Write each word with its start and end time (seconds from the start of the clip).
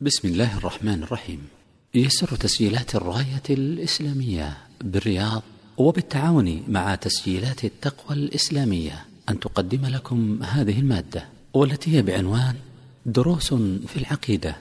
بسم 0.00 0.28
الله 0.28 0.58
الرحمن 0.58 1.02
الرحيم. 1.02 1.38
يسر 1.94 2.36
تسجيلات 2.36 2.94
الراية 2.94 3.42
الإسلامية 3.50 4.56
بالرياض 4.80 5.42
وبالتعاون 5.76 6.62
مع 6.68 6.94
تسجيلات 6.94 7.64
التقوى 7.64 8.16
الإسلامية. 8.16 9.04
أن 9.28 9.40
تقدم 9.40 9.86
لكم 9.86 10.42
هذه 10.42 10.78
المادة 10.80 11.28
والتي 11.54 11.96
هي 11.96 12.02
بعنوان 12.02 12.54
دروس 13.06 13.54
في 13.54 13.96
العقيدة. 13.96 14.56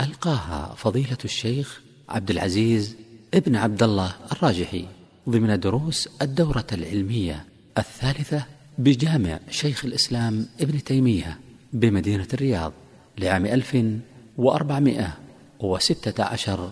ألقاها 0.00 0.74
فضيلة 0.74 1.18
الشيخ 1.24 1.80
عبد 2.08 2.30
العزيز 2.30 2.96
ابن 3.34 3.56
عبد 3.56 3.82
الله 3.82 4.14
الراجحي 4.32 4.86
ضمن 5.28 5.60
دروس 5.60 6.08
الدورة 6.22 6.66
العلمية 6.72 7.44
الثالثة 7.78 8.44
بجامع 8.78 9.40
شيخ 9.50 9.84
الإسلام 9.84 10.46
ابن 10.60 10.84
تيمية 10.84 11.38
بمدينة 11.72 12.28
الرياض 12.34 12.72
لعام 13.18 13.46
ألف 13.46 13.76
وأربعمائة 14.38 15.08
وستة 15.60 16.24
عشر 16.24 16.70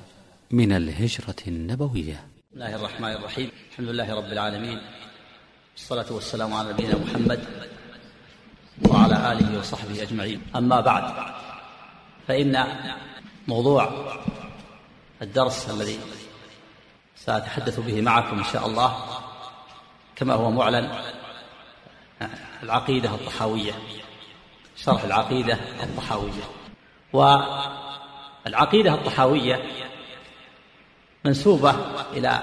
من 0.51 0.73
الهجرة 0.73 1.37
النبوية. 1.49 2.13
بسم 2.13 2.55
الله 2.55 2.77
الرحمن 2.77 3.13
الرحيم. 3.13 3.51
الحمد 3.71 3.89
لله 3.89 4.15
رب 4.15 4.33
العالمين. 4.33 4.81
والصلاة 5.73 6.13
والسلام 6.13 6.55
على 6.55 6.73
نبينا 6.73 6.99
محمد 6.99 7.45
وعلى 8.89 9.33
آله 9.33 9.59
وصحبه 9.59 10.03
أجمعين. 10.03 10.43
أما 10.57 10.81
بعد 10.81 11.35
فإن 12.29 12.65
موضوع 13.49 13.93
الدرس 15.23 15.71
الذي 15.71 15.99
سأتحدث 17.17 17.81
به 17.81 18.01
معكم 18.01 18.39
إن 18.39 18.45
شاء 18.45 18.67
الله 18.67 18.97
كما 20.17 20.35
هو 20.35 20.51
معلن 20.51 20.91
العقيدة 22.63 23.15
الطحاوية 23.15 23.73
شرح 24.77 25.05
العقيدة 25.05 25.55
الطحاوية. 25.83 26.64
والعقيدة 27.15 28.95
الطحاوية 28.95 29.63
منسوبة 31.25 31.75
إلى 32.13 32.43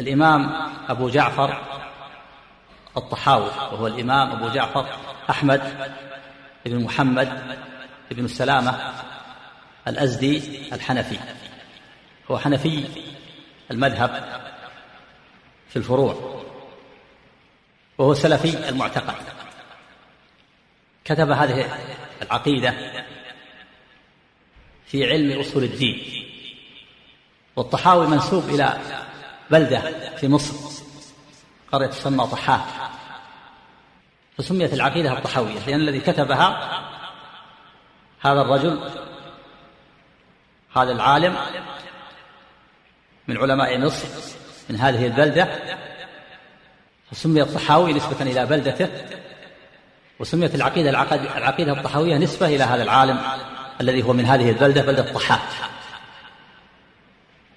الإمام 0.00 0.70
أبو 0.88 1.08
جعفر 1.08 1.62
الطحاوي 2.96 3.46
وهو 3.72 3.86
الإمام 3.86 4.30
أبو 4.30 4.48
جعفر 4.48 4.86
أحمد 5.30 5.92
بن 6.66 6.84
محمد 6.84 7.56
بن 8.10 8.24
السلامة 8.24 8.92
الأزدي 9.88 10.62
الحنفي. 10.72 11.18
هو 12.30 12.38
حنفي 12.38 12.84
المذهب 13.70 14.40
في 15.68 15.76
الفروع 15.76 16.42
وهو 17.98 18.14
سلفي 18.14 18.68
المعتقد. 18.68 19.14
كتب 21.04 21.30
هذه 21.30 21.78
العقيدة 22.22 22.74
في 24.92 25.10
علم 25.10 25.40
أصول 25.40 25.64
الدين. 25.64 26.02
والطحاوي 27.56 28.06
منسوب 28.06 28.48
إلى 28.48 28.78
بلدة 29.50 29.80
في 30.16 30.28
مصر 30.28 30.54
قرية 31.72 31.86
تسمى 31.86 32.26
طحاة. 32.26 32.64
فسميت 34.38 34.72
العقيدة 34.72 35.12
الطحاوية 35.12 35.66
لأن 35.66 35.80
الذي 35.80 36.00
كتبها 36.00 36.80
هذا 38.20 38.40
الرجل 38.40 38.90
هذا 40.76 40.92
العالم 40.92 41.36
من 43.28 43.38
علماء 43.38 43.78
مصر 43.78 44.08
من 44.70 44.76
هذه 44.76 45.06
البلدة. 45.06 45.48
فسمي 47.10 47.42
الطحاوي 47.42 47.92
نسبة 47.92 48.22
إلى 48.22 48.46
بلدته 48.46 48.88
وسميت 50.18 50.54
العقيدة 50.54 50.90
العقيدة 51.36 51.72
الطحاوية 51.72 52.16
نسبة 52.18 52.46
إلى 52.46 52.64
هذا 52.64 52.82
العالم. 52.82 53.20
الذي 53.82 54.02
هو 54.02 54.12
من 54.12 54.24
هذه 54.24 54.50
البلدة 54.50 54.82
بلدة 54.82 55.12
طحاة 55.12 55.40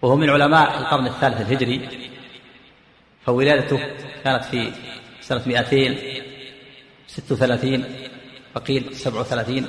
وهو 0.01 0.15
من 0.15 0.29
علماء 0.29 0.77
القرن 0.77 1.07
الثالث 1.07 1.41
الهجري. 1.41 1.89
فولادته 3.25 3.79
كانت 4.23 4.45
في 4.45 4.71
سنة 5.21 5.41
236 5.45 7.83
وقيل 8.55 8.95
37 8.95 9.67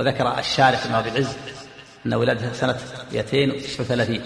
وذكر 0.00 0.38
الشارح 0.38 0.86
بن 0.86 0.94
أبي 0.94 1.08
العز 1.08 1.36
أن 2.06 2.14
ولادته 2.14 2.52
سنة 2.52 2.78
239 3.12 4.20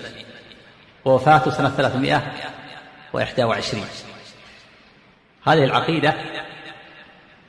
ووفاته 1.05 1.51
سنة 1.51 1.69
321 1.69 3.85
هذه 5.47 5.65
العقيدة 5.65 6.15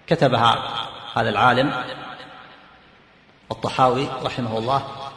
كتبها 0.08 0.88
هذا 1.16 1.30
العالم 1.30 1.74
الطحاوي 3.52 4.08
رحمه 4.24 4.58
الله 4.58 5.12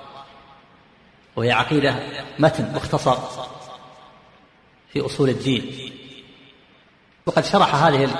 وهي 1.37 1.53
عقيدة 1.53 1.95
متن 2.39 2.73
مختصر 2.75 3.17
في 4.93 5.07
أصول 5.07 5.29
الدين. 5.29 5.93
وقد 7.27 7.45
شرح 7.45 7.75
هذه 7.75 8.11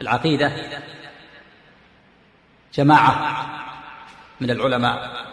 العقيدة 0.00 0.52
جماعة 2.74 3.46
من 4.40 4.50
العلماء 4.50 5.24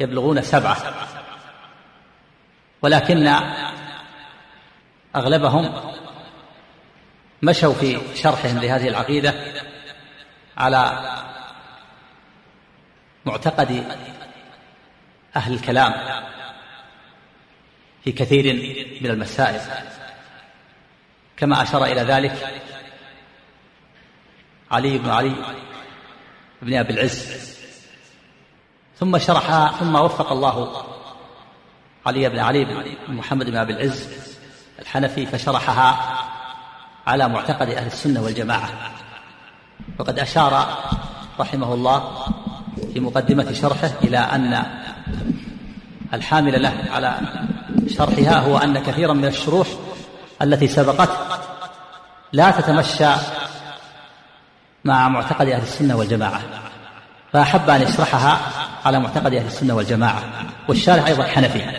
يبلغون 0.00 0.42
سبعة 0.42 0.76
ولكن 2.82 3.34
أغلبهم 5.16 5.92
مشوا 7.42 7.74
في 7.74 8.00
شرحهم 8.14 8.58
لهذه 8.58 8.88
العقيدة 8.88 9.34
على 10.56 11.08
معتقد 13.28 13.84
أهل 15.36 15.52
الكلام 15.54 15.94
في 18.04 18.12
كثير 18.12 18.54
من 19.02 19.10
المسائل 19.10 19.60
كما 21.36 21.62
أشار 21.62 21.84
إلى 21.84 22.00
ذلك 22.00 22.62
علي 24.70 24.98
بن 24.98 25.10
علي 25.10 25.34
بن 26.62 26.74
أبي 26.74 26.92
العز. 26.92 27.48
ثم 28.98 29.18
شرحها 29.18 29.72
ثم 29.72 29.94
وفق 29.94 30.32
الله 30.32 30.84
علي 32.06 32.28
بن 32.28 32.38
علي 32.38 32.64
بن 32.64 33.14
محمد 33.14 33.50
بن 33.50 33.56
أبي 33.56 33.72
العز 33.72 34.08
الحنفي 34.78 35.26
فشرحها 35.26 36.18
على 37.06 37.28
معتقد 37.28 37.68
أهل 37.70 37.86
السنة 37.86 38.22
والجماعة. 38.22 38.92
وقد 39.98 40.18
أشار 40.18 40.78
رحمه 41.40 41.74
الله 41.74 42.28
في 42.94 43.00
مقدمة 43.00 43.52
شرحه 43.52 43.90
إلى 44.04 44.18
أن 44.18 44.64
الحامل 46.14 46.62
له 46.62 46.74
على 46.90 47.14
شرحها 47.88 48.38
هو 48.38 48.58
أن 48.58 48.78
كثيرا 48.78 49.12
من 49.12 49.24
الشروح 49.24 49.66
التي 50.42 50.68
سبقته 50.68 51.16
لا 52.32 52.50
تتمشى 52.50 53.10
مع 54.84 55.08
معتقد 55.08 55.48
أهل 55.48 55.62
السنة 55.62 55.96
والجماعة. 55.96 56.40
فأحب 57.32 57.70
أن 57.70 57.82
يشرحها 57.82 58.40
على 58.84 59.00
معتقد 59.00 59.34
أهل 59.34 59.46
السنة 59.46 59.74
والجماعة. 59.74 60.22
والشارح 60.68 61.06
أيضا 61.06 61.22
حنفي 61.24 61.78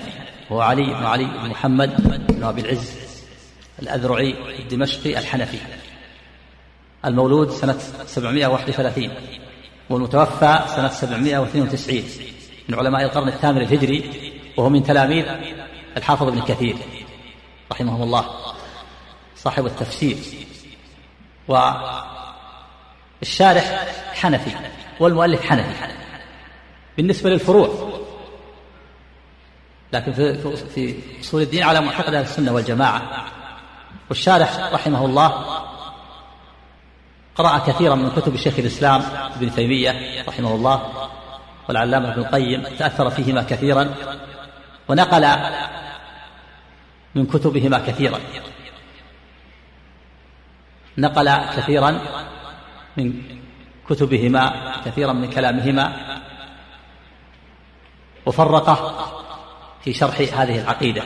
هو 0.51 0.61
علي 0.61 0.85
بن 0.85 1.05
علي 1.05 1.25
بن 1.25 1.49
محمد 1.49 1.95
بن 2.27 2.43
أبي 2.43 2.61
العز 2.61 2.93
الأذرعي 3.81 4.35
الدمشقي 4.59 5.19
الحنفي 5.19 5.57
المولود 7.05 7.51
سنة 7.51 7.77
731 8.07 9.09
والمتوفى 9.89 10.59
سنة 10.75 10.89
792 10.89 12.03
من 12.69 12.79
علماء 12.79 13.03
القرن 13.03 13.27
الثامن 13.27 13.61
الهجري 13.61 14.31
وهو 14.57 14.69
من 14.69 14.83
تلاميذ 14.83 15.25
الحافظ 15.97 16.27
ابن 16.27 16.41
كثير 16.41 16.77
رحمه 17.71 18.03
الله 18.03 18.25
صاحب 19.35 19.65
التفسير. 19.65 20.17
والشارح 23.21 23.87
حنفي 24.13 24.51
والمؤلف 24.99 25.41
حنفي 25.41 25.93
بالنسبة 26.97 27.29
للفروع. 27.29 27.89
لكن 29.93 30.13
في 30.13 30.53
في 30.75 30.95
أصول 31.21 31.41
الدين 31.41 31.63
على 31.63 31.81
معتقد 31.81 32.13
السنة 32.13 32.53
والجماعة. 32.53 33.25
والشارح 34.09 34.57
رحمه 34.73 35.05
الله 35.05 35.59
قرأ 37.39 37.57
كثيرا 37.57 37.95
من 37.95 38.09
كتب 38.09 38.35
شيخ 38.35 38.59
الإسلام 38.59 39.01
ابن 39.35 39.51
تيمية 39.51 40.23
رحمه 40.27 40.55
الله 40.55 41.09
والعلامة 41.67 42.11
ابن 42.11 42.21
القيم 42.21 42.63
تأثر 42.79 43.09
فيهما 43.09 43.43
كثيرا 43.43 43.93
ونقل 44.87 45.27
من 47.15 47.25
كتبهما 47.25 47.79
كثيرا. 47.79 48.19
نقل 50.97 51.35
كثيرا 51.57 51.99
من 52.97 53.21
كتبهما 53.89 54.73
كثيرا 54.85 55.13
من 55.13 55.29
كلامهما 55.29 55.93
وفرقه 58.25 59.09
في 59.83 59.93
شرح 59.93 60.19
هذه 60.19 60.61
العقيدة 60.61 61.03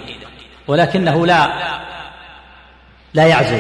ولكنه 0.67 1.25
لا 1.25 1.47
لا 3.13 3.27
يعزو 3.27 3.55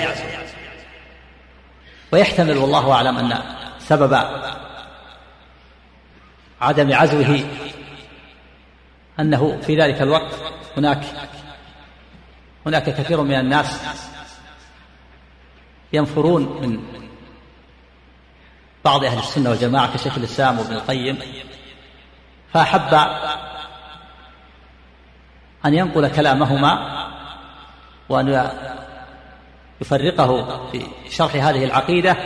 ويحتمل 2.13 2.57
والله 2.57 2.91
أعلم 2.91 3.17
أن 3.17 3.39
سبب 3.79 4.13
عدم 6.61 6.93
عزوه 6.93 7.43
أنه 9.19 9.61
في 9.61 9.81
ذلك 9.81 10.01
الوقت 10.01 10.35
هناك 10.77 11.03
هناك 12.65 12.83
كثير 12.83 13.21
من 13.21 13.35
الناس 13.39 13.81
ينفرون 15.93 16.61
من 16.61 16.83
بعض 18.85 19.03
أهل 19.03 19.19
السنة 19.19 19.49
والجماعة 19.49 19.93
كشيخ 19.93 20.17
الإسلام 20.17 20.59
وابن 20.59 20.73
القيم 20.73 21.19
فأحب 22.53 22.93
أن 25.65 25.73
ينقل 25.73 26.07
كلامهما 26.07 27.03
وأن 28.09 28.51
يفرقه 29.83 30.67
في 30.71 30.87
شرح 31.09 31.35
هذه 31.35 31.65
العقيدة 31.65 32.17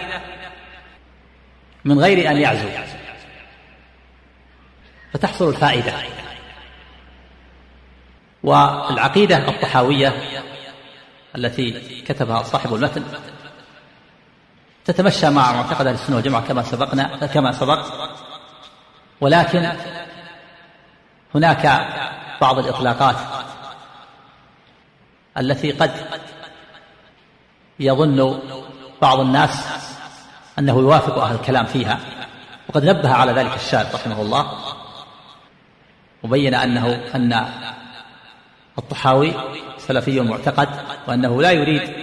من 1.86 2.00
غير 2.00 2.31
أن 2.31 2.38
يعزو. 2.38 2.69
فتحصل 5.13 5.50
الفائدة. 5.50 5.94
والعقيدة 8.44 9.50
الطحاوية 9.50 10.13
التي 11.36 12.01
كتبها 12.01 12.44
صاحب 12.44 12.75
المتن 12.75 13.04
تتمشى 14.86 15.30
مع 15.30 15.54
معتقد 15.54 15.88
أهل 15.88 15.95
السنة 15.95 16.15
والجماعة 16.15 16.48
كما 16.48 16.63
سبقنا 16.63 17.25
كما 17.25 17.51
سبق. 17.51 17.86
ولكن 19.21 19.71
هناك 21.36 21.88
بعض 22.42 22.59
الإطلاقات 22.59 23.15
التي 25.38 25.71
قد 25.71 25.92
يظن 27.79 28.39
بعض 29.01 29.19
الناس 29.19 29.68
أنه 30.59 30.79
يوافق 30.79 31.18
أهل 31.18 31.35
الكلام 31.35 31.65
فيها 31.65 32.00
وقد 32.69 32.85
نبه 32.85 33.13
على 33.13 33.31
ذلك 33.31 33.56
الشاذ 33.56 33.95
رحمه 33.95 34.21
الله 34.21 34.51
وبين 36.24 36.53
أنه 36.53 37.01
أن 37.15 37.45
الطحاوي 38.77 39.33
سلفي 39.77 40.21
معتقد 40.21 40.69
وأنه 41.07 41.41
لا 41.41 41.51
يريد 41.51 41.94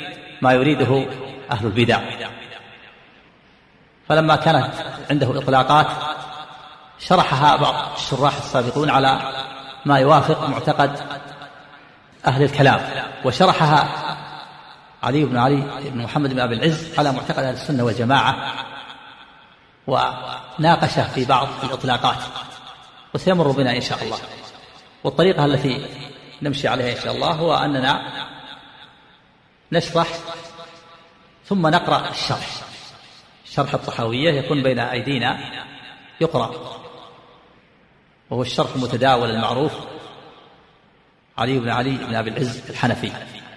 ما 0.42 0.52
يريده 0.52 1.06
أهل 1.50 1.66
البدع. 1.66 2.00
فلما 4.08 4.36
كانت 4.36 4.70
عنده 5.10 5.38
إطلاقات 5.38 5.86
شرحها 6.98 7.56
بعض 7.56 7.74
الشراح 7.96 8.36
السابقون 8.36 8.90
على 8.90 9.20
ما 9.84 9.98
يوافق 9.98 10.48
معتقد 10.48 10.98
أهل 12.26 12.42
الكلام 12.42 12.80
وشرحها 13.24 14.03
علي 15.04 15.24
بن 15.24 15.36
علي 15.36 15.90
بن 15.90 16.02
محمد 16.02 16.30
بن 16.30 16.40
أبي 16.40 16.54
العز 16.54 16.98
على 16.98 17.12
معتقد 17.12 17.44
أهل 17.44 17.54
السنة 17.54 17.84
والجماعة 17.84 18.54
وناقش 19.86 20.98
في 20.98 21.24
بعض 21.24 21.48
الإطلاقات 21.64 22.16
وسيمر 23.14 23.50
بنا 23.50 23.76
إن 23.76 23.80
شاء 23.80 24.02
الله. 24.02 24.18
والطريقة 25.04 25.44
التي 25.44 25.86
نمشي 26.42 26.68
عليها 26.68 26.96
إن 26.96 27.00
شاء 27.00 27.14
الله 27.14 27.30
هو 27.30 27.54
أننا 27.54 28.12
نشرح 29.72 30.08
ثم 31.44 31.66
نقرأ 31.66 32.10
الشرح. 32.10 32.48
شرح 33.44 33.74
الطحاوية 33.74 34.32
يكون 34.32 34.62
بين 34.62 34.78
أيدينا 34.78 35.38
يقرأ 36.20 36.80
وهو 38.30 38.42
الشرح 38.42 38.74
المتداول 38.74 39.30
المعروف 39.30 39.72
علي 41.38 41.58
بن 41.58 41.68
علي 41.68 41.90
بن 41.90 42.14
أبي 42.14 42.30
العز 42.30 42.70
الحنفي. 42.70 43.12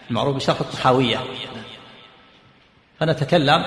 المعروف 0.09 0.35
بشرح 0.35 0.59
الطحاوية. 0.59 1.19
فنتكلم 2.99 3.63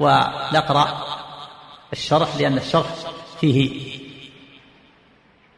ونقرأ 0.00 1.06
الشرح 1.92 2.36
لأن 2.36 2.58
الشرح 2.58 2.94
فيه 3.40 3.88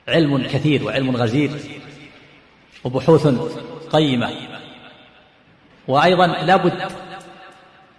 علم 0.09 0.47
كثير 0.47 0.85
وعلم 0.85 1.17
غزير 1.17 1.61
وبحوث 2.85 3.27
قيمة. 3.93 4.33
وأيضا 5.89 6.27
لابد 6.27 6.89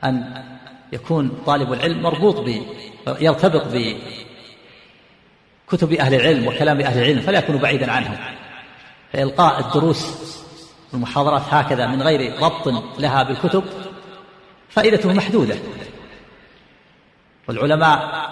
أن 0.04 0.44
يكون 0.94 1.44
طالب 1.46 1.74
العلم 1.74 2.02
مربوط 2.02 2.40
ب 2.40 2.64
يرتبط 3.08 3.64
بكتب 5.68 5.94
أهل 5.94 6.14
العلم 6.14 6.48
وكلام 6.48 6.82
أهل 6.82 6.98
العلم 6.98 7.22
فلا 7.22 7.40
يكون 7.40 7.58
بعيدا 7.58 7.92
عنهم 7.92 8.18
فإلقاء 9.14 9.60
الدروس 9.60 10.41
والمحاضرات 10.94 11.42
هكذا 11.50 11.88
من 11.88 12.02
غير 12.02 12.42
ربط 12.42 12.68
لها 13.00 13.24
بالكتب 13.24 13.64
فائدته 14.70 15.14
محدودة. 15.14 15.56
والعلماء 17.48 18.32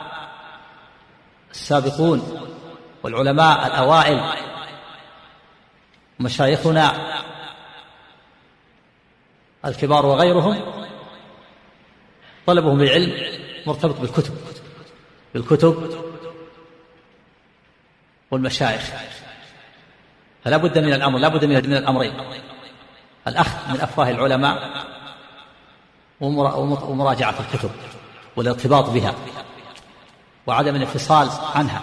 السابقون 1.51 2.41
والعلماء 3.03 3.67
الأوائل 3.67 4.33
مشايخنا 6.19 6.95
الكبار 9.65 10.05
وغيرهم 10.05 10.61
طلبهم 12.45 12.81
للعلم 12.81 13.39
مرتبط 13.67 13.99
بالكتب 13.99 14.37
بالكتب 15.33 16.03
والمشايخ. 18.31 18.91
فلا 20.43 20.57
بد 20.57 20.77
من 20.77 20.93
الأمر 20.93 21.19
لا 21.19 21.27
بد 21.27 21.45
من 21.45 21.55
الأمرين. 21.55 22.13
الأخذ 23.27 23.73
من 23.73 23.81
أفواه 23.81 24.09
العلماء 24.09 24.69
ومراجعة 26.21 27.35
الكتب 27.39 27.71
والارتباط 28.35 28.89
بها 28.89 29.13
وعدم 30.47 30.75
الانفصال 30.75 31.29
عنها. 31.55 31.81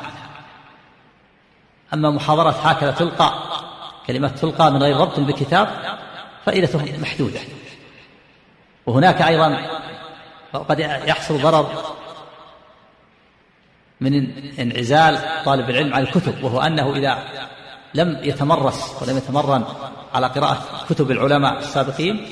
أما 1.94 2.11
محاضرات 2.11 2.55
هكذا 2.55 2.91
تلقى 2.91 3.32
كلمات 4.06 4.38
تلقى 4.38 4.73
من 4.73 4.82
غير 4.82 4.97
ربط 4.97 5.20
بكتاب 5.20 5.99
فائدته 6.47 6.99
محدودة. 6.99 7.41
وهناك 8.87 9.23
أيضا 9.23 9.67
وقد 10.53 10.79
يحصل 10.81 11.43
ضرر 11.43 11.94
من 14.00 14.31
انعزال 14.58 15.19
طالب 15.44 15.70
العلم 15.70 15.94
عن 15.94 16.03
الكتب 16.03 16.44
وهو 16.44 16.61
أنه 16.61 16.97
إذا 16.97 17.19
لم 17.96 18.19
يتمرس 18.22 19.02
ولم 19.02 19.16
يتمرن 19.16 19.64
على 20.14 20.26
قراءة 20.26 20.84
كتب 20.90 21.10
العلماء 21.10 21.58
السابقين 21.58 22.26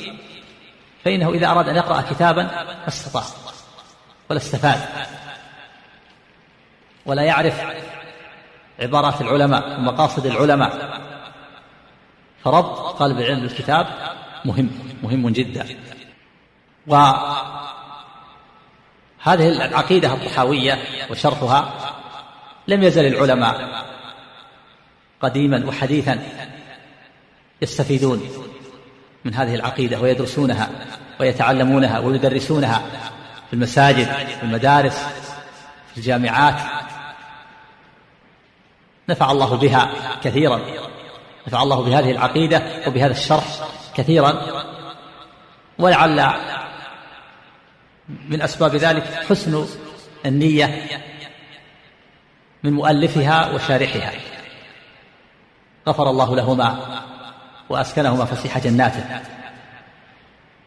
فإنه 1.04 1.30
إذا 1.30 1.46
أراد 1.46 1.68
أن 1.68 1.76
يقرأ 1.76 2.00
كتابا 2.00 2.42
ما 2.42 2.88
استطاع 2.88 3.22
ولا 4.30 4.38
استفاد. 4.38 4.80
ولا 7.06 7.22
يعرف 7.22 7.60
عبارات 8.80 9.20
العلماء 9.20 9.78
ومقاصد 9.78 10.26
العلماء. 10.26 11.00
فربط 12.44 12.98
طالب 12.98 13.18
العلم 13.18 13.40
بالكتاب 13.40 13.86
مهم 14.44 14.70
مهم 15.02 15.28
جدا. 15.28 15.66
و 16.86 16.96
هذه 19.18 19.48
العقيدة 19.48 20.14
الطحاوية 20.14 20.78
وشرحها 21.10 21.72
لم 22.68 22.82
يزل 22.82 23.06
العلماء 23.06 23.84
قديما 25.24 25.66
وحديثا 25.66 26.18
يستفيدون 27.62 28.22
من 29.24 29.34
هذه 29.34 29.54
العقيدة 29.54 30.00
ويدرسونها 30.00 30.70
ويتعلمونها 31.20 31.98
ويدرسونها 31.98 32.82
في 33.48 33.52
المساجد 33.52 34.06
في 34.06 34.42
المدارس 34.42 35.06
في 35.92 35.98
الجامعات. 35.98 36.54
نفع 39.08 39.30
الله 39.30 39.56
بها 39.56 39.90
كثيرا. 40.22 40.60
نفع 41.46 41.62
الله 41.62 41.82
بهذه 41.82 42.10
العقيدة 42.10 42.62
وبهذا 42.86 43.12
الشرح 43.12 43.44
كثيرا. 43.94 44.42
ولعل 45.78 46.30
من 48.28 48.42
أسباب 48.42 48.76
ذلك 48.76 49.04
حسن 49.28 49.66
النية 50.26 50.86
من 52.62 52.72
مؤلفها 52.72 53.50
وشارحها. 53.54 54.33
غفر 55.88 56.10
الله 56.10 56.36
لهما 56.36 56.76
وأسكنهما 57.68 58.24
فسيح 58.24 58.58
جناته. 58.58 59.20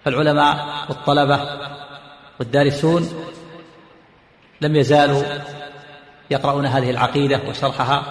فالعلماء 0.05 0.67
والطلبة 0.89 1.59
والدارسون 2.39 3.09
لم 4.61 4.75
يزالوا 4.75 5.23
يقرؤون 6.31 6.65
هذه 6.65 6.89
العقيدة 6.89 7.41
وشرحها 7.49 8.03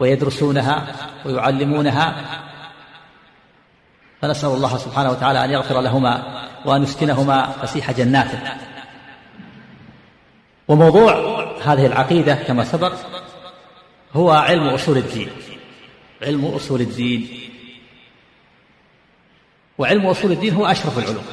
ويدرسونها 0.00 0.86
ويعلمونها. 1.24 2.14
فنسأل 4.22 4.48
الله 4.48 4.76
سبحانه 4.76 5.10
وتعالى 5.10 5.44
أن 5.44 5.50
يغفر 5.50 5.80
لهما 5.80 6.22
وأن 6.64 6.82
يسكنهما 6.82 7.46
فسيح 7.46 7.90
جناته. 7.90 8.38
وموضوع 10.68 11.14
هذه 11.64 11.86
العقيدة 11.86 12.34
كما 12.34 12.64
سبق 12.64 12.92
هو 14.14 14.30
علم 14.30 14.68
أصول 14.68 14.96
الدين. 14.96 15.30
علم 16.24 16.44
أصول 16.44 16.80
الدين. 16.80 17.50
وعلم 19.78 20.06
أصول 20.06 20.32
الدين 20.32 20.54
هو 20.54 20.66
أشرف 20.66 20.98
العلوم 20.98 21.24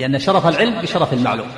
لأن 0.00 0.18
شرف 0.18 0.46
العلم 0.46 0.80
بشرف 0.82 1.12
المعلوم. 1.12 1.48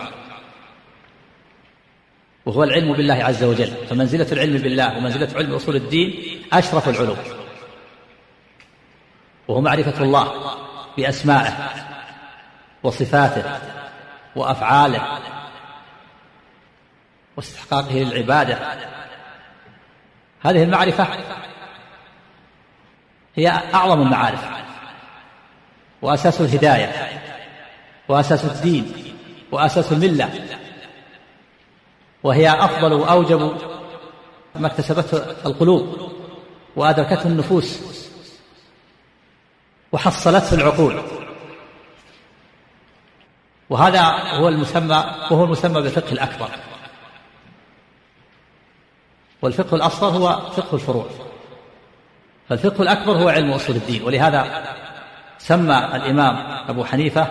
وهو 2.46 2.64
العلم 2.64 2.92
بالله 2.92 3.14
عز 3.14 3.44
وجل. 3.44 3.66
فمنزلة 3.90 4.32
العلم 4.32 4.58
بالله 4.58 4.96
ومنزلة 4.96 5.28
علم 5.36 5.54
أصول 5.54 5.76
الدين 5.76 6.40
أشرف 6.52 6.88
العلوم. 6.88 7.18
وهو 9.48 9.60
معرفة 9.60 10.02
الله 10.02 10.56
بأسمائه 10.96 11.70
وصفاته 12.82 13.60
وأفعاله 14.36 15.18
واستحقاقه 17.36 17.94
للعبادة. 17.94 18.58
هذه 20.40 20.62
المعرفة 20.62 21.08
هي 23.40 23.48
أعظم 23.74 24.02
المعارف 24.02 24.44
وأساس 26.02 26.40
الهداية 26.40 27.20
وأساس 28.08 28.44
الدين 28.44 28.92
وأساس 29.52 29.92
الملة 29.92 30.30
وهي 32.22 32.50
أفضل 32.50 32.92
وأوجب 32.92 33.58
ما 34.54 34.66
اكتسبته 34.66 35.16
القلوب 35.46 36.12
وأدركته 36.76 37.26
النفوس 37.26 37.80
وحصلته 39.92 40.54
العقول. 40.54 41.02
وهذا 43.70 44.00
هو 44.10 44.48
المسمى 44.48 45.04
وهو 45.30 45.44
المسمى 45.44 45.82
بالفقه 45.82 46.12
الأكبر. 46.12 46.48
والفقه 49.42 49.74
الأصغر 49.74 50.08
هو 50.08 50.50
فقه 50.50 50.74
الفروع. 50.74 51.29
فالفقه 52.50 52.82
الأكبر 52.82 53.12
هو 53.12 53.28
علم 53.28 53.52
أصول 53.52 53.76
الدين 53.76 54.02
ولهذا 54.02 54.64
سمى 55.38 55.76
الإمام 55.94 56.62
أبو 56.68 56.84
حنيفة 56.84 57.26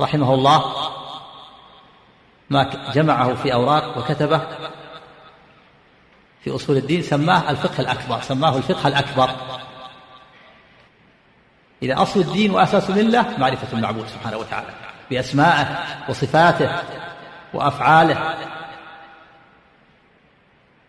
رحمه 0.00 0.34
الله 0.34 0.72
ما 2.50 2.70
جمعه 2.94 3.34
في 3.34 3.52
أوراق 3.52 3.98
وكتبه 3.98 4.40
في 6.44 6.54
أصول 6.54 6.76
الدين 6.76 7.02
سماه 7.02 7.50
الفقه 7.50 7.80
الأكبر 7.80 8.20
سماه 8.20 8.56
الفقه 8.56 8.88
الأكبر. 8.88 9.30
إذا 11.82 12.02
أصل 12.02 12.20
الدين 12.20 12.50
وأساس 12.50 12.90
الملة 12.90 13.38
معرفة 13.38 13.76
المعبود 13.78 14.06
سبحانه 14.06 14.36
وتعالى 14.36 14.74
بأسمائه 15.10 15.84
وصفاته 16.08 16.82
وأفعاله 17.54 18.34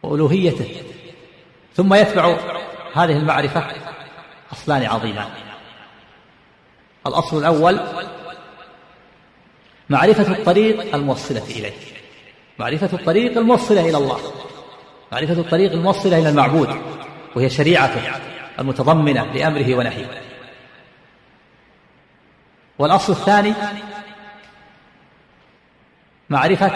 وألوهيته. 0.04 0.93
ثم 1.76 1.94
يتبع 1.94 2.38
هذه 2.94 3.18
المعرفة 3.18 3.66
أصلان 4.52 4.86
عظيمان 4.86 5.30
الأصل 7.08 7.38
الأول 7.38 7.80
معرفة 9.90 10.32
الطريق 10.32 10.96
الموصلة 10.96 11.44
إليه. 11.44 11.74
معرفة 12.60 12.98
الطريق 12.98 13.38
الموصلة 13.38 13.90
إلى 13.90 13.98
الله. 13.98 14.20
معرفة 15.12 15.34
الطريق 15.34 15.72
الموصلة 15.72 16.20
إلى 16.20 16.30
المعبود 16.30 16.82
وهي 17.36 17.50
شريعته 17.50 18.02
المتضمنة 18.60 19.34
لأمره 19.34 19.76
ونهيه. 19.76 20.22
والأصل 22.80 23.14
الثاني 23.14 23.54
معرفة 26.30 26.72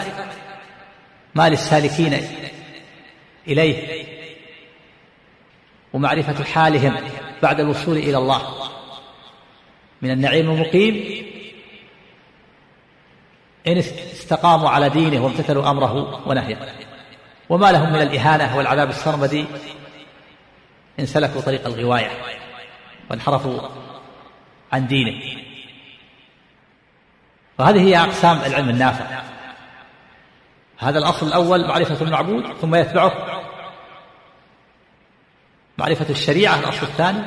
ما 1.34 1.48
للسالكين 1.48 2.28
إليه 3.48 4.17
ومعرفة 5.92 6.44
حالهم 6.44 6.96
بعد 7.42 7.60
الوصول 7.60 7.96
إلى 7.96 8.18
الله. 8.18 8.42
من 10.02 10.10
النعيم 10.10 10.50
المقيم 10.50 11.24
إن 13.66 13.78
استقاموا 13.78 14.70
على 14.70 14.88
دينه 14.88 15.24
وامتثلوا 15.24 15.70
أمره 15.70 16.22
ونهيه. 16.28 16.58
وما 17.48 17.72
لهم 17.72 17.92
من 17.92 18.02
الإهانة 18.02 18.56
والعذاب 18.56 18.88
السرمدي 18.90 19.44
إن 21.00 21.06
سلكوا 21.06 21.40
طريق 21.40 21.66
الغواية 21.66 22.10
وانحرفوا 23.10 23.60
عن 24.72 24.86
دينه. 24.86 25.22
وهذه 27.58 27.80
هي 27.80 27.98
أقسام 27.98 28.38
العلم 28.46 28.68
النافع. 28.68 29.22
هذا 30.78 30.98
الأصل 30.98 31.26
الأول 31.26 31.68
معرفة 31.68 32.04
المعبود 32.04 32.52
ثم 32.60 32.74
يتبعه 32.74 33.37
معرفة 35.78 36.06
الشريعة 36.10 36.58
الأصل 36.58 36.82
الثاني 36.82 37.22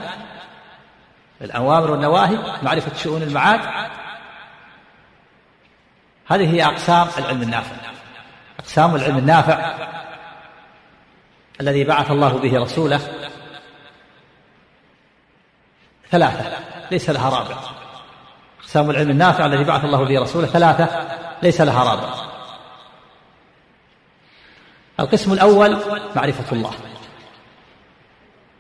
الأوامر 1.41 1.91
والنواهي 1.91 2.37
معرفة 2.63 2.95
شؤون 2.95 3.21
المعاد. 3.21 3.59
هذه 6.27 6.53
هي 6.53 6.65
أقسام 6.65 7.07
العلم 7.17 7.41
النافع. 7.41 7.75
أقسام 8.59 8.95
العلم 8.95 9.17
النافع 9.17 9.73
الذي 11.61 11.83
بعث 11.83 12.11
الله 12.11 12.37
به 12.37 12.59
رسوله 12.59 12.99
ثلاثة 16.11 16.57
ليس 16.91 17.09
لها 17.09 17.29
رابع. 17.29 17.55
أقسام 18.63 18.89
العلم 18.89 19.09
النافع 19.09 19.45
الذي 19.45 19.63
بعث 19.63 19.85
الله 19.85 20.05
به 20.05 20.21
رسوله 20.21 20.47
ثلاثة 20.47 21.07
ليس 21.43 21.61
لها 21.61 21.83
رابع. 21.83 22.13
القسم 24.99 25.33
الأول 25.33 25.77
معرفة 26.15 26.51
الله. 26.51 26.90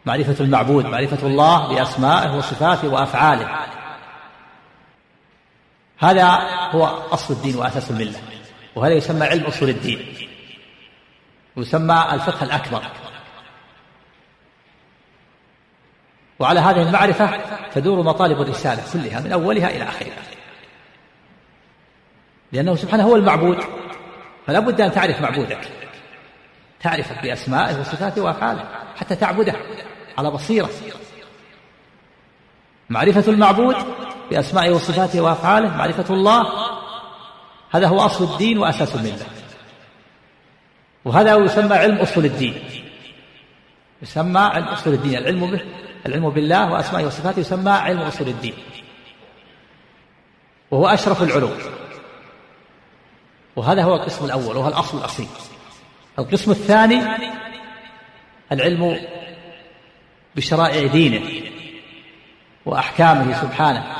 معرفة 0.05 0.43
المعبود 0.43 0.85
معرفة 0.85 1.27
الله 1.27 1.67
بأسمائه 1.67 2.37
وصفاته 2.37 2.87
وأفعاله. 2.87 3.59
هذا 5.99 6.25
هو 6.71 6.85
أصل 6.85 7.33
الدين 7.33 7.55
وأساس 7.55 7.91
الملة 7.91 8.19
وهذا 8.75 8.93
يسمى 8.93 9.25
علم 9.25 9.43
أصول 9.43 9.69
الدين 9.69 10.15
يسمى 11.57 12.07
الفقه 12.11 12.43
الأكبر. 12.43 12.83
وعلى 16.39 16.59
هذه 16.59 16.81
المعرفة 16.81 17.39
تدور 17.73 18.03
مطالب 18.03 18.41
الرسالة 18.41 18.83
كلها 18.93 19.19
من 19.19 19.31
أولها 19.31 19.69
إلى 19.69 19.83
آخرها. 19.83 20.21
لأنه 22.51 22.75
سبحانه 22.75 23.03
هو 23.03 23.15
المعبود 23.15 23.63
فلا 24.47 24.59
بد 24.59 24.81
أن 24.81 24.91
تعرف 24.91 25.21
معبودك 25.21 25.67
تعرفه 26.79 27.21
بأسمائه 27.21 27.79
وصفاته 27.79 28.21
وأفعاله 28.21 28.65
حتى 28.95 29.15
تعبده. 29.15 29.55
على 30.17 30.31
بصيرة. 30.31 30.69
معرفة 32.89 33.31
المعبود 33.31 33.75
بأسمائه 34.31 34.71
وصفاته 34.71 35.21
وأفعاله 35.21 35.77
معرفة 35.77 36.13
الله 36.13 36.47
هذا 37.71 37.87
هو 37.87 37.99
أصل 37.99 38.23
الدين 38.23 38.57
وأساس 38.57 38.95
الملة. 38.95 39.25
وهذا 41.05 41.35
يسمى 41.35 41.75
علم 41.75 41.97
أصول 41.97 42.25
الدين. 42.25 42.63
يسمى 44.01 44.39
علم 44.39 44.67
أصول 44.67 44.93
الدين. 44.93 45.17
العلم 45.17 45.51
به 45.51 45.61
العلم 46.05 46.29
بالله 46.29 46.71
وأسمائه 46.71 47.05
وصفاته 47.05 47.39
يسمى 47.39 47.71
علم 47.71 47.99
أصول 47.99 48.27
الدين. 48.27 48.53
وهو 50.71 50.87
أشرف 50.87 51.23
العلوم. 51.23 51.57
وهذا 53.55 53.83
هو 53.83 53.95
القسم 53.95 54.25
الأول 54.25 54.57
وهو 54.57 54.67
الأصل 54.67 54.97
الأصيل. 54.97 55.27
القسم 56.19 56.51
الثاني 56.51 57.01
العلم 58.51 58.99
بشرائع 60.35 60.87
دينه 60.87 61.51
وأحكامه 62.65 63.41
سبحانه 63.41 63.95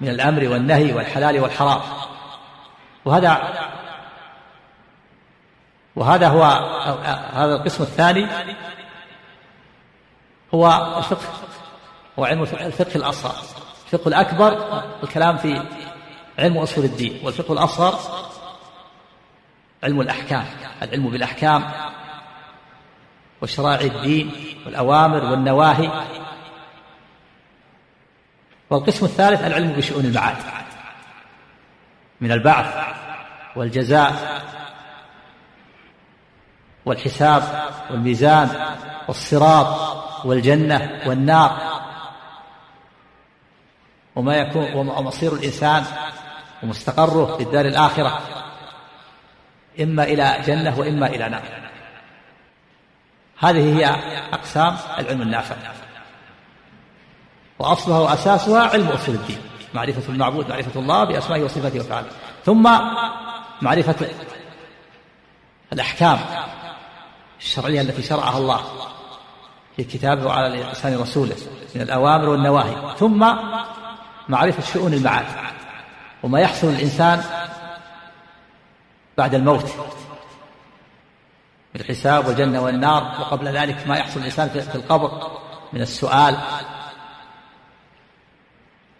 من 0.00 0.08
الأمر 0.08 0.48
والنهي 0.48 0.92
والحلال 0.92 1.40
والحرام. 1.40 1.80
وهذا 3.04 3.52
وهذا 5.96 6.28
هو 6.28 6.42
هذا 7.32 7.54
القسم 7.54 7.82
الثاني 7.82 8.26
هو 10.54 10.94
الفقه 10.98 11.32
هو 12.18 12.24
علم 12.24 12.42
الفقه 12.42 12.96
الأصغر. 12.96 13.34
الفقه 13.86 14.08
الأكبر 14.08 14.82
الكلام 15.02 15.36
في 15.36 15.62
علم 16.38 16.58
أصول 16.58 16.84
الدين 16.84 17.20
والفقه 17.24 17.52
الأصغر 17.52 17.98
علم 19.84 20.00
الأحكام 20.00 20.44
العلم 20.82 21.10
بالأحكام 21.10 21.70
وشرائع 23.42 23.80
الدين 23.80 24.32
والأوامر 24.66 25.24
والنواهي. 25.24 25.90
والقسم 28.70 29.06
الثالث 29.06 29.44
العلم 29.44 29.72
بشؤون 29.72 30.04
المعاد 30.04 30.36
من 32.20 32.32
البعث 32.32 32.94
والجزاء 33.56 34.42
والحساب 36.84 37.70
والميزان 37.90 38.76
والصراط 39.08 39.96
والجنة 40.24 41.00
والنار. 41.06 41.82
وما 44.16 44.36
يكون 44.36 44.88
ومصير 44.88 45.32
الإنسان 45.32 45.84
ومستقره 46.62 47.36
في 47.36 47.42
الدار 47.42 47.66
الآخرة 47.66 48.20
إما 49.80 50.02
إلى 50.04 50.42
جنة 50.46 50.78
وإما 50.78 51.06
إلى 51.06 51.28
نار. 51.28 51.71
هذه 53.38 53.78
هي 53.78 53.86
أقسام 54.32 54.76
العلم 54.98 55.22
النافع. 55.22 55.56
وأصلها 57.58 57.98
وأساسها 57.98 58.62
علم 58.62 58.88
أصول 58.88 59.14
الدين. 59.14 59.38
معرفة 59.74 60.12
المعبود 60.12 60.48
معرفة 60.48 60.80
الله 60.80 61.04
بأسمائه 61.04 61.42
وصفاته 61.42 61.78
وأفعاله. 61.78 62.08
ثم 62.44 62.62
معرفة 63.62 64.08
الأحكام 65.72 66.18
الشرعية 67.40 67.80
التي 67.80 68.02
شرعها 68.02 68.38
الله 68.38 68.64
في 69.76 69.84
كتابه 69.84 70.26
وعلى 70.26 70.62
لسان 70.62 70.98
رسوله 70.98 71.36
من 71.74 71.82
الأوامر 71.82 72.28
والنواهي. 72.28 72.96
ثم 72.98 73.34
معرفة 74.28 74.62
شؤون 74.72 74.94
المعاد 74.94 75.26
وما 76.22 76.40
يحصل 76.40 76.66
الإنسان 76.66 77.24
بعد 79.18 79.34
الموت. 79.34 79.72
بالحساب 81.74 82.26
والجنة 82.26 82.62
والنار 82.62 83.02
وقبل 83.20 83.48
ذلك 83.48 83.86
ما 83.86 83.96
يحصل 83.96 84.20
الإنسان 84.20 84.48
في 84.48 84.74
القبر 84.74 85.30
من 85.72 85.82
السؤال. 85.82 86.36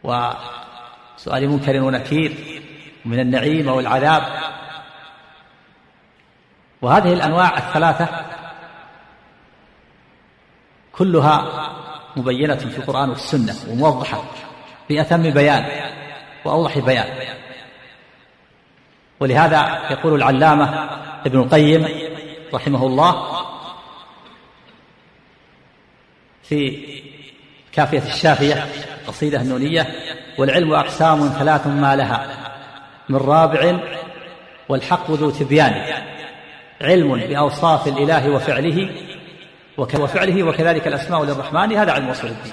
وسؤال 0.04 1.48
منكر 1.48 1.82
ونكير 1.82 2.62
من 3.04 3.20
النعيم 3.20 3.68
أو 3.68 3.80
العذاب. 3.80 4.22
وهذه 6.82 7.12
الأنواع 7.12 7.58
الثلاثة 7.58 8.08
كلها 10.92 11.68
مبينة 12.16 12.54
في 12.54 12.78
القرآن 12.78 13.10
والسنة 13.10 13.54
وموضحة 13.68 14.22
بأتم 14.88 15.30
بيان 15.30 15.90
وأوضح 16.44 16.78
بيان. 16.78 17.06
ولهذا 19.20 19.80
يقول 19.90 20.14
العلامة 20.14 20.88
ابن 21.26 21.40
القيم 21.40 22.01
رحمه 22.54 22.86
الله 22.86 23.42
في 26.42 26.78
كافية 27.72 28.02
الشافية 28.02 28.66
قصيدة 29.06 29.40
النونية 29.40 29.94
والعلم 30.38 30.72
أقسام 30.74 31.28
ثلاث 31.28 31.66
ما 31.66 31.96
لها 31.96 32.26
من 33.08 33.16
رابع 33.16 33.78
والحق 34.68 35.10
ذو 35.10 35.30
تبيان 35.30 36.02
علم 36.80 37.16
بأوصاف 37.16 37.88
الإله 37.88 38.30
وفعله 38.30 38.90
وفعله 39.78 40.42
وكذلك 40.42 40.88
الأسماء 40.88 41.24
للرحمن 41.24 41.72
هذا 41.72 41.92
علم 41.92 42.08
أصول 42.08 42.30
الدين 42.30 42.52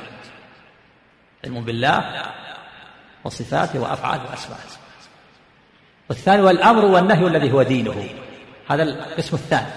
علم 1.45 1.61
بالله 1.61 2.23
وصفاته 3.23 3.79
وأفعاله 3.79 4.23
وأسمائه 4.29 4.59
والثاني 6.09 6.41
والأمر 6.41 6.85
والنهي 6.85 7.27
الذي 7.27 7.51
هو 7.51 7.63
دينه. 7.63 8.09
هذا 8.69 8.83
القسم 8.83 9.35
الثاني. 9.35 9.67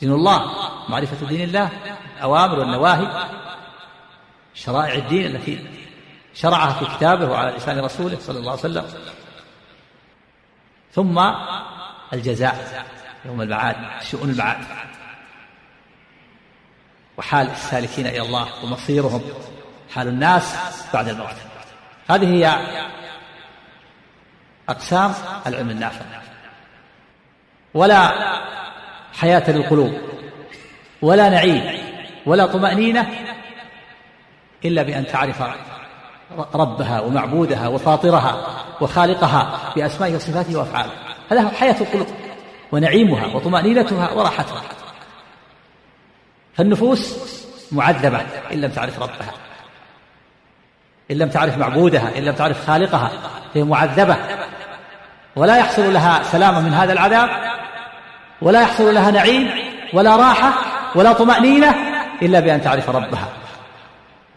دين 0.00 0.12
الله 0.12 0.52
معرفة 0.88 1.26
دين 1.26 1.42
الله 1.42 1.70
الأوامر 2.16 2.58
والنواهي 2.58 3.28
شرائع 4.54 4.94
الدين 4.94 5.36
التي 5.36 5.66
شرعها 6.34 6.72
في 6.72 6.96
كتابه 6.96 7.30
وعلى 7.30 7.56
لسان 7.56 7.80
رسوله 7.80 8.18
صلى 8.20 8.38
الله 8.38 8.50
عليه 8.50 8.60
وسلم. 8.60 8.86
ثم 10.92 11.22
الجزاء 12.12 12.84
يوم 13.24 13.42
المعاد 13.42 13.76
شؤون 14.02 14.30
المعاد 14.30 14.64
وحال 17.16 17.50
السالكين 17.50 18.06
إلى 18.06 18.22
الله 18.22 18.64
ومصيرهم 18.64 19.22
حال 19.94 20.08
الناس 20.08 20.56
بعد 20.94 21.08
الموت. 21.08 21.36
هذه 22.10 22.34
هي 22.34 22.66
أقسام 24.68 25.14
العلم 25.46 25.70
النافع. 25.70 26.25
ولا 27.76 28.12
حياة 29.12 29.50
للقلوب 29.50 29.92
ولا 31.02 31.28
نعيم 31.28 31.78
ولا 32.26 32.46
طمأنينة 32.46 33.06
إلا 34.64 34.82
بأن 34.82 35.06
تعرف 35.06 35.42
ربها 36.54 37.00
ومعبودها 37.00 37.68
وفاطرها 37.68 38.46
وخالقها 38.80 39.58
بأسمائه 39.76 40.14
وصفاته 40.14 40.58
وأفعاله. 40.58 40.90
هذا 41.30 41.48
حياة 41.48 41.76
القلوب 41.80 42.06
ونعيمها 42.72 43.26
وطمأنينتها 43.26 44.12
وراحتها. 44.12 44.62
فالنفوس 46.54 47.16
معذبة 47.72 48.20
إن 48.52 48.60
لم 48.60 48.70
تعرف 48.70 49.02
ربها 49.02 49.32
إن 51.10 51.16
لم 51.18 51.28
تعرف 51.28 51.58
معبودها 51.58 52.18
إن 52.18 52.22
لم 52.22 52.34
تعرف 52.34 52.66
خالقها 52.66 53.10
هي 53.54 53.64
معذبة. 53.64 54.16
ولا 55.36 55.58
يحصل 55.58 55.92
لها 55.92 56.22
سلامة 56.22 56.60
من 56.60 56.74
هذا 56.74 56.92
العذاب 56.92 57.45
ولا 58.42 58.62
يحصل 58.62 58.94
لها 58.94 59.10
نعيم 59.10 59.50
ولا 59.92 60.16
راحة 60.16 60.52
ولا 60.94 61.12
طمأنينة 61.12 61.74
إلا 62.22 62.40
بأن 62.40 62.62
تعرف 62.62 62.90
ربها 62.90 63.28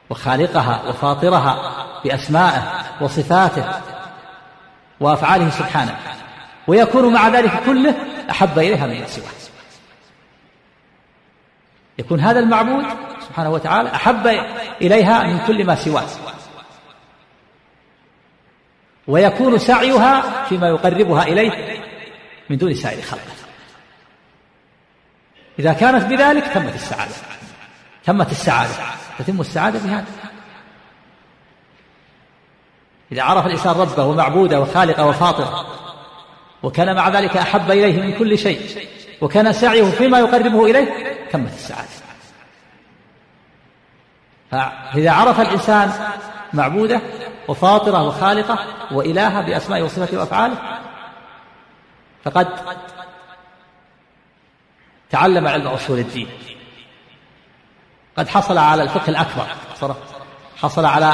وخالقها 0.10 0.82
وفاطرها 0.88 1.76
بأسمائه 2.04 2.64
وصفاته 3.02 3.66
وأفعاله 5.00 5.50
سبحانه 5.50 5.96
ويكون 6.68 7.14
مع 7.14 7.28
ذلك 7.28 7.64
كله 7.66 7.96
أحب 8.30 8.60
إليها 8.60 8.88
من 8.88 9.06
سواه. 9.08 9.26
يكون 12.00 12.20
هذا 12.20 12.40
المعبود 12.40 12.86
سبحانه 13.28 13.50
وتعالى 13.50 13.90
أحب 13.96 14.28
إليها 14.82 15.24
من 15.24 15.40
كل 15.48 15.66
ما 15.66 15.76
سواه. 15.76 16.08
ويكون 19.08 19.58
سعيها 19.58 20.44
فيما 20.50 20.68
يقربها 20.68 21.24
إليه 21.24 21.80
من 22.50 22.58
دون 22.58 22.74
سائر 22.74 23.02
خلقه. 23.02 23.39
إذا 25.60 25.74
كانت 25.74 26.06
بذلك 26.06 26.48
تمت 26.48 26.76
السعادة. 26.76 27.16
تمت 28.06 28.32
السعادة. 28.32 28.74
تتم 29.20 29.42
السعادة 29.42 29.80
بهذا. 29.80 30.06
إذا 33.12 33.24
عرف 33.24 33.46
الإنسان 33.46 33.74
ربه 33.76 34.06
ومعبوده 34.06 34.62
وخالقه 34.62 35.06
وفاطره 35.06 35.66
وكان 36.64 36.96
مع 36.96 37.10
ذلك 37.10 37.38
أحب 37.38 37.72
إليه 37.72 38.02
من 38.02 38.18
كل 38.18 38.38
شيء 38.38 38.88
وكان 39.22 39.54
سعيه 39.54 39.92
فيما 39.92 40.20
يقربه 40.20 40.66
إليه 40.66 41.14
تمت 41.32 41.54
السعادة. 41.54 41.90
فإذا 44.52 45.12
عرف 45.12 45.40
الإنسان 45.40 45.92
معبوده 46.54 47.02
وفاطره 47.48 48.08
وخالقه 48.08 48.60
وإلهه 48.92 49.42
بأسمائه 49.42 49.84
وصفاته 49.84 50.20
وأفعاله 50.20 50.58
فقد 52.24 52.48
تعلم 55.10 55.48
علم 55.48 55.68
أصول 55.68 56.00
الدين. 56.00 56.28
قد 58.18 58.28
حصل 58.28 58.58
على 58.58 58.84
الفقه 58.84 59.10
الأكبر. 59.10 59.48
حصل 60.58 60.86
على 60.86 61.06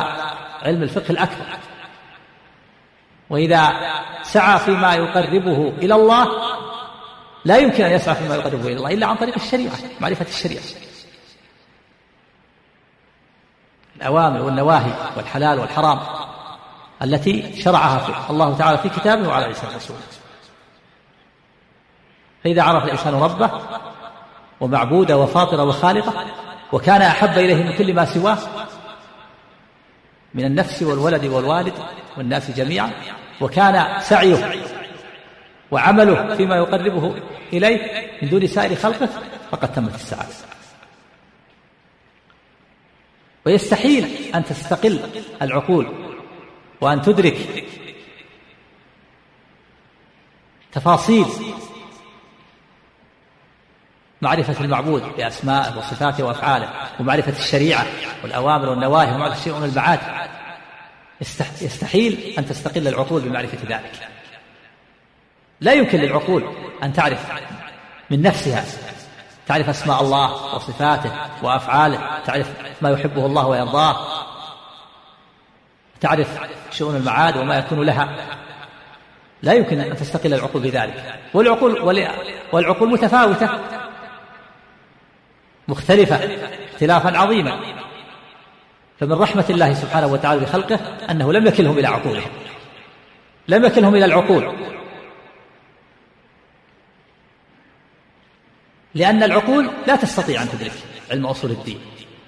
علم 0.62 0.84
الفقه 0.84 1.12
الأكبر. 1.12 1.46
وإذا 3.30 3.74
سعى 4.24 4.60
فيما 4.60 4.96
يقربه 4.96 5.74
إلى 5.78 5.96
الله 5.96 6.28
لا 7.46 7.58
يمكن 7.58 7.84
أن 7.84 7.92
يسعى 7.92 8.16
فيما 8.16 8.36
يقربه 8.36 8.68
إلى 8.68 8.78
الله 8.78 8.94
إلا 8.94 9.08
عن 9.08 9.16
طريق 9.16 9.36
الشريعة 9.36 9.76
معرفة 10.00 10.26
الشريعة. 10.30 10.64
الأوامر 13.96 14.42
والنواهي 14.42 14.94
والحلال 15.18 15.60
والحرام 15.60 16.00
التي 17.02 17.62
شرعها 17.62 17.98
في 18.00 18.30
الله 18.30 18.58
تعالى 18.58 18.78
في 18.78 18.90
كتابه 18.90 19.28
وعلى 19.28 19.48
لسان 19.48 19.76
رسوله. 19.76 20.00
فإذا 22.46 22.64
عرف 22.64 22.84
الإنسان 22.84 23.14
ربه 23.14 23.52
ومعبوده 24.60 25.18
وفاطرة 25.18 25.64
وخالقه 25.64 26.26
وكان 26.72 27.02
أحب 27.02 27.30
إليه 27.30 27.64
من 27.64 27.74
كل 27.74 27.94
ما 27.94 28.06
سواه 28.06 28.38
من 30.34 30.46
النفس 30.46 30.84
والولد 30.84 31.26
والوالد 31.26 31.74
والناس 32.18 32.52
جميعا 32.52 32.92
وكان 33.42 34.02
سعيه 34.02 34.52
وعمله 35.72 36.36
فيما 36.36 36.56
يقربه 36.56 37.16
إليه 37.54 38.08
من 38.22 38.30
دون 38.30 38.48
سائر 38.48 38.76
خلقه 38.76 39.10
فقد 39.52 39.74
تمت 39.74 39.96
السعادة. 39.96 40.34
ويستحيل 43.46 44.06
أن 44.36 44.46
تستقل 44.46 45.00
العقول 45.42 45.88
وأن 46.82 47.02
تدرك 47.02 47.66
تفاصيل 50.72 51.26
معرفة 54.22 54.64
المعبود 54.64 55.04
بأسمائه 55.18 55.78
وصفاته 55.78 56.24
وأفعاله 56.24 56.70
ومعرفة 57.00 57.32
الشريعة 57.32 57.86
والأوامر 58.24 58.70
والنواهي 58.70 59.16
ومعرفة 59.16 59.44
شيء 59.44 59.54
من 59.54 59.64
البعاد 59.64 60.00
يستحيل 61.62 62.34
أن 62.38 62.46
تستقل 62.46 62.88
العقول 62.88 63.22
بمعرفة 63.22 63.58
ذلك. 63.70 64.08
لا 65.62 65.74
يمكن 65.74 66.00
للعقول 66.00 66.44
أن 66.84 66.94
تعرف 66.94 67.32
من 68.10 68.22
نفسها 68.22 68.64
تعرف 69.48 69.70
أسماء 69.70 70.02
الله 70.02 70.56
وصفاته 70.56 71.12
وأفعاله 71.44 72.00
تعرف 72.26 72.52
ما 72.82 72.90
يحبه 72.90 73.26
الله 73.26 73.48
ويرضاه 73.48 74.08
تعرف 76.02 76.28
شؤون 76.72 76.96
المعاد 76.96 77.38
وما 77.38 77.58
يكون 77.58 77.82
لها. 77.82 78.16
لا 79.42 79.54
يمكن 79.54 79.80
أن 79.80 79.96
تستقل 79.96 80.34
العقول 80.34 80.62
بذلك. 80.62 81.20
والعقول 81.34 81.82
والعقول 82.52 82.90
متفاوتة. 82.90 83.50
مختلفة 85.68 86.20
اختلافا 86.74 87.18
عظيما. 87.18 87.60
فمن 89.00 89.14
رحمة 89.14 89.46
الله 89.50 89.74
سبحانه 89.74 90.08
وتعالى 90.08 90.42
بخلقه 90.42 90.80
أنه 91.12 91.34
لم 91.34 91.48
يكلهم 91.48 91.78
إلى 91.80 91.88
عقولهم. 91.88 92.32
لم 93.48 93.66
يكلهم 93.66 93.96
إلى 93.96 94.06
العقول. 94.06 94.56
لأن 98.96 99.24
العقول 99.24 99.70
لا 99.88 99.96
تستطيع 99.96 100.42
أن 100.42 100.50
تدرك 100.50 100.72
علم 101.12 101.26
أصول 101.26 101.52
الدين 101.52 101.80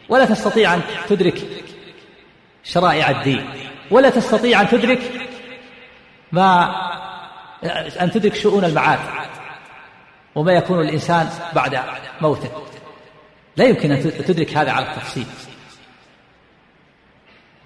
ولا 0.10 0.26
تستطيع 0.26 0.74
أن 0.74 0.82
تدرك 1.10 1.42
شرائع 2.64 3.10
الدين 3.10 3.50
ولا 3.92 4.10
تستطيع 4.10 4.62
أن 4.62 4.68
تدرك 4.68 5.00
ما 6.32 6.76
أن 8.02 8.12
تدرك 8.12 8.36
شؤون 8.36 8.66
المعاد 8.66 9.00
وما 10.36 10.54
يكون 10.54 10.82
الإنسان 10.82 11.30
بعد 11.56 11.80
موته. 12.22 12.50
لا 13.58 13.66
يمكن 13.66 13.92
أن 13.92 14.02
تدرك 14.02 14.58
هذا 14.58 14.72
على 14.72 14.86
التفصيل. 14.92 15.26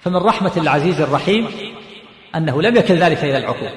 فمن 0.02 0.16
رحمة 0.16 0.52
العزيز 0.58 1.02
الرحيم 1.02 1.50
أنه 2.36 2.62
لم 2.62 2.76
يكن 2.76 2.96
ذلك 2.96 3.24
إلى 3.24 3.38
العقول. 3.38 3.70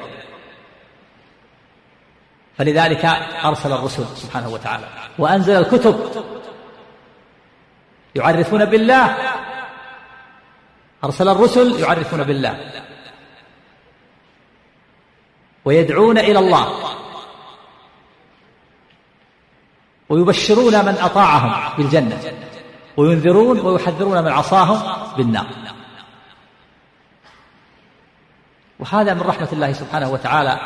فلذلك 2.59 3.05
أرسل 3.45 3.73
الرسل 3.73 4.05
سبحانه 4.17 4.49
وتعالى. 4.49 4.89
وأنزل 5.19 5.57
الكتب 5.57 6.25
يعرفون 8.15 8.65
بالله. 8.65 9.17
أرسل 11.05 11.29
الرسل 11.29 11.81
يعرفون 11.81 12.23
بالله. 12.23 12.71
ويدعون 15.65 16.19
إلى 16.19 16.39
الله. 16.39 16.84
ويبشرون 20.09 20.85
من 20.85 20.99
أطاعهم 21.01 21.77
بالجنة 21.77 22.21
وينذرون 22.97 23.61
ويحذرون 23.61 24.25
من 24.25 24.33
عصاهم 24.33 24.83
بالنار. 25.17 25.47
وهذا 28.79 29.15
من 29.15 29.21
رحمة 29.21 29.49
الله 29.53 29.73
سبحانه 29.73 30.11
وتعالى 30.11 30.59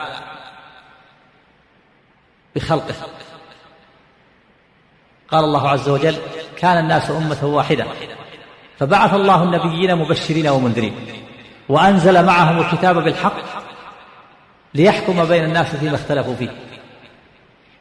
بخلقه. 2.57 2.94
قال 5.31 5.44
الله 5.44 5.68
عز 5.68 5.88
وجل 5.88 6.16
كان 6.59 6.79
الناس 6.79 7.11
أمة 7.11 7.44
واحدة 7.44 7.87
فبعث 8.79 9.14
الله 9.14 9.42
النبيين 9.42 9.96
مبشرين 9.96 10.48
ومنذرين 10.48 10.94
وأنزل 11.68 12.27
معهم 12.27 12.59
الكتاب 12.61 12.96
بالحق 12.96 13.37
ليحكم 14.74 15.24
بين 15.24 15.44
الناس 15.44 15.77
فيما 15.77 15.94
اختلفوا 15.94 16.35
فيه. 16.35 16.67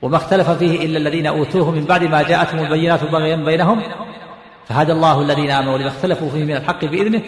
وما 0.02 0.18
اختلف 0.18 0.50
فيه 0.50 0.86
إلا 0.86 0.98
الذين 0.98 1.28
أوتوه 1.28 1.72
من 1.72 1.86
بعد 1.86 2.04
ما 2.04 2.22
جاءتهم 2.22 2.60
البينات 2.60 3.04
بغيا 3.04 3.36
بينهم. 3.36 3.84
فهدى 4.68 4.92
الله 4.92 5.22
الذين 5.22 5.52
آمنوا 5.52 5.78
لما 5.78 5.88
اختلفوا 5.88 6.30
فيه 6.30 6.44
من 6.44 6.56
الحق 6.56 6.86
بإذنه 6.86 7.22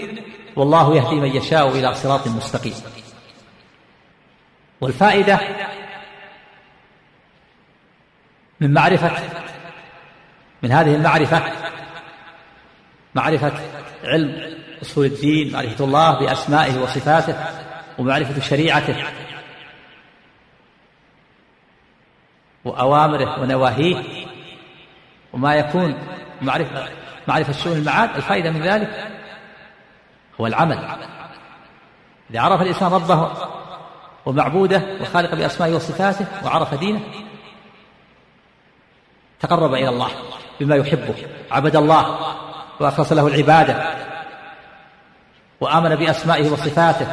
والله 0.56 0.96
يهدي 0.96 1.16
من 1.16 1.36
يشاء 1.36 1.70
إلى 1.70 1.96
صراط 1.96 2.28
مستقيم. 2.28 2.74
والفائدة 4.82 5.40
من 8.60 8.74
معرفة 8.74 9.12
من 10.64 10.72
هذه 10.72 10.96
المعرفة 10.96 11.42
معرفة 13.16 13.52
علم 14.04 14.56
أصول 14.82 15.06
الدين 15.06 15.54
معرفة 15.54 15.86
الله 15.86 16.20
بأسمائه 16.20 16.82
وصفاته 16.82 17.36
ومعرفة 17.98 18.42
شريعته. 18.42 18.96
وأوامره 22.65 23.41
ونواهيه. 23.41 24.04
وما 25.34 25.56
يكون 25.56 25.95
معرفة 26.41 26.88
معرفة 27.28 27.54
شؤون 27.54 27.78
المعاد 27.78 28.15
الفائدة 28.15 28.52
من 28.52 28.62
ذلك 28.62 29.08
هو 30.41 30.48
العمل. 30.48 30.88
إذا 32.32 32.39
عرف 32.39 32.62
الإنسان 32.62 32.91
ربه 32.91 33.32
ومعبوده 34.26 34.84
وخالق 35.02 35.36
بأسمائه 35.36 35.76
وصفاته 35.76 36.26
وعرف 36.45 36.74
دينه 36.74 37.00
تقرب 39.39 39.74
إلى 39.74 39.89
الله 39.89 40.10
بما 40.60 40.76
يحبه 40.76 41.15
عبد 41.52 41.76
الله 41.76 42.19
وأخلص 42.80 43.12
له 43.12 43.28
العبادة 43.28 43.93
وآمن 45.62 45.95
بأسمائه 45.95 46.52
وصفاته 46.52 47.08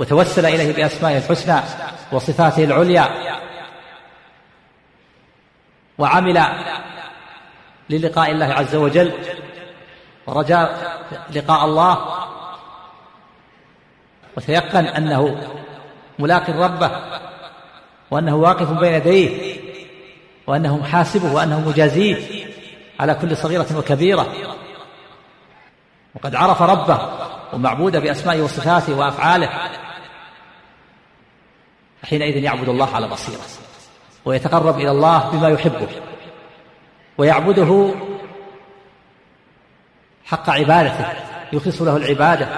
وتوسل 0.00 0.46
إليه 0.46 0.72
بأسمائه 0.76 1.18
الحسنى 1.18 1.60
وصفاته 2.12 2.64
العليا 2.64 3.08
وعمل 6.00 6.44
للقاء 7.90 8.30
الله 8.30 8.46
عز 8.46 8.74
وجل 8.74 9.12
ورجاء 10.26 10.98
لقاء 11.34 11.64
الله 11.64 11.98
وتيقن 14.36 14.86
أنه 14.86 15.50
ملاق 16.18 16.50
ربه 16.50 16.90
وأنه 18.10 18.36
واقف 18.36 18.70
بين 18.70 18.94
يديه 18.94 19.60
وأنه 20.46 20.78
محاسبه 20.78 21.32
وأنه 21.32 21.68
مجازيه 21.68 22.46
على 23.00 23.14
كل 23.14 23.36
صغيرة 23.36 23.78
وكبيرة. 23.78 24.32
وقد 26.14 26.34
عرف 26.34 26.62
ربه 26.62 27.10
ومعبوده 27.52 27.98
بأسمائه 27.98 28.42
وصفاته 28.42 28.98
وأفعاله 28.98 29.50
حينئذ 32.04 32.36
يعبد 32.36 32.68
الله 32.68 32.94
على 32.94 33.08
بصيرة. 33.08 33.69
ويتقرب 34.24 34.78
إلى 34.78 34.90
الله 34.90 35.30
بما 35.30 35.48
يحبه 35.48 35.88
ويعبده 37.18 37.94
حق 40.24 40.50
عبادته 40.50 41.06
يخلص 41.52 41.82
له 41.82 41.96
العبادة 41.96 42.48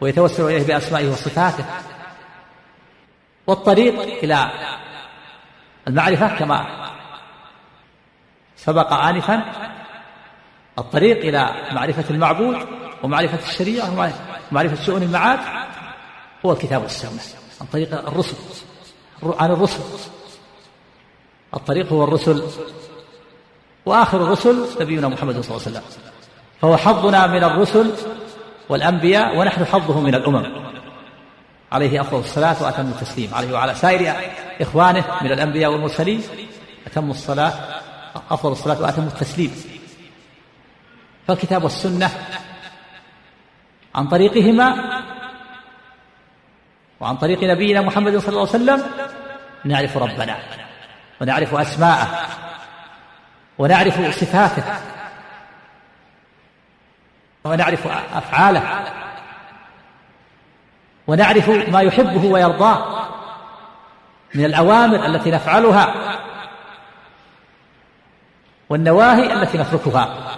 ويتوسل 0.00 0.44
إليه 0.44 0.66
بأسمائه 0.66 1.08
وصفاته. 1.08 1.64
والطريق 3.46 4.00
إلى 4.00 4.50
المعرفة 5.88 6.38
كما 6.38 6.90
سبق 8.56 8.92
آنفا 8.92 9.42
الطريق 10.78 11.16
إلى 11.16 11.54
معرفة 11.72 12.04
المعبود 12.10 12.68
ومعرفة 13.02 13.38
الشريعة 13.48 14.12
ومعرفة 14.50 14.84
شؤون 14.84 15.02
المعاد 15.02 15.38
هو 16.46 16.52
الكتاب 16.52 16.82
والسنة 16.82 17.20
عن 17.60 17.66
طريق 17.66 18.08
الرسل 18.08 18.36
عن 19.22 19.50
الرسل. 19.50 19.80
الطريق 21.54 21.92
هو 21.92 22.04
الرسل 22.04 22.42
وآخر 23.86 24.22
الرسل 24.24 24.66
نبينا 24.80 25.08
محمد 25.08 25.40
صلى 25.40 25.56
الله 25.56 25.66
عليه 25.66 25.78
وسلم. 25.78 25.82
فهو 26.60 26.76
حظنا 26.76 27.26
من 27.26 27.44
الرسل 27.44 27.92
والأنبياء 28.68 29.36
ونحن 29.38 29.64
حظه 29.64 30.00
من 30.00 30.14
الأمم. 30.14 30.70
عليه 31.72 32.00
أفضل 32.00 32.18
الصلاة 32.18 32.62
وأتم 32.62 32.86
التسليم. 32.86 33.34
عليه 33.34 33.52
وعلى 33.52 33.74
سائر 33.74 34.14
إخوانه 34.60 35.04
من 35.22 35.32
الأنبياء 35.32 35.72
والمرسلين 35.72 36.22
أتم 36.86 37.10
الصلاة 37.10 37.52
أفضل 38.30 38.52
الصلاة 38.52 38.82
وأتم 38.82 39.02
التسليم. 39.02 39.52
فالكتاب 41.28 41.64
والسنة 41.64 42.10
عن 43.94 44.08
طريقهما 44.08 45.00
وعن 47.00 47.16
طريق 47.16 47.44
نبينا 47.44 47.80
محمد 47.80 48.18
صلى 48.18 48.28
الله 48.28 48.40
عليه 48.40 48.50
وسلم 48.50 48.82
نعرف 49.64 49.96
ربنا. 49.96 50.59
ونعرف 51.20 51.54
أسماءه 51.54 52.26
ونعرف 53.58 54.20
صفاته 54.20 54.64
ونعرف 57.44 57.86
أفعاله 58.14 58.84
ونعرف 61.06 61.48
ما 61.48 61.80
يحبه 61.80 62.24
ويرضاه 62.24 63.08
من 64.34 64.44
الأوامر 64.44 65.06
التي 65.06 65.30
نفعلها 65.30 65.94
والنواهي 68.68 69.32
التي 69.32 69.58
نتركها 69.58 70.36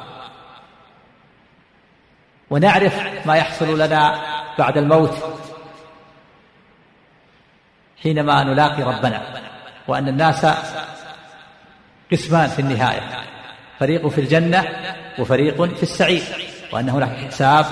ونعرف 2.51 3.27
ما 3.27 3.37
يحصل 3.37 3.79
لنا 3.79 4.21
بعد 4.59 4.79
الموت 4.79 5.17
حينما 8.03 8.45
نلاقي 8.45 8.83
ربنا. 8.83 9.52
وأن 9.93 10.09
الناس 10.09 10.47
قسمان 12.13 12.49
في 12.49 12.59
النهاية. 12.59 13.01
فريق 13.81 14.09
في 14.09 14.21
الجنة 14.21 14.69
وفريق 15.19 15.65
في 15.65 15.83
السعير. 15.83 16.23
وأن 16.73 16.89
هناك 16.89 17.29
حساب 17.29 17.67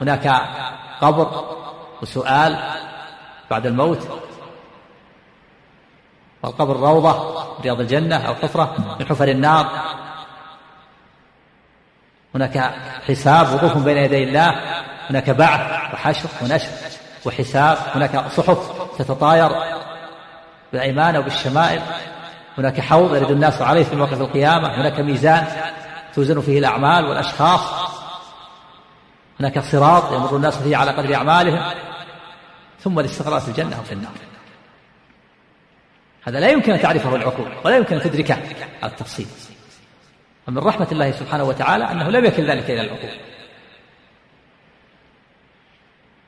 هناك 0.00 0.42
قبر 1.00 1.44
وسؤال 2.02 2.58
بعد 3.50 3.66
الموت. 3.66 4.20
والقبر 6.42 6.76
روضة 6.76 7.44
رياض 7.60 7.80
الجنة 7.80 8.16
أو 8.16 8.34
حفرة 8.34 8.96
من 8.98 9.06
حفر 9.06 9.28
النار. 9.28 9.66
هناك 12.34 12.74
حساب 13.08 13.54
وقوف 13.54 13.76
بين 13.76 13.96
يدي 13.96 14.24
الله. 14.24 14.50
هناك 15.10 15.30
بعث 15.30 15.60
وحشر 15.94 16.28
ونشر 16.42 16.68
وحساب. 17.26 17.78
هناك 17.94 18.28
صحف 18.28 18.72
تتطاير. 18.98 19.50
بالأيمان 20.72 21.16
أو 21.16 21.22
بالشمائل. 21.22 21.82
هناك 22.58 22.80
حوض 22.80 23.16
يرد 23.16 23.30
الناس 23.30 23.62
عليه 23.62 23.84
في 23.84 23.96
موقف 23.96 24.20
القيامة. 24.20 24.80
هناك 24.80 25.00
ميزان 25.00 25.46
توزن 26.14 26.40
فيه 26.40 26.58
الأعمال 26.58 27.04
والأشخاص. 27.04 27.60
هناك 29.40 29.58
صراط 29.58 30.12
يمر 30.12 30.36
الناس 30.36 30.58
فيه 30.58 30.76
على 30.76 30.90
قدر 30.90 31.14
أعمالهم. 31.14 31.72
ثم 32.80 32.98
الاستقرار 32.98 33.40
في 33.40 33.48
الجنة 33.48 33.76
أو 33.76 33.82
في 33.82 33.92
النار. 33.92 34.12
هذا 36.24 36.40
لا 36.40 36.48
يمكن 36.48 36.72
أن 36.72 36.80
تعرفه 36.80 37.16
العقول 37.16 37.52
ولا 37.64 37.76
يمكن 37.76 37.96
أن 37.96 38.02
تدركه. 38.02 38.34
على 38.82 38.92
التفصيل. 38.92 39.26
ومن 40.48 40.58
رحمة 40.58 40.88
الله 40.92 41.12
سبحانه 41.12 41.44
وتعالى 41.44 41.84
أنه 41.84 42.08
لم 42.10 42.24
يكن 42.24 42.44
ذلك 42.44 42.70
إلى 42.70 42.80
العقول. 42.80 43.10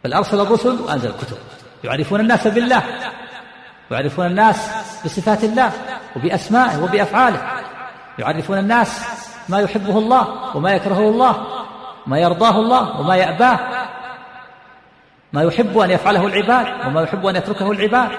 بل 0.04 0.12
أرسل 0.12 0.40
الرسل 0.40 0.80
وأنزل 0.80 1.10
الكتب. 1.10 1.36
يعرفون 1.84 2.20
الناس 2.20 2.46
بالله. 2.46 2.82
يعرفون 3.92 4.26
الناس 4.26 4.70
بصفات 5.04 5.44
الله 5.44 5.72
وبأسمائه 6.16 6.82
وبأفعاله. 6.82 7.62
يعرفون 8.18 8.58
الناس 8.58 9.04
ما 9.48 9.60
يحبه 9.60 9.98
الله 9.98 10.56
وما 10.56 10.72
يكرهه 10.72 11.08
الله 11.08 11.46
ما 12.06 12.18
يرضاه 12.18 12.56
الله 12.56 13.00
وما 13.00 13.16
يأباه. 13.16 13.58
ما 15.32 15.42
يحب 15.42 15.78
أن 15.78 15.90
يفعله 15.90 16.26
العباد 16.26 16.86
وما 16.86 17.02
يحب 17.02 17.26
أن 17.26 17.36
يتركه 17.36 17.70
العباد. 17.70 18.10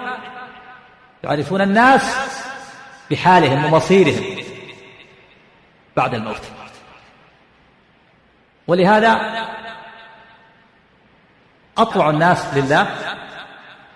يعرفون 1.23 1.61
الناس 1.61 2.17
بحالهم 3.11 3.65
ومصيرهم 3.65 4.43
بعد 5.95 6.13
الموت. 6.13 6.41
ولهذا 8.67 9.21
أطوع 11.77 12.09
الناس 12.09 12.53
لله 12.53 12.87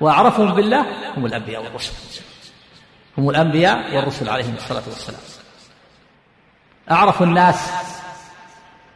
وأعرفهم 0.01 0.53
بالله 0.53 0.86
هم 1.17 1.25
الأنبياء 1.25 1.63
والرسل. 1.63 1.93
هم 3.17 3.29
الأنبياء 3.29 3.95
والرسل 3.95 4.29
عليهم 4.29 4.55
الصلاة 4.55 4.83
والسلام. 4.88 5.21
أعرف 6.91 7.23
الناس 7.23 7.71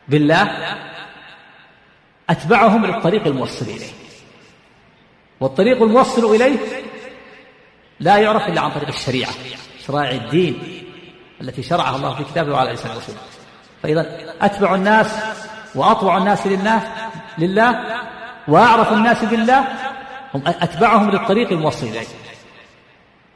بالله 0.08 0.76
أتبعهم 2.30 2.86
للطريق 2.86 3.28
الموصل 3.28 3.66
إليه. 3.66 3.92
والطريق 5.40 5.82
الموصل 5.82 6.36
إليه 6.36 6.58
لا 8.00 8.18
يعرف 8.18 8.48
إلا 8.48 8.62
عن 8.62 8.72
طريق 8.72 8.88
الشريعة 8.88 9.32
شرائع 9.88 10.12
الدين 10.12 10.84
التي 11.42 11.64
شرعها 11.64 11.96
الله 11.96 12.16
في 12.16 12.24
كتابه 12.24 12.54
وعلى 12.54 12.72
لسان 12.72 12.92
رسوله. 12.98 13.20
فإذا 13.84 14.36
أتبع 14.42 14.76
الناس 14.76 15.16
وأطوع 15.76 16.18
الناس 16.18 16.48
لله 16.48 16.94
لله 17.38 18.00
وأعرف 18.48 18.94
الناس 18.94 19.24
بالله 19.24 19.68
هم 20.36 20.44
أتبعهم 20.46 21.12
للطريق 21.12 21.52
الموصل 21.52 21.88
إليه. 21.88 22.08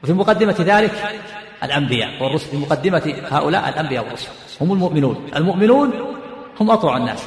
وفي 0.03 0.13
مقدمة 0.13 0.55
ذلك 0.59 1.21
الأنبياء 1.63 2.23
والرسل 2.23 2.47
في 2.47 2.57
مقدمة 2.57 3.23
هؤلاء 3.31 3.69
الأنبياء 3.69 4.03
والرسل. 4.03 4.29
هم 4.61 4.73
المؤمنون. 4.73 5.29
المؤمنون 5.35 6.15
هم 6.59 6.71
أطوع 6.71 6.97
الناس. 6.97 7.23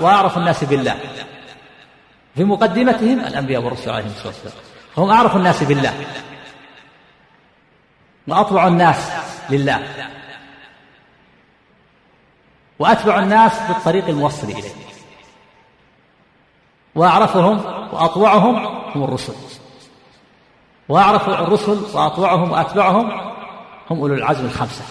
وأعرف 0.00 0.38
الناس 0.38 0.64
بالله. 0.64 0.96
في 2.36 2.44
مقدمتهم 2.44 3.20
الأنبياء 3.20 3.62
والرسل 3.62 3.90
عليهم 3.90 4.06
الصلاة 4.06 4.26
والسلام. 4.26 4.54
فهم 4.96 5.10
أعرف 5.10 5.36
الناس 5.36 5.64
بالله. 5.64 5.94
وأطوع 8.26 8.66
الناس 8.66 9.10
لله. 9.50 9.82
وأتبع 12.78 13.18
الناس 13.18 13.52
بالطريق 13.68 14.08
الموصل 14.08 14.50
إليه. 14.50 14.70
وأعرفهم 16.94 17.77
وأطوعهم 17.92 18.66
هم 18.94 19.04
الرسل. 19.04 19.32
وأعرف 20.88 21.28
الرسل 21.28 21.78
وأطوعهم 21.94 22.50
وأتبعهم 22.50 23.10
هم 23.90 23.98
أولو 23.98 24.14
العزم 24.14 24.44
الخمسة. 24.44 24.84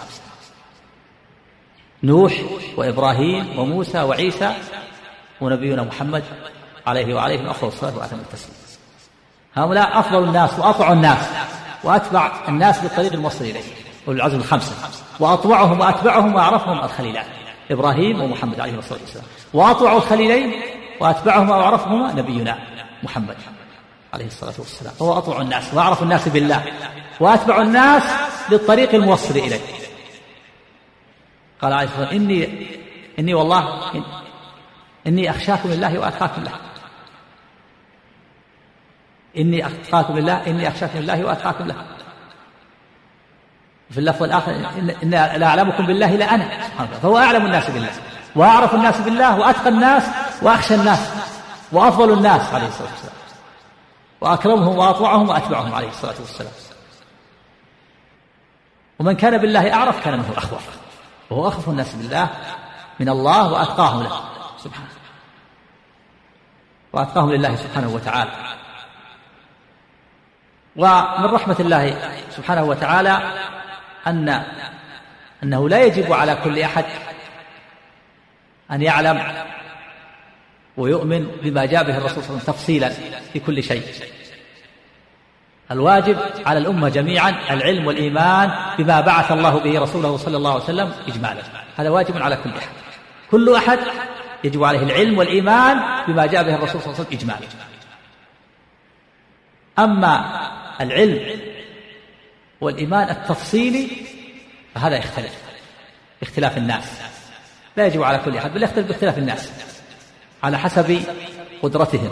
نوح 2.03 2.33
وإبراهيم 2.77 3.59
وموسى 3.59 4.01
وعيسى 4.01 4.53
ونبينا 5.41 5.83
محمد 5.83 6.23
عليه 6.87 7.15
وعليهم 7.15 7.47
أفضل 7.47 7.67
الصلاة 7.67 7.97
وأتم 7.97 8.17
التسليم. 8.17 8.55
هؤلاء 9.55 9.99
أفضل 9.99 10.23
الناس 10.23 10.59
وأطوع 10.59 10.91
الناس 10.91 11.29
وأتبع 11.83 12.31
الناس 12.47 12.79
بالطريق 12.79 13.13
الموصل 13.13 13.45
إليه. 13.45 13.63
أولي 14.07 14.17
العزم 14.17 14.37
الخمسة. 14.37 14.75
وأطوعهم 15.19 15.79
وأتبعهم 15.79 16.35
وأعرفهم 16.35 16.83
الخليلان. 16.83 17.25
إبراهيم 17.71 18.21
ومحمد 18.21 18.59
عليه 18.59 18.79
الصلاة 18.79 18.99
والسلام. 18.99 19.25
وأطوع 19.53 19.93
الخليلين 19.93 20.61
وأتبعهم 20.99 21.49
وأعرفهما 21.49 22.13
نبينا. 22.13 22.57
محمد 23.03 23.37
عليه 24.13 24.25
الصلاة 24.25 24.53
والسلام. 24.57 24.93
فهو 24.93 25.17
أطوع 25.17 25.41
الناس 25.41 25.73
وأعرف 25.73 26.03
الناس 26.03 26.27
بالله 26.27 26.65
وأتبع 27.19 27.61
الناس 27.61 28.03
للطريق 28.51 28.95
الموصل 28.95 29.37
إليه. 29.37 29.59
قال 31.61 31.73
عليه 31.73 31.87
الصلاة 31.87 32.01
والسلام 32.01 32.21
إني 32.21 32.67
إني 33.19 33.33
والله 33.33 33.95
إن 33.95 34.03
إني 35.07 35.29
أخشاكم 35.29 35.71
الله 35.71 35.99
وأتقاكم 35.99 36.43
له 36.43 36.51
إني 39.37 39.67
أتقاكم 39.67 40.17
الله 40.17 40.47
إني 40.47 40.67
أخشاكم 40.67 40.99
الله 40.99 41.25
وأتقاكم 41.25 41.67
له 41.67 41.75
في 43.91 43.97
اللفظ 43.97 44.23
الآخر 44.23 44.51
إن, 45.03 45.09
لا 45.09 45.45
أعلمكم 45.45 45.85
بالله 45.85 46.15
إلا 46.15 46.35
أنا. 46.35 46.49
فهو 47.01 47.17
أعلم 47.17 47.45
الناس 47.45 47.69
بالله. 47.69 47.89
وأعرف 48.35 48.75
الناس 48.75 49.01
بالله 49.01 49.39
وأتقى 49.39 49.69
الناس 49.69 50.03
وأخشى 50.41 50.75
الناس. 50.75 50.99
وأفضل 51.71 52.13
الناس 52.13 52.53
عليه 52.53 52.67
الصلاة 52.67 52.91
والسلام. 52.91 53.15
وأكرمهم 54.21 54.77
وأطوعهم 54.77 55.29
وأتبعهم 55.29 55.75
عليه 55.75 55.89
الصلاة 55.89 56.15
والسلام. 56.19 56.53
ومن 58.99 59.15
كان 59.15 59.37
بالله 59.37 59.73
أعرف 59.73 60.03
كان 60.03 60.13
منه 60.13 60.33
أخوف 60.37 60.67
وهو 61.29 61.47
أخف 61.47 61.69
الناس 61.69 61.95
بالله 61.95 62.29
من 62.99 63.09
الله 63.09 63.51
وأتقاهم 63.53 64.03
له. 64.03 64.21
سبحانه. 64.57 64.89
وأتقاهم 66.93 67.31
لله 67.31 67.55
سبحانه 67.55 67.89
وتعالى. 67.89 68.31
ومن 70.75 71.25
رحمة 71.25 71.55
الله 71.59 72.13
سبحانه 72.29 72.63
وتعالى 72.63 73.33
أن 74.07 74.43
أنه 75.43 75.69
لا 75.69 75.83
يجب 75.83 76.13
على 76.13 76.35
كل 76.43 76.59
أحد 76.59 76.85
أن 78.71 78.81
يعلم 78.81 79.17
ويؤمن 80.77 81.27
بما 81.43 81.65
جاء 81.65 81.83
به 81.83 81.97
الرسول 81.97 82.23
صلى 82.23 82.29
الله 82.29 82.41
عليه 82.41 82.43
وسلم 82.43 82.53
تفصيلا 82.53 82.89
في 83.33 83.39
كل 83.39 83.63
شيء. 83.63 83.83
الواجب 85.71 86.17
على 86.45 86.59
الأمة 86.59 86.89
جميعا 86.89 87.29
العلم 87.53 87.87
والإيمان 87.87 88.51
بما 88.77 89.01
بعث 89.01 89.31
الله 89.31 89.59
به 89.59 89.79
رسوله 89.79 90.17
صلى 90.17 90.37
الله 90.37 90.53
عليه 90.53 90.63
وسلم 90.63 90.93
إجمالا. 91.07 91.41
هذا 91.77 91.89
واجب 91.89 92.17
على 92.17 92.37
كل 92.43 92.49
أحد. 92.49 92.69
كل 93.31 93.55
أحد 93.55 93.79
يجب 94.43 94.63
عليه 94.63 94.79
العلم 94.79 95.17
والإيمان 95.17 96.05
بما 96.07 96.25
جاء 96.25 96.43
به 96.43 96.55
الرسول 96.55 96.81
صلى 96.81 96.93
الله 96.93 97.05
عليه 97.05 97.07
وسلم 97.07 97.19
إجمالا. 97.19 97.47
أما 99.79 100.41
العلم 100.81 101.39
والإيمان 102.61 103.09
التفصيلي 103.09 103.87
فهذا 104.75 104.97
يختلف. 104.97 105.33
باختلاف 106.21 106.57
الناس. 106.57 107.01
لا 107.77 107.85
يجب 107.87 108.03
على 108.03 108.17
كل 108.17 108.37
أحد 108.37 108.53
بل 108.53 108.63
يختلف 108.63 108.87
باختلاف 108.87 109.17
الناس. 109.17 109.51
على 110.43 110.57
حسب 110.57 111.01
قدرتهم 111.63 112.09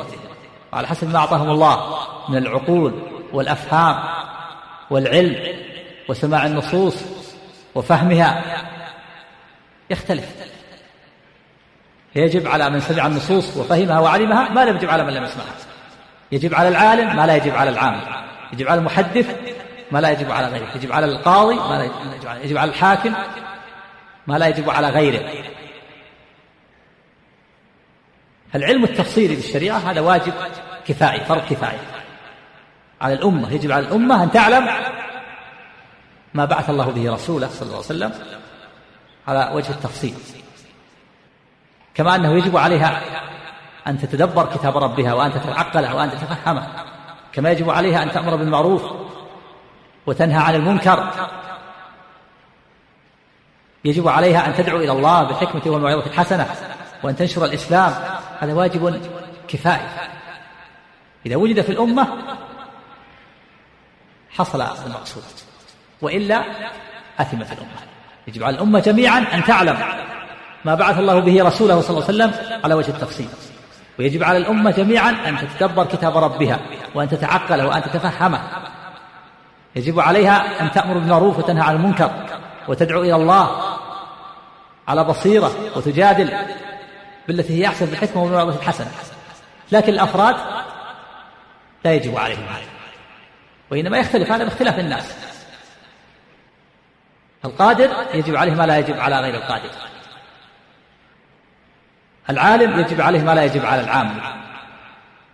وعلى 0.74 0.88
حسب 0.88 1.10
ما 1.10 1.20
أعطاهم 1.20 1.50
الله 1.50 1.98
من 2.30 2.38
العقول 2.38 2.94
والأفهام 3.34 4.04
والعلم 4.90 5.56
وسماع 6.10 6.46
النصوص 6.46 6.96
وفهمها. 7.76 8.44
يختلف. 9.90 10.26
يجب 12.16 12.48
على 12.48 12.70
من 12.70 12.80
سمع 12.80 13.08
النصوص 13.08 13.58
وفهمها 13.58 14.00
وعلمها 14.00 14.50
ما 14.50 14.66
لم 14.66 14.78
يجب 14.78 14.90
على 14.90 15.04
من 15.04 15.14
لم 15.14 15.24
يسمعها. 15.24 15.56
يجب 16.32 16.56
على 16.56 16.68
العالم 16.68 17.16
ما 17.16 17.28
لا 17.28 17.36
يجب 17.36 17.56
على 17.56 17.70
العام 17.70 18.02
يجب 18.54 18.68
على 18.68 18.80
المحدث 18.80 19.36
ما 19.92 20.02
لا 20.02 20.12
يجب 20.12 20.32
على 20.32 20.48
غيره. 20.48 20.68
يجب 20.76 20.92
على 20.92 21.06
القاضي 21.06 21.56
ما 21.56 21.78
لا 21.78 21.84
يجب 21.84 22.28
على, 22.28 22.46
يجب 22.46 22.58
على 22.58 22.70
الحاكم 22.72 23.14
ما 24.28 24.38
لا 24.38 24.48
يجب 24.48 24.70
على 24.70 24.90
غيره. 24.90 25.30
العلم 28.56 28.84
التفصيلي 28.84 29.36
بالشريعة 29.36 29.78
هذا 29.78 30.02
واجب 30.02 30.34
كفائي 30.88 31.26
فرض 31.26 31.42
كفائي. 31.50 31.80
على 33.02 33.14
الأمة 33.14 33.52
يجب 33.52 33.72
على 33.72 33.88
الأمة 33.88 34.24
أن 34.24 34.32
تعلم 34.32 34.70
ما 36.34 36.46
بعث 36.46 36.70
الله 36.70 36.86
به 36.86 37.14
رسوله 37.14 37.48
صلى 37.48 37.62
الله 37.62 37.76
عليه 37.76 37.86
وسلم 37.86 38.14
على 39.28 39.52
وجه 39.54 39.70
التفصيل. 39.70 40.14
كما 41.94 42.16
أنه 42.16 42.34
يجب 42.38 42.58
عليها 42.58 43.02
أن 43.88 43.98
تتدبر 43.98 44.46
كتاب 44.46 44.78
ربها 44.78 45.14
وأن 45.14 45.34
تتعقله 45.34 45.96
وأن 45.96 46.12
تتفهمه. 46.12 46.68
كما 47.34 47.52
يجب 47.52 47.70
عليها 47.70 48.04
أن 48.04 48.12
تأمر 48.12 48.36
بالمعروف 48.36 48.84
وتنهى 50.06 50.44
عن 50.44 50.56
المنكر. 50.56 51.12
يجب 53.86 54.08
عليها 54.08 54.48
أن 54.48 54.54
تدعو 54.54 54.78
إلى 54.78 54.92
الله 54.92 55.24
بالحكمة 55.24 55.62
والموعظة 55.66 56.06
الحسنة. 56.06 56.75
وأن 57.06 57.16
تنشر 57.16 57.46
الإسلام 57.46 57.94
هذا 58.40 58.54
واجب 58.54 59.02
كفائي. 59.48 59.88
إذا 61.26 61.36
وجد 61.36 61.62
في 61.62 61.72
الأمة 61.72 62.08
حصل 64.30 64.62
المقصود 64.62 65.24
وإلا 66.02 66.44
أثمت 67.20 67.52
الأمة. 67.52 67.82
يجب 68.28 68.44
على 68.44 68.56
الأمة 68.56 68.80
جميعا 68.80 69.20
أن 69.20 69.44
تعلم 69.44 69.78
ما 70.66 70.76
بعث 70.76 71.00
الله 71.00 71.20
به 71.20 71.44
رسوله 71.44 71.82
صلى 71.82 71.90
الله 71.90 72.04
عليه 72.08 72.16
وسلم 72.16 72.62
على 72.64 72.74
وجه 72.74 72.90
التفصيل. 72.90 73.28
ويجب 74.00 74.24
على 74.24 74.38
الأمة 74.38 74.72
جميعا 74.72 75.10
أن 75.10 75.38
تتدبر 75.38 75.86
كتاب 75.86 76.18
ربها 76.18 76.60
وأن 76.96 77.10
تتعقله 77.10 77.68
وأن 77.68 77.82
تتفهمه 77.82 78.42
يجب 79.76 80.00
عليها 80.00 80.62
أن 80.62 80.72
تأمر 80.72 80.94
بالمعروف 80.94 81.38
وتنهى 81.38 81.64
عن 81.64 81.76
المنكر 81.76 82.12
وتدعو 82.68 83.02
إلى 83.02 83.16
الله 83.16 83.62
على 84.88 85.04
بصيرة 85.04 85.52
وتجادل 85.76 86.34
بالتي 87.28 87.62
هي 87.62 87.68
أحسن 87.68 87.86
بالحكمة 87.86 88.24
والموعظة 88.24 88.60
الحسنة. 88.60 88.92
لكن 89.72 89.94
الأفراد 89.94 90.36
لا 91.86 91.94
يجب 91.94 92.18
عليهم. 92.18 92.44
هذا 92.44 92.66
وإنما 93.72 93.98
يختلف 93.98 94.32
هذا 94.32 94.44
باختلاف 94.44 94.80
الناس. 94.80 95.16
القادر 97.46 97.90
يجب 98.14 98.36
عليه 98.36 98.54
ما 98.54 98.66
لا 98.66 98.78
يجب 98.78 99.00
على 99.00 99.20
غير 99.20 99.36
القادر. 99.36 99.70
العالم 102.30 102.80
يجب 102.80 103.02
عليه 103.02 103.22
ما 103.22 103.36
لا 103.36 103.44
يجب 103.44 103.66
على 103.66 103.82
العام. 103.82 104.22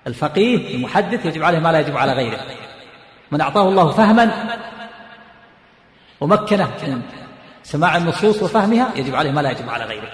الفقيه 0.08 0.76
المحدث 0.76 1.26
يجب 1.26 1.44
عليه 1.44 1.60
ما 1.60 1.72
لا 1.72 1.80
يجب 1.80 1.98
على 1.98 2.14
غيره. 2.14 2.40
من 3.32 3.42
أعطاه 3.42 3.70
الله 3.70 3.92
فهما 3.92 4.58
ومكنه 6.20 6.66
من 6.66 7.02
سماع 7.64 7.98
النصوص 7.98 8.44
وفهمها 8.44 8.90
يجب 8.96 9.16
عليه 9.16 9.32
ما 9.32 9.42
لا 9.42 9.52
يجب 9.52 9.70
على 9.70 9.86
غيره. 9.86 10.12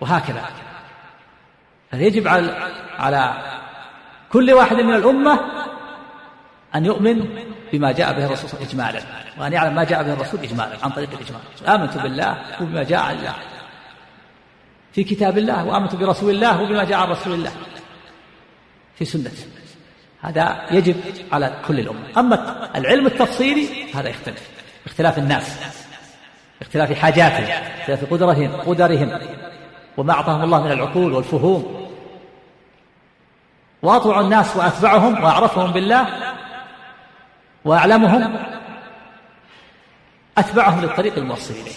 وهكذا. 0.00 0.44
فيجب 1.90 2.28
على 2.28 2.70
على 2.98 3.34
كل 4.32 4.52
واحد 4.52 4.76
من 4.76 4.94
الأمة 4.94 5.40
أن 6.74 6.86
يؤمن 6.86 7.24
بما 7.72 7.92
جاء 7.92 8.12
به 8.12 8.26
الرسول 8.26 8.60
إجمالا 8.60 9.00
وأن 9.38 9.52
يعلم 9.52 9.74
ما 9.74 9.84
جاء 9.84 10.02
به 10.02 10.12
الرسول 10.12 10.40
إجمالا 10.40 10.76
عن 10.82 10.90
طريق 10.90 11.10
الإجمال؟ 11.12 11.40
آمنت 11.68 11.98
بالله 11.98 12.38
وبما 12.60 12.82
جاء 12.82 13.00
عن 13.00 13.16
الله 13.16 13.34
في 14.92 15.04
كتاب 15.04 15.38
الله 15.38 15.64
وآمنت 15.64 15.94
برسول 15.94 16.30
الله 16.30 16.62
وبما 16.62 16.84
جاء 16.84 16.98
عن 16.98 17.08
رسول 17.08 17.32
الله 17.32 17.52
في 18.94 19.04
سنة. 19.04 19.30
هذا 20.20 20.66
يجب 20.70 20.96
على 21.32 21.52
كل 21.68 21.80
الأمة. 21.80 22.18
أما 22.18 22.68
العلم 22.76 23.06
التفصيلي 23.06 23.92
هذا 23.94 24.08
يختلف 24.08 24.48
باختلاف 24.84 25.18
الناس 25.18 25.58
باختلاف 26.60 26.92
حاجاتهم 26.92 27.46
باختلاف 27.76 28.12
قدرهم 28.12 28.56
قدرهم 28.56 29.20
وما 29.96 30.12
أعطاهم 30.12 30.42
الله 30.42 30.64
من 30.64 30.72
العقول 30.72 31.12
والفهوم. 31.12 31.79
وأطوع 33.82 34.20
الناس 34.20 34.56
وأتبعهم 34.56 35.24
وأعرفهم 35.24 35.72
بالله 35.72 36.34
وأعلمهم 37.64 38.36
أتبعهم 40.38 40.80
للطريق 40.80 41.18
الموصل 41.18 41.54
إليه 41.54 41.72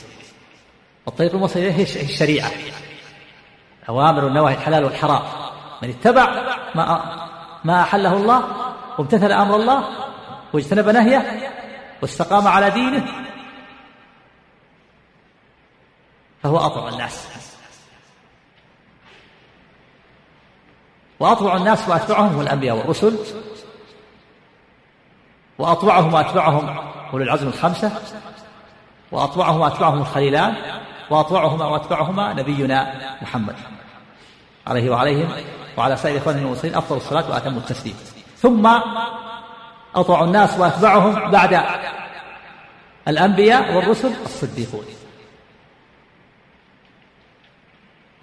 والطريق 1.05 1.33
الموصل 1.33 1.59
إليه 1.59 1.73
هي 1.73 1.83
الشريعة. 1.83 2.51
أوامر 3.89 4.25
والنواهي 4.25 4.55
الحلال 4.55 4.83
والحرام. 4.83 5.21
من 5.81 5.89
اتبع 5.89 6.55
ما 6.75 7.15
ما 7.63 7.81
أحله 7.81 8.13
الله 8.17 8.43
وامتثل 8.97 9.31
أمر 9.31 9.55
الله 9.55 9.89
واجتنب 10.53 10.89
نهيه 10.89 11.51
واستقام 12.01 12.47
على 12.47 12.69
دينه 12.69 13.05
فهو 16.43 16.57
أطوع 16.57 16.89
الناس. 16.89 17.27
وأطوع 21.23 21.55
الناس 21.55 21.89
وأتبعهم 21.89 22.33
هم 22.33 22.41
الأنبياء 22.41 22.75
والرسل 22.75 23.17
وأطوعهم 25.57 26.13
وأتبعهم 26.13 26.77
أولو 27.13 27.23
العزم 27.23 27.47
الخمسة 27.47 27.91
وأطوعهم 29.11 29.59
وأتبعهم 29.59 30.01
الخليلان 30.01 30.55
وأطوعهما 31.09 31.65
وأتبعهما 31.65 32.33
نبينا 32.33 32.93
محمد 33.21 33.55
عليه 34.67 34.89
وعليهم 34.89 35.29
وعلى 35.77 35.97
سائر 35.97 36.17
إخوانه 36.17 36.39
المرسلين 36.39 36.75
أفضل 36.75 36.97
الصلاة 36.97 37.29
وأتم 37.29 37.57
التسليم. 37.57 37.95
ثم 38.37 38.69
أطوع 39.95 40.23
الناس 40.23 40.59
وأتبعهم 40.59 41.31
بعد 41.31 41.61
الأنبياء 43.07 43.75
والرسل 43.75 44.11
الصديقون. 44.25 44.85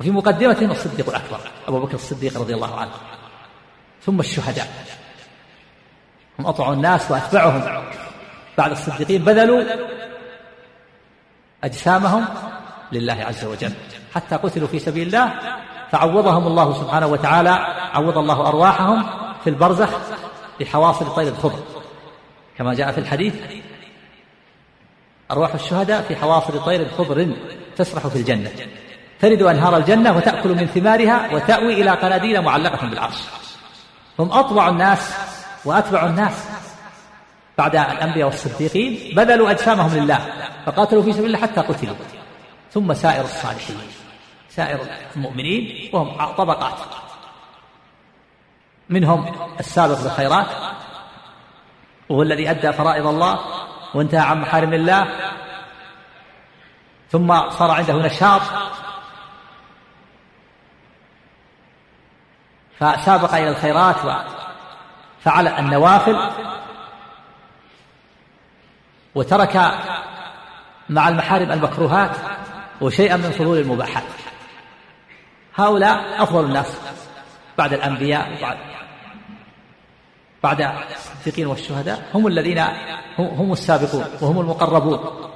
وفي 0.00 0.10
مقدمتهم 0.10 0.70
الصديق 0.70 1.08
الأكبر 1.08 1.40
أبو 1.68 1.80
بكر 1.80 1.94
الصديق 1.94 2.38
رضي 2.40 2.54
الله 2.54 2.76
عنه. 2.76 2.90
ثم 4.02 4.20
الشهداء. 4.20 4.68
هم 6.38 6.46
أطوع 6.46 6.72
الناس 6.72 7.10
وأتبعهم. 7.10 7.84
بعد 8.58 8.70
الصديقين 8.70 9.24
بذلوا 9.24 9.64
أجسامهم 11.64 12.24
لله 12.92 13.12
عز 13.12 13.44
وجل. 13.44 13.72
حتى 14.14 14.36
قتلوا 14.36 14.68
في 14.68 14.78
سبيل 14.78 15.06
الله 15.06 15.32
فعوضهم 15.90 16.46
الله 16.46 16.80
سبحانه 16.80 17.06
وتعالى 17.06 17.50
عوض 17.92 18.18
الله 18.18 18.48
أرواحهم 18.48 19.06
في 19.44 19.50
البرزخ 19.50 19.90
بحواصل 20.60 21.14
طير 21.14 21.28
الخضر. 21.28 21.62
كما 22.58 22.74
جاء 22.74 22.92
في 22.92 22.98
الحديث 22.98 23.34
أرواح 25.30 25.54
الشهداء 25.54 26.02
في 26.02 26.16
حواصل 26.16 26.64
طير 26.64 26.88
خضر 26.88 27.36
تسرح 27.76 28.06
في 28.06 28.16
الجنة. 28.16 28.50
ترد 29.20 29.42
أنهار 29.42 29.76
الجنة 29.76 30.16
وتأكل 30.16 30.48
من 30.48 30.66
ثمارها 30.66 31.34
وتأوي 31.34 31.82
إلى 31.82 31.90
قناديل 31.90 32.42
معلقة 32.42 32.86
بالعرش. 32.86 33.18
هم 34.18 34.32
أطوع 34.32 34.68
الناس 34.68 35.14
وأتبع 35.64 36.06
الناس. 36.06 36.48
بعد 37.58 37.76
الأنبياء 37.76 38.26
والصديقين 38.26 39.14
بذلوا 39.16 39.50
أجسامهم 39.50 39.98
لله 39.98 40.18
فقاتلوا 40.66 41.02
في 41.02 41.12
سبيل 41.12 41.26
الله 41.26 41.38
حتى 41.38 41.60
قتلوا. 41.60 41.96
ثم 42.72 42.94
سائر 42.94 43.24
الصالحين. 43.24 43.76
سائر 44.48 44.80
المؤمنين 45.16 45.90
وهم 45.92 46.34
طبقات. 46.34 46.78
منهم 48.88 49.32
السابق 49.60 50.02
بالخيرات 50.02 50.46
وهو 52.08 52.22
الذي 52.22 52.50
أدى 52.50 52.72
فرائض 52.72 53.06
الله 53.06 53.38
وانتهى 53.94 54.20
عن 54.20 54.40
محارم 54.40 54.74
الله 54.74 55.06
ثم 57.10 57.50
صار 57.50 57.70
عنده 57.70 57.94
نشاط 57.94 58.40
فسابق 62.80 63.34
إلى 63.34 63.48
الخيرات 63.48 63.96
وفعل 65.20 65.48
النوافل 65.48 66.30
وترك 69.14 69.74
مع 70.88 71.08
المحارم 71.08 71.52
المكروهات 71.52 72.16
وشيئا 72.80 73.16
من 73.16 73.30
فضول 73.30 73.58
المباحات. 73.58 74.04
هؤلاء 75.54 76.22
أفضل 76.22 76.44
الناس 76.44 76.80
بعد 77.58 77.72
الأنبياء 77.72 78.38
وبعد 78.38 78.56
بعد 80.42 80.74
الصديقين 80.90 81.46
والشهداء. 81.46 82.10
هم 82.14 82.26
الذين 82.26 82.64
هم 83.18 83.52
السابقون 83.52 84.04
وهم 84.20 84.40
المقربون. 84.40 85.30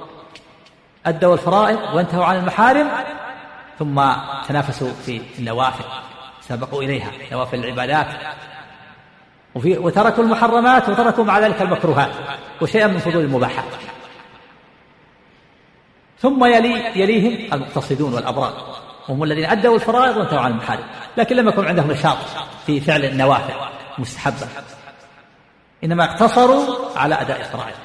أدوا 1.05 1.33
الفرائض 1.33 1.79
وانتهوا 1.93 2.25
عن 2.25 2.35
المحارم 2.35 2.91
ثم 3.79 4.03
تنافسوا 4.47 4.91
في 5.05 5.21
النوافل. 5.39 5.85
سبقوا 6.47 6.83
إليها 6.83 7.11
نوافل 7.31 7.59
العبادات. 7.59 8.07
وفي 9.55 9.77
وتركوا 9.77 10.23
المحرمات 10.23 10.89
وتركوا 10.89 11.23
مع 11.23 11.39
ذلك 11.39 11.61
المكروهات 11.61 12.11
وشيئا 12.61 12.87
من 12.87 12.97
فضول 12.97 13.23
المباحات. 13.23 13.65
ثم 16.19 16.45
يلي 16.45 17.01
يليهم 17.01 17.53
المقتصدون 17.53 18.13
والأبرار 18.13 18.75
هم 19.09 19.23
الذين 19.23 19.45
أدوا 19.45 19.75
الفرائض 19.75 20.17
وانتهوا 20.17 20.39
عن 20.39 20.51
المحارم. 20.51 20.83
لكن 21.17 21.35
لم 21.35 21.47
يكن 21.47 21.67
عندهم 21.67 21.91
نشاط 21.91 22.17
في 22.65 22.79
فعل 22.79 23.05
النوافل 23.05 23.53
مستحبة. 23.97 24.47
إنما 25.83 26.03
اقتصروا 26.03 26.75
على 26.95 27.21
أداء 27.21 27.39
الفرائض. 27.39 27.75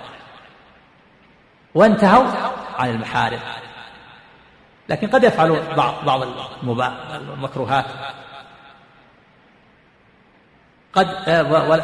وانتهوا 1.74 2.26
عن 2.78 2.90
المحارم. 2.90 3.40
لكن 4.88 5.06
قد 5.06 5.24
يفعلون 5.24 5.60
بعض 5.76 6.04
بعض 6.04 6.22
المكروهات. 7.12 7.86
قد 10.92 11.06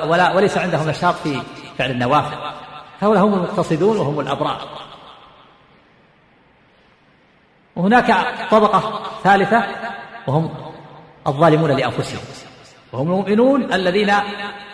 ولا 0.08 0.32
وليس 0.32 0.58
عندهم 0.58 0.88
نشاط 0.88 1.14
في 1.14 1.42
فعل 1.78 1.90
النوافل. 1.90 2.36
هؤلاء 3.00 3.24
هم 3.24 3.34
المقتصدون 3.34 3.96
وهم 3.96 4.20
الأبرار. 4.20 4.68
وهناك 7.76 8.26
طبقة 8.50 9.02
ثالثة 9.24 9.64
وهم 10.26 10.54
الظالمون 11.26 11.70
لأنفسهم. 11.70 12.20
وهم 12.92 13.06
المؤمنون 13.06 13.72
الذين 13.72 14.12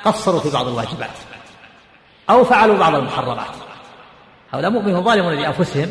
قصروا 0.04 0.40
في 0.40 0.50
بعض 0.50 0.68
الواجبات 0.68 1.10
أو 2.30 2.44
فعلوا 2.44 2.78
بعض 2.78 2.94
المحرمات. 2.94 3.50
هؤلاء 4.52 4.70
مؤمنون 4.70 5.04
ظالمون 5.04 5.34
لأنفسهم 5.34 5.90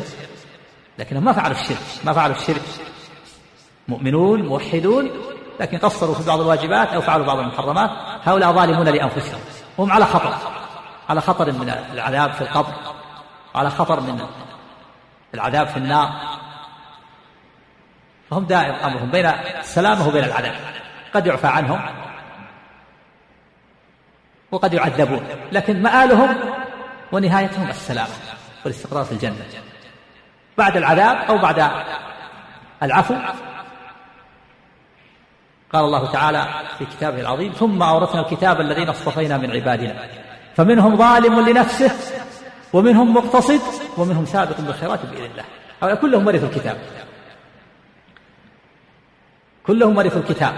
لكنهم 0.98 1.24
ما 1.24 1.32
فعلوا 1.32 1.56
الشرك. 1.60 1.78
ما 2.04 2.12
فعلوا 2.12 2.36
الشرك. 2.36 2.62
مؤمنون 3.88 4.42
موحدون 4.42 5.10
لكن 5.60 5.78
قصروا 5.78 6.14
في 6.14 6.26
بعض 6.26 6.40
الواجبات 6.40 6.88
أو 6.88 7.00
فعلوا 7.00 7.26
بعض 7.26 7.38
المحرمات 7.38 7.90
هؤلاء 8.24 8.52
ظالمون 8.52 8.88
لأنفسهم. 8.88 9.40
هم 9.78 9.92
على 9.92 10.04
خطر 10.04 10.34
على 11.08 11.20
خطر 11.20 11.52
من 11.52 11.74
العذاب 11.92 12.32
في 12.32 12.40
القبر 12.40 12.72
على 13.54 13.70
خطر 13.70 14.00
من 14.00 14.26
العذاب 15.34 15.66
في 15.66 15.76
النار. 15.76 16.10
فهم 18.30 18.44
دائم 18.44 18.74
أمرهم 18.74 19.10
بين 19.10 19.26
السلامة 19.26 20.08
وبين 20.08 20.24
العذاب. 20.24 20.54
قد 21.14 21.26
يعفى 21.26 21.46
عنهم 21.46 21.80
وقد 24.52 24.74
يعذبون 24.74 25.26
لكن 25.52 25.82
مآلهم 25.82 26.36
ونهايتهم 27.12 27.70
السلامة 27.70 28.10
والاستقرار 28.64 29.04
في 29.04 29.12
الجنة. 29.12 29.46
بعد 30.58 30.76
العذاب 30.76 31.16
أو 31.16 31.38
بعد 31.38 31.70
العفو 32.82 33.14
قال 35.72 35.84
الله 35.84 36.12
تعالى 36.12 36.46
في 36.78 36.84
كتابه 36.84 37.20
العظيم 37.20 37.52
ثم 37.52 37.82
أورثنا 37.82 38.20
الكتاب 38.20 38.60
الذين 38.60 38.88
اصطفينا 38.88 39.36
من 39.36 39.50
عبادنا. 39.50 39.94
فمنهم 40.56 40.96
ظالم 40.96 41.40
لنفسه 41.40 41.90
ومنهم 42.72 43.14
مقتصد 43.14 43.60
ومنهم 43.98 44.26
سابق 44.26 44.60
بالخيرات 44.60 45.06
بإذن 45.06 45.24
الله. 45.24 45.44
هؤلاء 45.82 45.96
كلهم 45.96 46.26
ورثوا 46.26 46.48
الكتاب. 46.48 46.78
كلهم 49.66 49.96
ورثوا 49.96 50.20
الكتاب. 50.20 50.54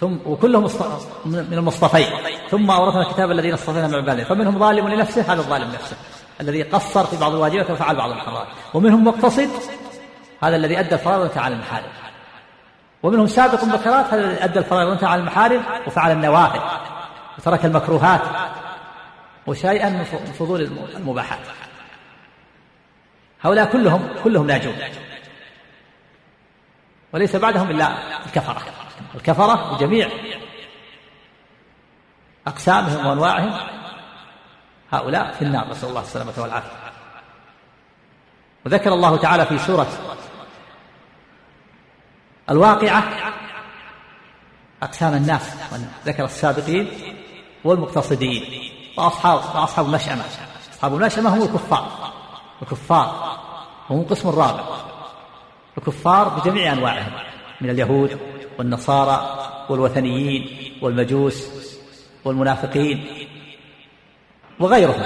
ثم 0.00 0.16
وكلهم 0.26 0.68
من 1.24 1.58
المصطفين. 1.58 2.06
ثم 2.50 2.70
أورثنا 2.70 3.02
الكتاب 3.02 3.30
الذين 3.30 3.52
اصطفينا 3.52 3.86
من 3.88 3.94
عبادنا. 3.94 4.24
فمنهم 4.24 4.58
ظالم 4.58 4.88
لنفسه 4.88 5.22
هذا 5.32 5.40
الظالم 5.40 5.68
نفسه. 5.72 5.96
الذي 6.40 6.62
قصر 6.62 7.04
في 7.04 7.16
بعض 7.16 7.32
الواجبات 7.34 7.70
وفعل 7.70 7.96
بعض 7.96 8.10
المحرمات 8.10 8.46
ومنهم 8.74 9.04
مقتصد 9.04 9.48
هذا 10.42 10.56
الذي 10.56 10.80
أدى 10.80 10.94
الفرائض 10.94 11.38
عن 11.38 11.52
المحارم. 11.52 12.01
ومنهم 13.02 13.26
سابق 13.26 13.64
بالخيرات 13.64 14.14
هذا 14.14 14.44
أدى 14.44 14.58
الفرائض 14.58 14.88
وانتهى 14.88 15.10
عن 15.10 15.18
المحارم 15.18 15.62
وفعل 15.86 16.12
النوافل 16.12 16.60
وترك 17.38 17.64
المكروهات 17.64 18.20
وشيئا 19.46 19.88
من 19.88 20.04
فضول 20.38 20.60
المباحات. 20.96 21.38
هؤلاء 23.42 23.72
كلهم 23.72 24.08
كلهم 24.24 24.46
ناجون. 24.46 24.74
وليس 27.12 27.36
بعدهم 27.36 27.70
إلا 27.70 27.88
الكفرة. 28.26 28.62
الكفرة 29.14 29.76
بجميع 29.76 30.08
أقسامهم 32.46 33.06
وأنواعهم 33.06 33.52
هؤلاء 34.92 35.32
في 35.32 35.42
النار 35.42 35.70
نسأل 35.70 35.88
الله 35.88 36.00
السلامة 36.00 36.32
والعافية. 36.38 36.76
وذكر 38.66 38.92
الله 38.92 39.16
تعالى 39.16 39.46
في 39.46 39.58
سورة 39.58 39.86
الواقعة 42.50 43.04
أقسام 44.82 45.14
الناس 45.14 45.56
ذكر 46.06 46.24
السابقين 46.24 46.88
والمقتصدين 47.64 48.44
وأصحاب 48.98 49.34
وأصحاب 49.34 49.86
المشأمة. 49.86 50.24
أصحاب 50.72 50.94
المشأمة 50.94 51.34
هم 51.34 51.42
الكفار. 51.42 52.12
الكفار 52.62 53.38
وهم 53.90 54.00
القسم 54.00 54.28
الرابع. 54.28 54.64
الكفار 55.78 56.28
بجميع 56.28 56.72
أنواعهم 56.72 57.12
من 57.60 57.70
اليهود 57.70 58.18
والنصارى 58.58 59.38
والوثنيين 59.68 60.72
والمجوس 60.82 61.48
والمنافقين 62.24 63.06
وغيرهم. 64.60 65.02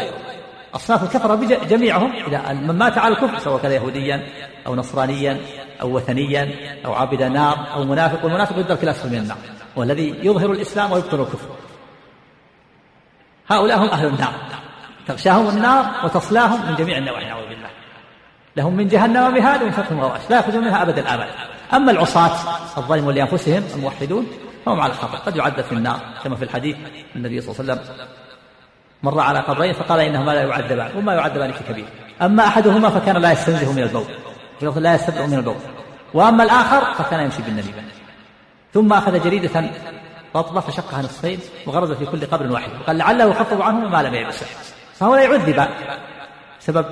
أصناف 0.75 1.03
الكفرة 1.03 1.65
جميعهم 1.65 2.13
إذا 2.13 2.53
من 2.53 2.79
مات 2.79 2.99
على 2.99 3.15
الكفر 3.15 3.39
سواء 3.39 3.63
كان 3.63 3.73
يهوديا 3.73 4.27
أو 4.67 4.77
نصرانيا 4.77 5.41
أو 5.81 5.97
وثنيا 5.97 6.55
أو 6.85 6.93
عابد 6.93 7.23
نار 7.23 7.67
أو 7.75 7.85
منافق 7.85 8.25
والمنافق 8.25 8.59
يدرك 8.59 8.85
الأسفل 8.85 9.09
من 9.09 9.19
النار 9.19 9.39
والذي 9.77 10.15
يظهر 10.23 10.53
الإسلام 10.53 10.93
ويبطل 10.93 11.21
الكفر. 11.21 11.49
هؤلاء 13.49 13.79
هم 13.79 13.89
أهل 13.89 14.07
النار. 14.07 14.33
تغشاهم 15.07 15.49
النار 15.49 15.87
وتصلاهم 16.05 16.71
من 16.71 16.75
جميع 16.75 16.99
النواحي 16.99 17.25
نعوذ 17.25 17.49
بالله. 17.49 17.69
لهم 18.57 18.77
من 18.77 18.89
جهنم 18.89 19.35
مهاد 19.35 19.63
ومن 19.63 19.73
فوقهم 19.73 20.01
غواش 20.01 20.21
لا 20.31 20.39
يخرجون 20.39 20.65
منها 20.65 20.83
أبدا 20.83 21.03
الآباد 21.03 21.29
أما 21.75 21.91
العصاة 21.91 22.33
الظالمون 22.77 23.15
لأنفسهم 23.15 23.65
الموحدون 23.75 24.27
فهم 24.67 24.81
على 24.81 24.95
خطر 24.95 25.19
قد 25.19 25.37
يعذب 25.37 25.61
في 25.61 25.73
النار 25.73 26.01
كما 26.25 26.37
في 26.37 26.45
الحديث 26.45 26.77
النبي 27.17 27.41
صلى 27.41 27.61
الله 27.61 27.73
عليه 27.73 27.83
وسلم. 27.83 28.07
مر 29.03 29.21
على 29.21 29.41
قبرين 29.41 29.73
فقال 29.73 30.01
إنهما 30.01 30.31
لا 30.31 30.43
يعذبان 30.43 30.97
وما 30.97 31.15
يعذبان 31.15 31.53
في 31.53 31.65
كبير. 31.65 31.87
أما 32.23 32.47
أحدهما 32.47 32.91
فكان 32.91 33.17
لا 33.17 33.33
يستنزه 33.33 33.73
من 33.73 33.83
البول. 33.83 34.05
في 34.61 34.81
لا 34.81 34.95
يستبرئ 34.95 35.27
من 35.27 35.35
البول 35.35 35.57
وأما 36.15 36.43
الآخر 36.43 36.95
فكان 36.95 37.21
يمشي 37.21 37.43
بالنميمة 37.43 37.83
ثم 38.75 38.93
أخذ 38.93 39.25
جريدة 39.25 39.71
رطبة 40.37 40.61
فشقها 40.61 41.03
نصفين 41.03 41.39
وغرز 41.67 41.93
في 41.93 42.07
كل 42.07 42.27
قبر 42.27 42.53
واحد. 42.53 42.71
وقال 42.81 42.99
لعله 42.99 43.25
يخفض 43.25 43.61
عنه 43.61 43.89
ما 43.89 44.03
لم 44.03 44.15
يبسه 44.15 44.47
فهو 44.95 45.15
لا 45.15 45.23
يعذب 45.23 45.69
سبب 46.61 46.87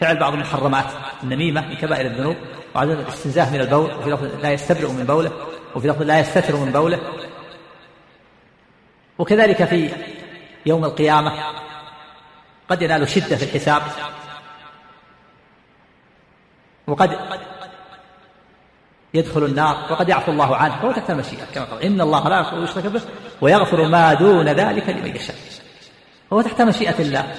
فعل 0.00 0.16
بعض 0.16 0.32
المحرمات. 0.32 0.84
النميمة 1.22 1.68
من 1.68 1.74
كبائر 1.74 2.06
الذنوب 2.06 2.36
وعدم 2.74 2.90
الاستنزاه 2.90 3.50
من 3.50 3.60
البول 3.60 3.92
وفي 3.92 4.10
لفظ 4.10 4.42
لا 4.42 4.52
يستبرئ 4.52 4.88
من 4.88 5.04
بوله 5.04 5.32
وفي 5.74 5.88
لفظ 5.88 6.02
لا 6.02 6.20
يستتر 6.20 6.56
من 6.56 6.72
بوله. 6.72 7.00
وكذلك 9.18 9.64
في 9.64 9.90
يوم 10.66 10.84
القيامة 10.84 11.32
قد 12.68 12.82
ينال 12.82 13.08
شدة 13.08 13.36
في 13.36 13.42
الحساب 13.42 13.82
وقد 16.90 17.18
يدخل 19.14 19.44
النار 19.44 19.92
وقد 19.92 20.08
يعفو 20.08 20.32
الله 20.32 20.56
عنه 20.56 20.80
فهو 20.80 20.92
تحت 20.92 21.10
المشيئة 21.10 21.44
كما 21.54 21.64
قال 21.64 21.82
إن 21.82 22.00
الله 22.00 22.28
لا 22.28 22.36
يغفر 22.36 22.62
يشرك 22.62 22.86
به 22.86 23.00
ويغفر 23.40 23.88
ما 23.88 24.14
دون 24.14 24.48
ذلك 24.48 24.88
لمن 24.88 25.16
يشاء. 25.16 25.36
هو 26.32 26.40
تحت 26.42 26.62
مشيئة 26.62 26.98
الله. 26.98 27.34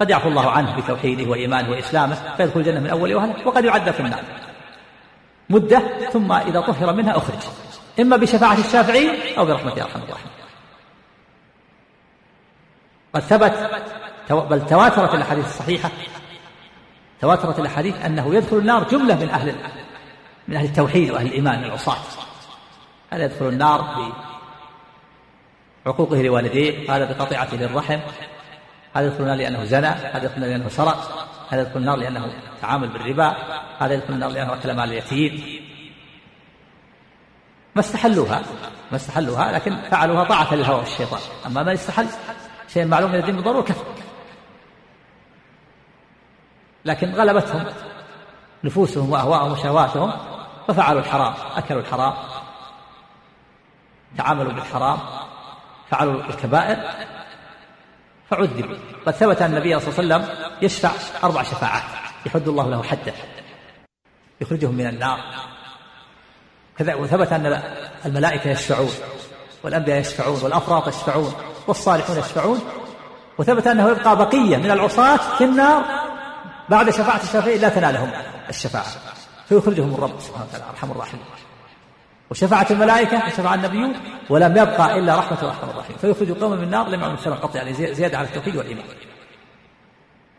قد 0.00 0.10
يعفو 0.10 0.28
الله 0.28 0.50
عنه 0.50 0.76
بتوحيده 0.76 1.30
وإيمانه 1.30 1.70
وإسلامه 1.70 2.14
فيدخل 2.36 2.60
الجنة 2.60 2.80
من 2.80 2.90
أول 2.90 3.14
وهلة 3.14 3.46
وقد 3.46 3.64
يعذب 3.64 3.90
في 3.90 4.00
النار 4.00 4.24
مدة 5.50 5.82
ثم 6.12 6.32
إذا 6.32 6.60
طهر 6.60 6.92
منها 6.92 7.16
أخرج. 7.16 7.38
إما 8.00 8.16
بشفاعة 8.16 8.58
الشافعين 8.58 9.38
أو 9.38 9.44
برحمة 9.44 9.72
أرحم 9.72 10.00
الراحمين. 10.02 10.34
قد 13.14 13.20
ثبت 13.20 13.70
بل 14.30 14.66
تواترت 14.66 15.14
الأحاديث 15.14 15.46
الصحيحة 15.46 15.90
تواترت 17.24 17.58
الأحاديث 17.58 18.04
أنه 18.04 18.34
يدخل 18.34 18.56
النار 18.56 18.88
جملة 18.88 19.14
من 19.14 19.28
أهل 19.28 19.54
من 20.48 20.56
أهل 20.56 20.64
التوحيد 20.64 21.10
وأهل 21.10 21.26
الإيمان 21.26 21.58
من 21.58 21.64
العصاة 21.64 21.96
هذا 23.10 23.24
يدخل 23.24 23.48
النار 23.48 24.12
بعقوقه 25.86 26.22
لوالديه 26.22 26.96
هذا 26.96 27.12
بقطيعته 27.12 27.56
للرحم 27.56 27.98
هذا 28.96 29.06
يدخل 29.06 29.20
النار 29.20 29.36
لأنه 29.36 29.64
زنى 29.64 29.86
هذا 29.86 30.24
يدخل 30.24 30.36
النار 30.36 30.50
لأنه 30.50 30.68
سرق 30.68 31.28
هذا 31.50 31.62
يدخل 31.62 31.76
النار 31.76 31.96
لأنه 31.96 32.32
تعامل 32.62 32.88
بالربا 32.88 33.36
هذا 33.78 33.94
يدخل 33.94 34.14
النار 34.14 34.30
لأنه 34.30 34.54
أكل 34.54 34.72
مال 34.72 34.88
اليتيم. 34.88 35.60
ما 37.74 37.80
استحلوها 37.80 38.42
ما 38.90 38.96
استحلوها 38.96 39.52
لكن 39.52 39.76
فعلوها 39.90 40.24
طاعة 40.24 40.54
للهوى 40.54 40.78
والشيطان. 40.78 41.20
أما 41.46 41.62
ما 41.62 41.72
استحل 41.72 42.06
شيء 42.68 42.86
معلوم 42.86 43.12
من 43.12 43.18
الدين 43.18 43.36
بالضرورة 43.36 43.62
كفر. 43.62 43.84
لكن 46.84 47.14
غلبتهم 47.14 47.66
نفوسهم 48.64 49.10
وأهواءهم 49.10 49.52
وشهواتهم 49.52 50.12
ففعلوا 50.68 51.00
الحرام 51.00 51.34
أكلوا 51.56 51.80
الحرام 51.80 52.14
تعاملوا 54.18 54.52
بالحرام 54.52 54.98
فعلوا 55.90 56.20
الكبائر 56.20 56.90
فعذبوا. 58.30 58.76
قد 59.06 59.12
ثبت 59.12 59.42
أن 59.42 59.50
النبي 59.56 59.80
صلى 59.80 60.04
الله 60.04 60.14
عليه 60.14 60.24
وسلم 60.24 60.48
يشفع 60.62 60.90
أربع 61.24 61.42
شفاعات 61.42 61.82
يحد 62.26 62.48
الله 62.48 62.70
له 62.70 62.82
حده 62.82 63.12
يخرجهم 64.40 64.74
من 64.74 64.86
النار. 64.86 65.20
كذا 66.78 66.94
وثبت 66.94 67.32
أن 67.32 67.62
الملائكة 68.06 68.50
يشفعون 68.50 68.90
والأنبياء 69.62 70.00
يشفعون 70.00 70.40
والأفراط 70.42 70.88
يشفعون 70.88 71.32
والصالحون 71.66 72.18
يشفعون 72.18 72.60
وثبت 73.38 73.66
أنه 73.66 73.88
يبقى 73.88 74.16
بقية 74.16 74.56
من 74.56 74.70
العصاة 74.70 75.16
في 75.16 75.44
النار. 75.44 76.03
بعد 76.68 76.90
شفاعة 76.90 77.22
الشافعين 77.22 77.60
لا 77.60 77.68
تنالهم 77.68 78.12
الشفاعة. 78.48 78.86
فيخرجهم 79.48 79.94
الرب 79.94 80.20
سبحانه 80.20 80.44
وتعالى 80.44 80.64
أرحم 80.70 80.90
الراحمين. 80.90 81.24
وشفاعة 82.30 82.66
الملائكة 82.70 83.26
وشفاعة 83.26 83.54
النبيون 83.54 83.94
ولم 84.30 84.56
يبقى 84.56 84.98
إلا 84.98 85.18
رحمة 85.18 85.42
الرحمن 85.42 85.70
الرحيم. 85.70 85.96
فيخرج 85.96 86.32
قوما 86.32 86.56
من 86.56 86.62
النار 86.62 86.88
لم 86.88 87.00
يعملوا 87.00 87.20
سبع 87.20 87.36
قط 87.36 87.54
يعني 87.54 87.94
زيادة 87.94 88.18
على 88.18 88.28
التوحيد 88.28 88.56
والإيمان. 88.56 88.84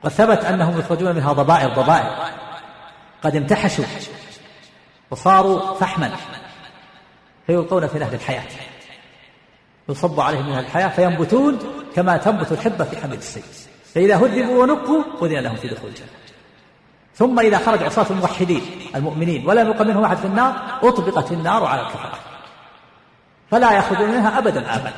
وثبت 0.03 0.45
أنهم 0.45 0.80
يخرجون 0.80 1.15
منها 1.15 1.34
ضبائر 1.34 1.69
ضبائر 1.69 2.32
قد 3.23 3.36
امتحشوا 3.36 3.86
وصاروا 5.11 5.73
فحما. 5.73 6.11
فيلقون 7.47 7.88
في 7.88 7.99
نهر 7.99 8.13
الحياة. 8.13 8.43
يصب 9.89 10.19
عليهم 10.19 10.49
من 10.49 10.59
الحياة 10.59 10.88
فينبتون 10.88 11.59
كما 11.95 12.17
تنبت 12.17 12.51
الحبة 12.51 12.84
في 12.86 12.97
حمل 12.97 13.13
السيف 13.13 13.64
فإذا 13.95 14.15
هذبوا 14.15 14.63
ونقوا 14.63 15.03
أذن 15.21 15.39
لهم 15.39 15.55
في 15.55 15.67
دخول 15.67 15.89
الجنة. 15.89 16.07
ثم 17.15 17.39
إذا 17.39 17.57
خرج 17.57 17.83
عصاة 17.83 18.05
الموحدين 18.09 18.61
المؤمنين 18.95 19.47
ولم 19.47 19.69
يبق 19.69 19.81
منهم 19.81 20.03
أحد 20.03 20.17
في 20.17 20.25
النار 20.25 20.55
أطبقت 20.83 21.31
النار 21.31 21.65
على 21.65 21.81
الكفرة 21.81 22.19
فلا 23.51 23.71
يخرجون 23.71 24.09
منها 24.09 24.37
أبدا 24.37 24.75
أبدا. 24.75 24.91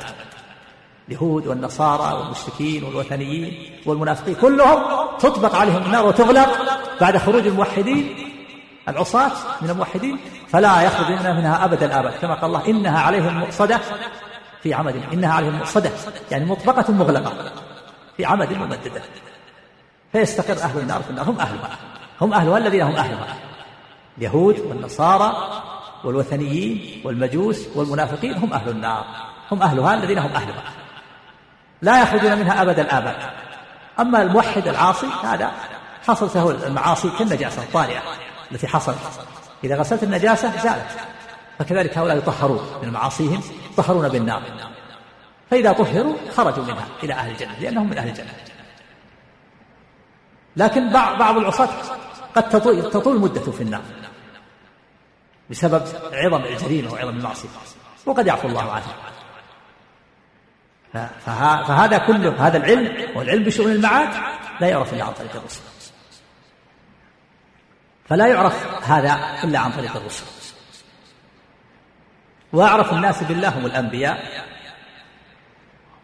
اليهود 1.08 1.46
والنصارى 1.46 2.18
والمشركين 2.18 2.84
والوثنيين 2.84 3.72
والمنافقين 3.86 4.34
كلهم 4.34 4.82
تطبق 5.18 5.54
عليهم 5.54 5.82
النار 5.82 6.06
وتغلق 6.06 6.48
بعد 7.00 7.16
خروج 7.16 7.46
الموحدين 7.46 8.16
العصاة 8.88 9.32
من 9.60 9.70
الموحدين 9.70 10.18
فلا 10.48 10.82
يخرج 10.82 11.10
منها 11.10 11.64
أبدا 11.64 12.00
أبدا. 12.00 12.10
كما 12.10 12.34
قال 12.34 12.44
الله 12.44 12.68
إنها 12.68 13.00
عليهم 13.00 13.38
مؤصدة 13.38 13.80
في 14.62 14.74
عمد 14.74 15.02
إنها 15.12 15.32
عليهم 15.32 15.54
مؤصدة 15.54 15.90
يعني 16.30 16.44
مطبقة 16.44 16.92
مغلقة. 16.92 17.32
في 18.18 18.24
عمد 18.24 18.52
ممددة 18.52 19.02
فيستقر 20.12 20.62
أهل 20.62 20.78
النار 20.78 21.02
في 21.02 21.10
النار. 21.10 21.30
هم 21.30 21.40
أهلها 21.40 21.78
هم 22.20 22.32
أهلها 22.32 22.58
الذين 22.58 22.82
هم 22.82 22.96
أهلها 22.96 23.36
اليهود 24.18 24.60
والنصارى 24.60 25.62
والوثنيين 26.04 27.02
والمجوس 27.04 27.66
والمنافقين. 27.74 28.34
هم 28.34 28.52
أهل 28.52 28.68
النار. 28.68 29.04
هم 29.52 29.62
أهلها. 29.62 29.94
الذين 29.94 30.18
هم 30.18 30.32
أهلها. 30.32 30.62
لا 31.82 32.02
يخرجون 32.02 32.38
منها 32.38 32.62
أبد 32.62 32.78
الآباد 32.78 33.16
أما 34.00 34.22
الموحد 34.22 34.68
العاصي 34.68 35.06
هذا 35.24 35.52
حصلت 36.06 36.36
له 36.36 36.66
المعاصي 36.66 37.10
كالنجاسة 37.18 37.62
الطارئة 37.62 38.02
التي 38.52 38.66
حصلت 38.66 38.98
إذا 39.64 39.76
غسلت 39.76 40.02
النجاسة 40.02 40.62
زالت. 40.62 40.86
فكذلك 41.58 41.98
هؤلاء 41.98 42.16
يطهرون 42.16 42.60
من 42.82 42.90
معاصيهم 42.90 43.40
يطهرون 43.72 44.08
بالنار. 44.08 44.42
فإذا 45.50 45.72
طهروا 45.72 46.16
خرجوا 46.36 46.64
منها 46.64 46.86
إلى 47.02 47.14
أهل 47.14 47.30
الجنة 47.30 47.58
لأنهم 47.60 47.90
من 47.90 47.98
أهل 47.98 48.08
الجنة. 48.08 48.32
لكن 50.56 50.92
بعض 50.92 51.36
العصاة 51.38 51.68
قد 52.34 52.48
تطول 52.48 53.16
المدة 53.16 53.40
في 53.40 53.62
النار 53.62 53.82
بسبب 55.50 55.82
عظم 56.12 56.44
الجريمة 56.44 56.92
وعظم 56.92 57.08
المعصية. 57.08 57.48
وقد 58.06 58.26
يعفو 58.26 58.48
الله 58.48 58.72
عنه. 58.72 58.84
فهذا 61.64 61.98
كله 61.98 62.46
هذا 62.46 62.56
العلم 62.56 63.16
والعلم 63.16 63.44
بشؤون 63.44 63.72
المعاد 63.72 64.08
لا 64.60 64.68
يعرف 64.68 64.92
إلا 64.92 65.04
عن 65.04 65.12
طريق 65.12 65.36
الرسل. 65.36 65.60
فلا 68.08 68.26
يعرف 68.26 68.82
هذا 68.90 69.40
إلا 69.44 69.58
عن 69.58 69.72
طريق 69.72 69.96
الرسل. 69.96 70.24
وأعرف 72.52 72.92
الناس 72.92 73.22
بالله 73.22 73.58
هم 73.58 73.66
الأنبياء 73.66 74.48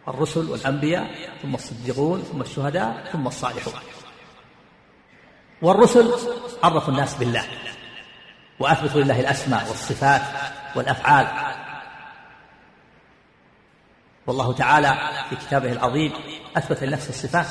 الرسل 0.07 0.49
والأنبياء 0.49 1.07
ثم 1.41 1.55
الصديقون 1.55 2.21
ثم 2.21 2.41
الشهداء 2.41 3.09
ثم 3.13 3.27
الصالحون. 3.27 3.73
والرسل 5.61 6.13
عرفوا 6.63 6.93
الناس 6.93 7.15
بالله 7.15 7.45
وأثبتوا 8.59 9.01
لله 9.01 9.19
الأسماء 9.19 9.67
والصفات 9.67 10.21
والأفعال. 10.75 11.27
والله 14.27 14.53
تعالى 14.53 14.97
في 15.29 15.35
كتابه 15.35 15.71
العظيم 15.71 16.13
أثبت 16.57 16.83
لنفسه 16.83 17.09
الصفات 17.09 17.47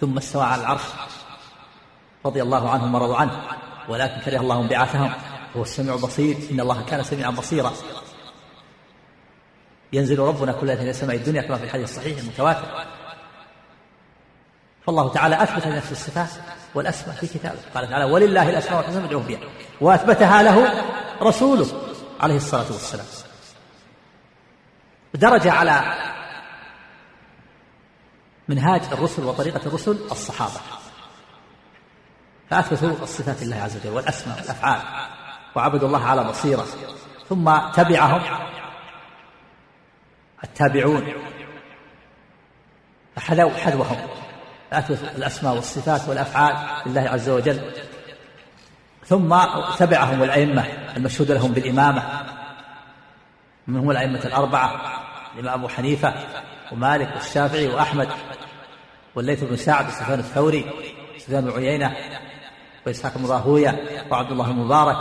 ثم 0.00 0.16
استوى 0.16 0.44
على 0.44 0.60
العرش. 0.60 0.82
رضي 2.26 2.42
الله 2.42 2.70
عنهم 2.70 2.94
ورضوا 2.94 3.16
عنه 3.16 3.42
ولكن 3.88 4.20
كره 4.20 4.40
الله 4.40 4.60
انبعاثهم 4.60 5.12
هو 5.56 5.62
السميع 5.62 5.94
البصير. 5.94 6.36
إن 6.50 6.60
الله 6.60 6.82
كان 6.82 7.02
سميعا 7.02 7.30
بصيرا. 7.30 7.72
ينزل 9.92 10.18
ربنا 10.18 10.52
كل 10.52 10.70
إلى 10.70 10.92
سماء 10.92 11.16
الدنيا 11.16 11.42
كما 11.42 11.56
في 11.56 11.64
الحديث 11.64 11.90
الصحيح 11.90 12.18
المتواتر. 12.18 12.86
فالله 14.86 15.12
تعالى 15.12 15.42
أثبت 15.42 15.66
لنفسه 15.66 15.92
الصفات 15.92 16.28
والأسماء 16.74 17.16
في 17.16 17.26
كتابه. 17.26 17.58
قال 17.74 17.88
تعالى 17.88 18.04
ولله 18.04 18.50
الأسماء 18.50 18.80
الحسنى 18.80 19.02
فادعوه 19.02 19.22
بها. 19.22 19.40
وأثبتها 19.80 20.42
له 20.42 20.84
رسوله 21.22 21.66
عليه 22.20 22.36
الصلاة 22.36 22.72
والسلام. 22.72 23.06
درج 25.14 25.48
على 25.48 25.82
منهاج 28.48 28.82
الرسل 28.92 29.24
وطريقة 29.24 29.66
الرسل 29.66 29.98
الصحابة. 30.10 30.60
فأثبتوا 32.50 33.02
الصفات 33.02 33.42
لله 33.42 33.56
عز 33.56 33.76
وجل 33.76 33.90
والأسماء 33.90 34.40
والأفعال. 34.40 34.80
وعبدوا 35.54 35.88
الله 35.88 36.04
على 36.04 36.24
بصيرة. 36.24 36.66
ثم 37.28 37.58
تبعهم 37.74 38.51
التابعون. 40.44 41.12
فحذوا 43.16 43.50
حذوهم 43.50 43.96
فأثبتوا 44.70 45.08
الأسماء 45.16 45.54
والصفات 45.54 46.08
والأفعال 46.08 46.56
لله 46.86 47.00
عز 47.00 47.28
وجل. 47.28 47.72
ثم 49.06 49.36
تبعهم 49.78 50.22
الأئمة 50.22 50.64
المشهود 50.96 51.30
لهم 51.30 51.52
بالإمامة. 51.52 52.02
من 53.66 53.76
هم 53.76 53.90
الأئمة 53.90 54.20
الأربعة 54.24 54.80
الإمام 55.34 55.58
أبو 55.58 55.68
حنيفة 55.68 56.14
ومالك 56.72 57.14
والشافعي 57.14 57.68
وأحمد 57.68 58.08
والليث 59.14 59.44
بن 59.44 59.56
سعد 59.56 59.88
وسفيان 59.88 60.18
الثوري 60.18 60.70
سفيان 61.18 61.44
بن 61.44 61.52
عيينة 61.52 61.96
وإسحاق 62.86 63.18
بن 63.18 63.26
راهوية 63.26 63.84
وعبد 64.10 64.30
الله 64.30 64.50
المبارك 64.50 64.96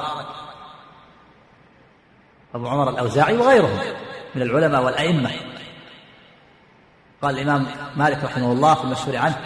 أبو 2.56 2.68
عمر 2.68 2.90
الأوزاعي 2.90 3.38
وغيرهم. 3.38 3.80
من 4.36 4.42
العلماء 4.42 4.84
والأئمة. 4.84 5.32
قال 7.22 7.40
الإمام 7.40 7.68
مالك 7.96 8.24
رحمه 8.24 8.52
الله 8.52 8.76
في 8.76 8.84
المشهور 8.84 9.18
عنه 9.18 9.38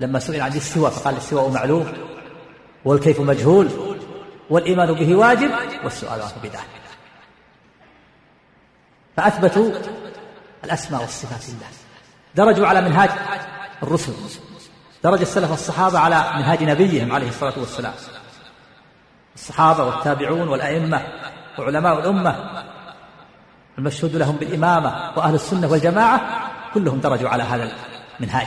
لما 0.00 0.18
سئل 0.18 0.40
عن 0.40 0.52
الاستواء 0.52 0.90
فقال 0.90 1.14
الاستواء 1.14 1.50
معلوم 1.50 1.92
والكيف 2.84 3.20
مجهول 3.20 3.68
والإيمان 4.50 4.92
به 4.92 5.14
واجب 5.14 5.50
والسؤال 5.84 6.22
عنه 6.22 6.32
بدعة. 6.42 6.64
فأثبتوا 9.16 9.70
الأسماء 10.64 11.00
والصفات 11.00 11.48
لله. 11.48 11.66
درجوا 12.34 12.66
على 12.66 12.80
منهاج 12.80 13.10
الرسل. 13.82 14.12
درج 15.04 15.20
السلف 15.20 15.52
الصحابة 15.52 15.98
على 15.98 16.16
منهاج 16.36 16.62
نبيهم 16.62 17.12
عليه 17.12 17.28
الصلاة 17.28 17.58
والسلام. 17.58 17.94
الصحابة 19.34 19.84
والتابعون 19.84 20.48
والأئمة 20.48 21.02
وعلماء 21.58 21.98
الأمة 21.98 22.55
المشهود 23.78 24.16
لهم 24.16 24.36
بالإمامة 24.36 25.12
وأهل 25.16 25.34
السنة 25.34 25.66
والجماعة 25.66 26.50
كلهم 26.74 27.00
درجوا 27.00 27.28
على 27.28 27.42
هذا 27.42 27.72
المنهاج. 28.20 28.46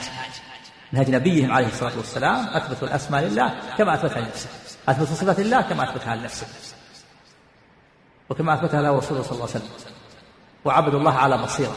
منهاج 0.93 1.09
نبيهم 1.09 1.51
عليه 1.51 1.67
الصلاة 1.67 1.97
والسلام 1.97 2.47
أثبتوا 2.47 2.87
الأسماء 2.87 3.23
لله 3.23 3.53
كما 3.77 3.93
أثبتها 3.93 4.21
لنفسه. 4.21 4.49
أثبتوا 4.89 5.15
صفات 5.15 5.39
الله 5.39 5.61
كما 5.61 5.89
أثبتها 5.89 6.15
لنفسه. 6.15 6.47
وكما 8.29 8.53
أثبتها 8.53 8.81
له 8.81 8.97
رسوله 8.97 9.21
صلى 9.21 9.31
الله 9.31 9.49
عليه 9.49 9.55
وسلم. 9.55 9.69
وعبدوا 10.65 10.99
الله 10.99 11.13
على 11.13 11.37
بصيرة. 11.37 11.75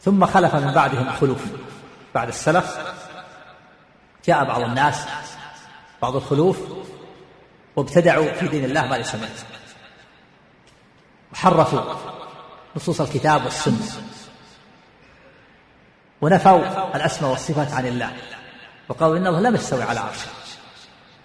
ثم 0.00 0.26
خلف 0.26 0.54
من 0.54 0.72
بعدهم 0.72 1.10
خلوف. 1.10 1.44
بعد 2.14 2.28
السلف 2.28 2.78
جاء 4.26 4.44
بعض 4.44 4.60
الناس 4.60 5.06
بعض 6.02 6.16
الخلوف 6.16 6.58
وابتدعوا 7.76 8.32
في 8.32 8.48
دين 8.48 8.64
الله 8.64 8.86
ما 8.86 8.94
ليس 8.94 9.14
منه. 9.14 9.57
وحرفوا 11.32 11.80
نصوص 12.76 13.00
الكتاب 13.00 13.44
والسنة. 13.44 14.02
ونفوا 16.20 16.96
الأسماء 16.96 17.30
والصفات 17.30 17.72
عن 17.72 17.86
الله. 17.86 18.12
وقالوا 18.88 19.16
إن 19.16 19.26
الله 19.26 19.40
لم 19.40 19.54
يستوي 19.54 19.82
على 19.82 20.00
عرشه 20.00 20.28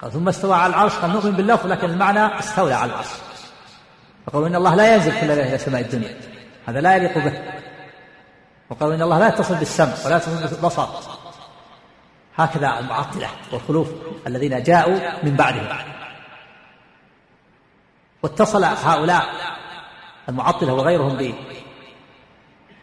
قال 0.02 0.12
ثم 0.12 0.28
استوى 0.28 0.56
على 0.56 0.74
العرش. 0.74 0.94
قال 0.94 1.12
نؤمن 1.12 1.32
بالله 1.32 1.66
ولكن 1.66 1.90
المعنى 1.90 2.40
استولى 2.40 2.74
على 2.74 2.92
العرش. 2.92 3.08
وقالوا 4.28 4.48
إن 4.48 4.56
الله 4.56 4.76
لا 4.76 4.96
ينزل 4.96 5.22
كل 5.22 5.28
ليلة 5.28 5.50
إلى 5.50 5.58
سماء 5.58 5.82
الدنيا. 5.82 6.22
هذا 6.66 6.82
لا 6.82 6.96
يليق 6.96 7.18
به. 7.18 7.44
وقالوا 8.70 8.96
إن 8.96 9.02
الله 9.02 9.20
لا 9.20 9.28
يتصل 9.28 9.56
بالسمع 9.56 9.94
ولا 10.06 10.18
يتصل 10.18 10.48
بالبصر. 10.48 10.88
هكذا 12.38 12.80
المعطلة 12.80 13.30
والخلوف 13.52 13.88
الذين 14.28 14.64
جاءوا 14.64 15.24
من 15.24 15.36
بعدهم. 15.36 15.68
واتصل 18.24 18.64
هؤلاء 18.64 19.26
المعطلة 20.30 20.74
وغيرهم 20.74 21.36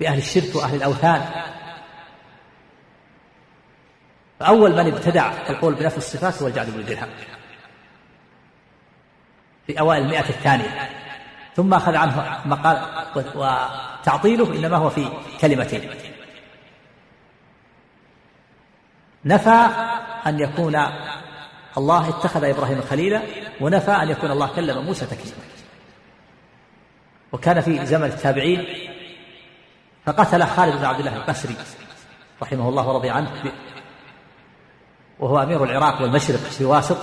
بأهل 0.00 0.18
الشرك 0.18 0.56
وأهل 0.56 0.76
الأوثان. 0.76 1.30
فأول 4.40 4.72
من 4.72 4.92
ابتدع 4.92 5.32
القول 5.50 5.74
بنفي 5.74 5.96
الصفات 5.96 6.42
هو 6.42 6.48
الجعد 6.48 6.70
بن 6.70 6.84
درهم 6.84 7.08
في 9.66 9.80
أوائل 9.80 10.02
المئة 10.02 10.28
الثانية. 10.28 10.88
ثم 11.56 11.74
أخذ 11.74 11.96
عنه 11.96 12.40
مقال 12.44 13.04
وتعطيله 13.34 14.52
إنما 14.54 14.76
هو 14.76 14.90
في 14.90 15.08
كلمتين. 15.40 15.90
نفى 19.24 19.66
أن 20.26 20.40
يكون 20.40 20.86
الله 21.76 22.08
اتخذ 22.08 22.44
إبراهيم 22.44 22.80
خليلا 22.80 23.22
ونفى 23.60 23.90
أن 23.90 24.08
يكون 24.08 24.30
الله 24.30 24.46
كلم 24.46 24.84
موسى 24.84 25.06
تكليما. 25.06 25.44
وكان 27.32 27.60
في 27.60 27.86
زمن 27.86 28.04
التابعين 28.04 28.66
فقتل 30.06 30.46
خالد 30.46 30.76
بن 30.76 30.84
عبد 30.84 30.98
الله 30.98 31.16
القسري 31.16 31.56
رحمه 32.42 32.68
الله 32.68 32.88
ورضي 32.88 33.10
عنه 33.10 33.52
وهو 35.18 35.42
أمير 35.42 35.64
العراق 35.64 36.02
والمشرق 36.02 36.38
في 36.38 36.64
واسط 36.64 36.98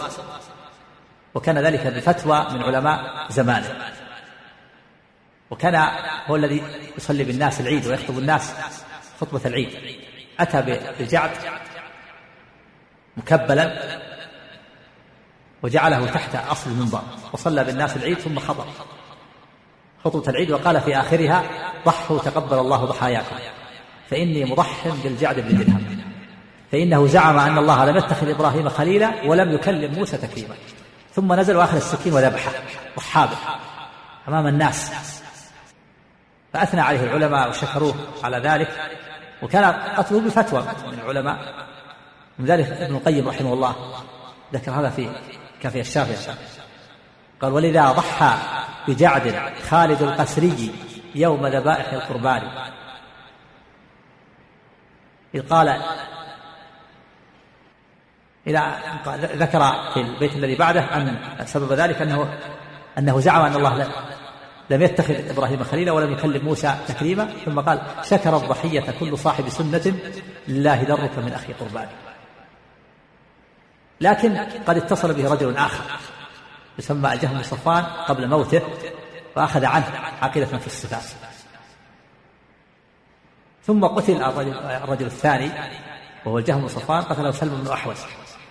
وكان 1.35 1.57
ذلك 1.57 1.87
بفتوى 1.87 2.47
من 2.51 2.63
علماء 2.63 3.25
زمانه. 3.29 3.93
وكان 5.51 5.87
هو 6.27 6.35
الذي 6.35 6.63
يصلي 6.97 7.23
بالناس 7.23 7.61
العيد 7.61 7.87
ويخطب 7.87 8.17
الناس 8.17 8.53
خطبة 9.21 9.41
العيد. 9.45 9.69
أتى 10.39 10.61
بالجعد 10.97 11.31
مكبلا 13.17 13.97
وجعله 15.63 16.11
تحت 16.11 16.35
أصل 16.35 16.69
المنبر 16.69 17.01
وصلى 17.33 17.63
بالناس 17.63 17.97
العيد 17.97 18.17
ثم 18.17 18.39
خطب. 18.39 18.65
خطبة 20.05 20.29
العيد 20.29 20.51
وقال 20.51 20.81
في 20.81 20.99
آخرها 20.99 21.43
ضحوا 21.85 22.19
تقبل 22.19 22.59
الله 22.59 22.85
ضحاياكم. 22.85 23.35
فإني 24.09 24.45
مضح 24.45 24.87
بالجعد 25.03 25.39
بن 25.39 25.57
درهم. 25.57 26.03
فإنه 26.71 27.07
زعم 27.07 27.39
أن 27.39 27.57
الله 27.57 27.85
لم 27.85 27.97
يتخذ 27.97 28.29
إبراهيم 28.29 28.69
خليلا 28.69 29.11
ولم 29.25 29.51
يكلم 29.51 29.93
موسى 29.93 30.17
تكليما. 30.17 30.55
ثم 31.13 31.33
نزل 31.33 31.55
وأخذ 31.55 31.75
السكين 31.75 32.13
وذبحه 32.13 32.51
وحابه 32.97 33.37
أمام 34.27 34.47
الناس. 34.47 34.91
فأثنى 36.53 36.81
عليه 36.81 37.03
العلماء 37.03 37.49
وشكروه 37.49 37.95
على 38.23 38.37
ذلك. 38.37 38.69
وكان 39.41 39.73
قتله 39.73 40.21
بفتوى 40.21 40.61
من 40.61 40.99
العلماء. 41.03 41.37
من 42.39 42.45
ذلك 42.45 42.65
ابن 42.71 42.95
القيم 42.95 43.27
رحمه 43.27 43.53
الله. 43.53 43.75
ذكر 44.53 44.71
هذا 44.71 44.89
في 44.89 45.09
كافي 45.61 45.79
الشافعي. 45.79 46.35
قال 47.41 47.53
ولذا 47.53 47.91
ضحى 47.91 48.33
بجعد 48.87 49.51
خالد 49.69 50.01
القسري 50.01 50.71
يوم 51.15 51.47
ذبائح 51.47 51.93
القربان. 51.93 52.41
إذ 55.35 55.41
قال 55.49 55.81
إلى 58.47 58.73
ذكر 59.15 59.59
في 59.93 59.99
البيت 59.99 60.35
الذي 60.35 60.55
بعده 60.55 60.81
أن 60.81 61.17
سبب 61.45 61.73
ذلك 61.73 62.01
أنه 62.01 62.37
أنه 62.97 63.19
زعم 63.19 63.41
أن 63.45 63.55
الله 63.55 63.87
لم 64.69 64.81
يتخذ 64.81 65.29
إبراهيم 65.29 65.63
خليلا 65.63 65.91
ولم 65.91 66.13
يكلم 66.13 66.45
موسى 66.45 66.75
تكريما 66.87 67.25
ثم 67.45 67.59
قال 67.59 67.81
شكر 68.03 68.37
الضحية 68.37 68.91
كل 68.99 69.17
صاحب 69.17 69.49
سنة 69.49 69.95
لله 70.47 70.83
درك 70.83 71.17
من 71.17 71.33
أخي 71.33 71.53
قربان. 71.53 71.87
لكن 74.01 74.37
قد 74.67 74.77
اتصل 74.77 75.13
به 75.13 75.33
رجل 75.33 75.57
آخر. 75.57 75.83
يسمى 76.79 77.13
الجهم 77.13 77.33
بن 77.33 77.43
صفوان 77.43 77.83
قبل 77.83 78.27
موته 78.27 78.61
وأخذ 79.35 79.65
عنه 79.65 79.85
عقيدة 80.21 80.45
في 80.45 80.67
الصفات. 80.67 81.03
ثم 83.65 83.85
قتل 83.85 84.21
الرجل, 84.21 85.05
الثاني 85.05 85.51
وهو 86.25 86.37
الجهم 86.37 86.61
بن 86.61 86.67
صفوان 86.67 87.01
قتله 87.01 87.31
سلم 87.31 87.61
بن 87.63 87.71
أحوز 87.71 87.97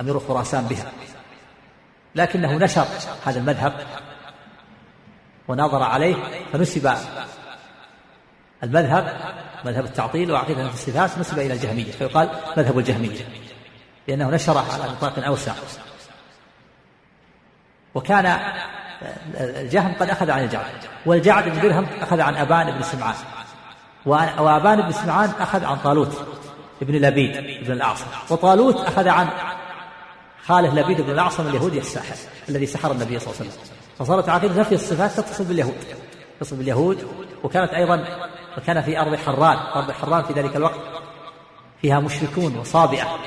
أمير 0.01 0.19
خراسان 0.19 0.65
بها. 0.65 0.93
لكنه 2.15 2.53
نشر 2.59 2.87
هذا 3.25 3.39
المذهب 3.39 3.87
ونظر 5.49 5.83
عليه 5.83 6.17
فنسب 6.53 6.95
المذهب 8.63 9.17
مذهب 9.65 9.85
التعطيل 9.85 10.33
وعقيدة 10.33 10.69
في 10.69 10.75
الصفات 10.75 11.19
نسب 11.19 11.39
إلى 11.39 11.55
الجهمية 11.55 11.93
فيقال 11.93 12.31
مذهب 12.57 12.79
الجهمية 12.79 13.29
لأنه 14.09 14.31
نشره 14.31 14.73
على 14.73 14.93
نطاق 14.93 15.25
أوسع. 15.25 15.53
وكان 17.97 18.39
الجهم 19.41 19.95
قد 20.01 20.11
أخذ 20.11 20.31
عن 20.31 20.45
الجعد 20.45 20.65
والجعد 21.07 21.49
بن 21.49 21.61
درهم 21.61 21.87
أخذ 22.01 22.21
عن 22.21 22.35
أبان 22.35 22.71
بن 22.71 22.83
سمعان 22.83 23.15
وأبان 24.39 24.81
بن 24.81 24.93
سمعان 24.93 25.31
أخذ 25.41 25.65
عن 25.65 25.77
طالوت 25.77 26.27
بن 26.81 26.95
لبيد 26.95 27.65
بن 27.65 27.73
الأعصم 27.73 28.07
وطالوت 28.31 28.77
أخذ 28.77 29.09
عن 29.09 29.29
خاله 30.47 30.75
لبيد 30.75 31.01
بن 31.01 31.11
الأعصم 31.11 31.47
اليهودي 31.47 31.79
الساحر 31.79 32.17
الذي 32.49 32.67
سحر 32.67 32.93
النبي 32.93 33.19
صلى 33.19 33.33
الله 33.33 33.41
عليه 33.41 33.51
وسلم. 33.51 33.65
فصارت 33.99 34.29
عقيدة 34.29 34.61
نفي 34.61 34.75
الصفات 34.75 35.11
تتصل 35.11 35.45
باليهود 35.45 35.85
تتصل 36.41 36.57
باليهود 36.57 37.07
وكانت 37.45 37.71
أيضا 37.71 38.05
وكان 38.59 38.83
في 38.83 39.01
أرض 39.01 39.15
حران 39.15 39.59
أرض 39.75 39.91
حران 39.91 40.23
في 40.23 40.33
ذلك 40.33 40.57
الوقت 40.57 40.81
فيها 41.83 42.01
مشركون 42.01 42.57
وصابئة. 42.57 43.19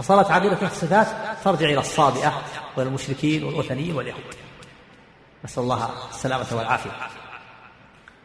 فصارت 0.00 0.30
عقيدة 0.30 0.52
نفي 0.52 0.64
الصفات 0.64 1.06
ترجع 1.44 1.66
إلى 1.66 1.80
الصابئة 1.80 2.42
والمشركين 2.76 3.44
والوثنيين 3.44 3.96
واليهود. 3.96 4.34
نسأل 5.44 5.62
الله 5.62 5.90
السلامة 6.10 6.46
والعافية. 6.52 6.90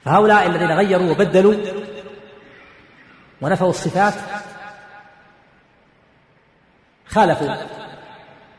فهؤلاء 0.05 0.47
الذين 0.47 0.71
غيروا 0.71 1.11
وبدلوا 1.11 1.55
ونفوا 3.41 3.69
الصفات 3.69 4.13
خالفوا 7.07 7.55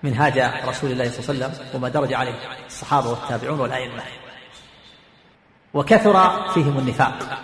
منهاج 0.02 0.38
رسول 0.68 0.90
الله 0.90 1.10
صلى 1.10 1.34
الله 1.34 1.44
عليه 1.44 1.54
وسلم 1.54 1.66
وما 1.74 1.88
درج 1.88 2.14
عليه 2.14 2.66
الصحابة 2.66 3.08
والتابعون 3.10 3.60
والأئمة. 3.60 4.02
وكثر 5.74 6.48
فيهم 6.52 6.78
النفاق 6.78 7.38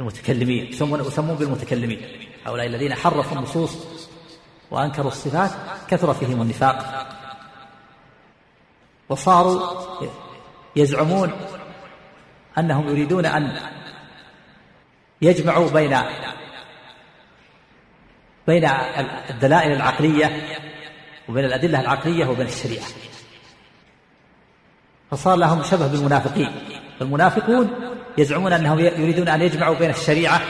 المتكلمين 0.00 0.66
يسمون 0.66 1.36
بالمتكلمين. 1.38 2.28
هؤلاء 2.46 2.66
الذين 2.66 2.94
حرفوا 2.94 3.38
النصوص 3.38 4.04
وأنكروا 4.70 5.10
الصفات 5.10 5.50
كثر 5.88 6.14
فيهم 6.14 6.42
النفاق. 6.42 7.06
وصاروا 9.08 9.60
يزعمون 10.76 11.32
أنهم 12.58 12.88
يريدون 12.88 13.26
أن 13.26 13.60
يجمعوا 15.22 15.70
بين 15.70 15.98
بين 18.46 18.70
الدلائل 19.30 19.72
العقلية 19.72 20.58
وبين 21.28 21.44
الأدلة 21.44 21.80
العقلية 21.80 22.26
وبين 22.26 22.46
الشريعة. 22.46 22.86
فصار 25.10 25.36
لهم 25.36 25.62
شبه 25.62 25.86
بالمنافقين. 25.86 26.52
المنافقون 27.00 27.94
يزعمون 28.18 28.52
أنهم 28.52 28.78
يريدون 28.78 29.28
أن 29.28 29.42
يجمعوا 29.42 29.74
بين 29.74 29.90
الشريعة 29.90 30.40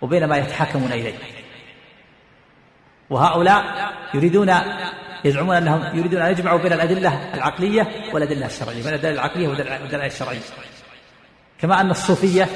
وبين 0.00 0.24
ما 0.24 0.36
يتحاكمون 0.36 0.92
إليه. 0.92 1.14
وهؤلاء 3.10 3.92
يريدون 4.14 4.54
يزعمون 5.24 5.56
أنهم 5.56 5.98
يريدون 5.98 6.22
أن 6.22 6.30
يجمعوا 6.30 6.58
بين 6.58 6.72
الأدلة 6.72 7.34
العقلية 7.34 8.12
والأدلة 8.14 8.46
الشرعية. 8.46 8.82
بين 8.82 8.88
الأدلة 8.88 9.10
العقلية 9.10 9.48
والأدلة 9.48 10.06
الشرعية. 10.06 10.40
كما 11.60 11.80
أن 11.80 11.90
الصوفية 11.90 12.48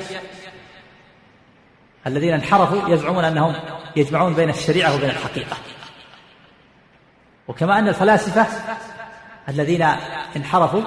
الذين 2.06 2.32
انحرفوا 2.32 2.88
يزعمون 2.88 3.24
أنهم 3.24 3.54
يجمعون 3.96 4.34
بين 4.34 4.50
الشريعة 4.50 4.94
وبين 4.94 5.10
الحقيقة. 5.10 5.56
وكما 7.48 7.78
أن 7.78 7.88
الفلاسفة 7.88 8.46
الذين 9.48 9.82
انحرفوا 10.36 10.82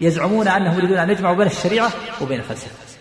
يزعمون 0.00 0.48
أنهم 0.48 0.78
يريدون 0.78 0.98
أن 0.98 1.10
يجمعوا 1.10 1.36
بين 1.36 1.46
الشريعة 1.46 1.90
وبين 2.20 2.38
الفلسفة. 2.38 2.98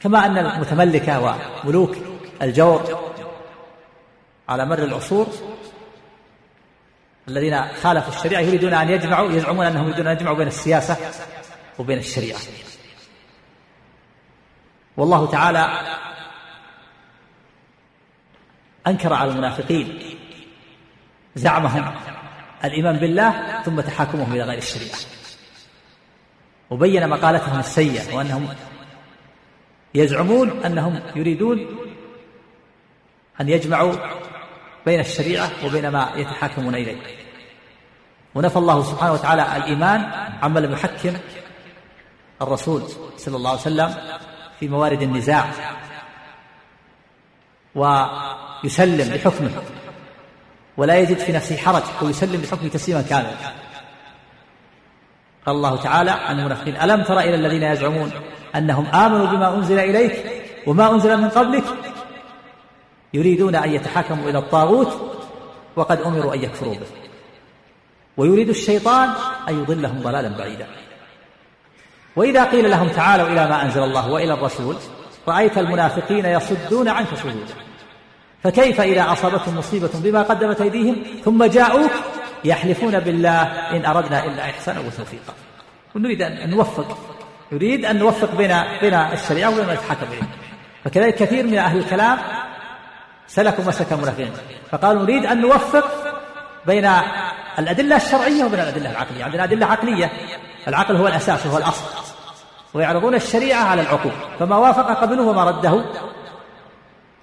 كما 0.00 0.26
أن 0.26 0.38
المتملكة 0.38 1.38
وملوك 1.64 1.96
الجور 2.42 3.03
على 4.48 4.66
مر 4.66 4.78
العصور 4.78 5.26
الذين 7.28 7.72
خالفوا 7.82 8.12
الشريعة 8.14 8.40
يريدون 8.40 8.74
أن 8.74 8.88
يجمعوا 8.88 9.32
يزعمون 9.32 9.66
أنهم 9.66 9.84
يريدون 9.86 10.06
أن 10.06 10.16
يجمعوا 10.16 10.36
بين 10.36 10.48
السياسة 10.48 10.96
وبين 11.78 11.98
الشريعة. 11.98 12.40
والله 14.96 15.26
تعالى 15.26 15.80
أنكر 18.86 19.12
على 19.12 19.30
المنافقين 19.30 20.16
زعمهم 21.34 21.94
الإيمان 22.64 22.96
بالله 22.96 23.62
ثم 23.62 23.80
تحاكمهم 23.80 24.32
إلى 24.32 24.42
غير 24.42 24.58
الشريعة. 24.58 24.98
وبين 26.70 27.08
مقالتهم 27.08 27.60
السيئة 27.60 28.16
وأنهم 28.16 28.48
يزعمون 29.94 30.64
أنهم 30.64 31.00
يريدون 31.16 31.66
أن 33.40 33.48
يجمعوا 33.48 33.94
بين 34.86 35.00
الشريعة 35.00 35.50
وبين 35.64 35.88
ما 35.88 36.12
يتحاكمون 36.16 36.74
إليه. 36.74 36.96
ونفى 38.34 38.56
الله 38.56 38.82
سبحانه 38.82 39.12
وتعالى 39.12 39.56
الإيمان 39.56 40.04
عما 40.42 40.60
لم 40.60 40.72
يحكم 40.72 41.16
الرسول 42.42 42.82
صلى 43.16 43.36
الله 43.36 43.50
عليه 43.50 43.60
وسلم 43.60 43.94
في 44.60 44.68
موارد 44.68 45.02
النزاع 45.02 45.50
ويسلم 47.74 49.14
لحكمه 49.14 49.50
ولا 50.76 50.98
يجد 50.98 51.18
في 51.18 51.32
نفسه 51.32 51.56
حرج 51.56 51.82
ويسلم 52.02 52.40
بحكمه 52.40 52.68
تسليما 52.68 53.02
كاملا. 53.02 53.34
قال 55.46 55.56
الله 55.56 55.76
تعالى 55.76 56.10
عن 56.10 56.38
المنافقين 56.38 56.76
ألم 56.76 57.02
تر 57.02 57.20
إلى 57.20 57.34
الذين 57.34 57.62
يزعمون 57.62 58.10
أنهم 58.56 58.86
آمنوا 58.86 59.26
بما 59.26 59.54
أنزل 59.54 59.78
إليك 59.78 60.44
وما 60.66 60.90
أنزل 60.90 61.16
من 61.16 61.28
قبلك 61.28 61.64
يريدون 63.14 63.54
أن 63.54 63.72
يتحاكموا 63.72 64.30
إلى 64.30 64.38
الطاغوت 64.38 65.20
وقد 65.76 66.00
أمروا 66.00 66.34
أن 66.34 66.42
يكفروا 66.42 66.74
به. 66.74 66.86
ويريد 68.16 68.48
الشيطان 68.48 69.10
أن 69.48 69.60
يضلهم 69.60 70.00
ضلالا 70.02 70.28
بعيدا. 70.28 70.66
وإذا 72.16 72.44
قيل 72.44 72.70
لهم 72.70 72.88
تعالوا 72.88 73.26
إلى 73.26 73.48
ما 73.48 73.62
أنزل 73.62 73.82
الله 73.82 74.10
وإلى 74.10 74.34
الرسول 74.34 74.76
رأيت 75.28 75.58
المنافقين 75.58 76.24
يصدون 76.24 76.88
عنك 76.88 77.08
صدودا 77.14 77.54
فكيف 78.42 78.80
إذا 78.80 79.12
أصابتهم 79.12 79.58
مصيبة 79.58 79.90
بما 79.94 80.22
قدمت 80.22 80.60
أيديهم 80.60 80.96
ثم 81.24 81.44
جاءوك 81.44 81.90
يحلفون 82.44 83.00
بالله 83.00 83.42
إن 83.76 83.84
أردنا 83.84 84.24
إلا 84.24 84.44
إحسانا 84.44 84.80
وتوفيقا. 84.80 85.34
ونريد 85.94 86.22
أن 86.22 86.50
نوفق 86.50 86.98
يريد 87.52 87.84
أن 87.84 87.98
نوفق 87.98 88.34
بين 88.34 88.54
بين 88.80 88.94
الشريعة 88.94 89.50
وبين 89.50 89.66
ما 89.66 89.72
يتحكم 89.72 90.06
به 90.06 90.26
فكذلك 90.84 91.14
كثير 91.14 91.46
من 91.46 91.58
أهل 91.58 91.78
الكلام 91.78 92.18
سلكوا 93.26 93.64
مسلك 93.64 93.92
المنافقين. 93.92 94.32
فقالوا 94.70 95.02
نريد 95.02 95.26
أن 95.26 95.40
نوفق 95.40 95.84
بين 96.66 96.90
الأدلة 97.58 97.96
الشرعية 97.96 98.44
وبين 98.44 98.60
الأدلة 98.60 98.90
العقلية. 98.90 99.24
عندنا 99.24 99.44
أدلة 99.44 99.66
عقلية. 99.66 100.12
العقل 100.68 100.96
هو 100.96 101.08
الأساس 101.08 101.46
وهو 101.46 101.58
الأصل. 101.58 101.84
ويعرضون 102.74 103.14
الشريعة 103.14 103.64
على 103.64 103.82
العقول. 103.82 104.12
فما 104.38 104.56
وافق 104.56 105.00
قبله 105.00 105.22
وما 105.22 105.44
رده 105.44 105.84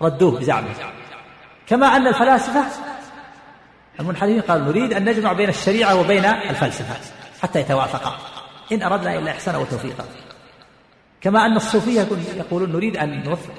ردوه 0.02 0.39
بزعمه. 0.39 0.76
كما 1.68 1.88
أن 1.88 2.08
الفلاسفة 2.08 2.64
المنحرفين 3.99 4.41
قالوا 4.41 4.68
نريد 4.68 4.93
أن 4.93 5.06
نجمع 5.06 5.34
بين 5.34 5.49
الشريعة 5.49 5.95
وبين 5.95 6.26
الفلسفة 6.26 6.95
حتى 7.41 7.60
يتوافقا. 7.60 8.18
إن 8.72 8.84
أردنا 8.84 9.16
إلا 9.16 9.32
إحسانا 9.32 9.58
وتوفيقا. 9.58 10.06
كما 11.22 11.45
أن 11.45 11.56
الصوفية 11.56 12.08
يقولون 12.36 12.72
نريد 12.72 12.97
أن 12.97 13.24
نوفق. 13.24 13.54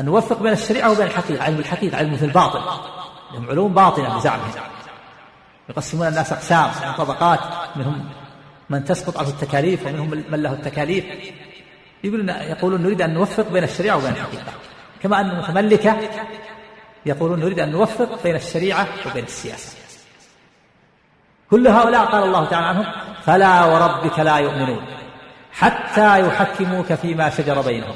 أن 0.00 0.04
نوفق 0.04 0.42
بين 0.42 0.52
الشريعة 0.52 0.90
وبين 0.90 1.06
الحقيقة 1.06 1.44
علم 1.44 1.58
الحقيقة 1.58 1.96
علم 1.96 2.16
في 2.16 2.24
الباطل. 2.24 2.60
لهم 3.34 3.50
علوم 3.50 3.74
باطنة 3.74 4.18
بزعمهم. 4.18 4.50
يقسمون 5.68 6.06
الناس 6.06 6.32
أقسام 6.32 6.70
طبقات 6.98 7.40
منهم 7.76 8.08
من 8.70 8.84
تسقط 8.84 9.18
عنه 9.18 9.28
التكاليف 9.28 9.86
ومنهم 9.86 10.24
من 10.30 10.42
له 10.42 10.52
التكاليف. 10.52 11.04
يقولون 12.04 12.28
يقولون 12.28 12.82
نريد 12.82 13.02
أن 13.02 13.14
نوفق 13.14 13.48
بين 13.48 13.64
الشريعة 13.64 13.96
وبين 13.96 14.10
الحقيقة. 14.10 14.52
كما 15.02 15.20
أن 15.20 15.30
المتملكة 15.30 15.96
يقولون 17.06 17.40
نريد 17.40 17.58
أن 17.58 17.70
نوفق 17.70 18.22
بين 18.22 18.36
الشريعة 18.36 18.88
وبين 19.06 19.24
السياسة. 19.24 19.76
كل 21.50 21.68
هؤلاء 21.68 22.04
قال 22.04 22.24
الله 22.24 22.44
تعالى 22.44 22.66
عنهم 22.66 22.86
فلا 23.22 23.64
وربك 23.64 24.18
لا 24.18 24.36
يؤمنون 24.36 24.84
حتى 25.52 26.26
يحكموك 26.26 26.94
فيما 26.94 27.30
شجر 27.30 27.60
بينهم. 27.60 27.94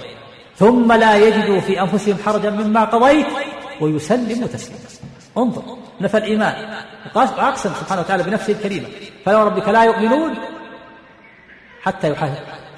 ثم 0.61 0.93
لا 0.93 1.17
يجدوا 1.17 1.61
في 1.61 1.81
أنفسهم 1.81 2.17
حرجا 2.27 2.51
مما 2.51 2.85
قضيت 2.85 3.27
ويسلموا 3.81 4.49
تسليما. 4.49 4.81
انظر 5.39 5.79
نفى 6.01 6.17
الإيمان. 6.17 6.55
وأقسم 7.15 7.71
سبحانه 7.81 8.01
وتعالى 8.01 8.23
بنفسه 8.23 8.53
الكريمة. 8.53 8.89
فلا 9.25 9.39
وربك 9.39 9.69
لا 9.69 9.85
يؤمنون 9.85 10.35
حتى 11.83 12.15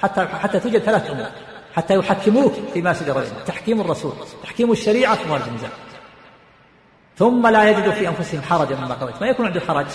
حتى 0.01 0.27
حتى 0.27 0.59
توجد 0.59 0.81
ثلاث 0.81 1.09
أمور. 1.11 1.27
حتى 1.75 1.95
يحكموك 1.95 2.53
فيما 2.73 2.93
شجر 2.93 3.13
بينهم 3.13 3.43
تحكيم 3.45 3.81
الرسول 3.81 4.13
تحكيم 4.43 4.71
الشريعة 4.71 5.15
ثم 5.15 5.33
النزاع. 5.33 5.69
ثم 7.17 7.47
لا 7.47 7.69
يجد 7.69 7.89
في 7.89 8.07
أنفسهم 8.07 8.41
حرجا 8.41 8.75
مما 8.75 8.93
قضيت. 8.93 9.21
ما 9.21 9.27
يكون 9.27 9.45
عنده 9.45 9.59
حرج 9.59 9.87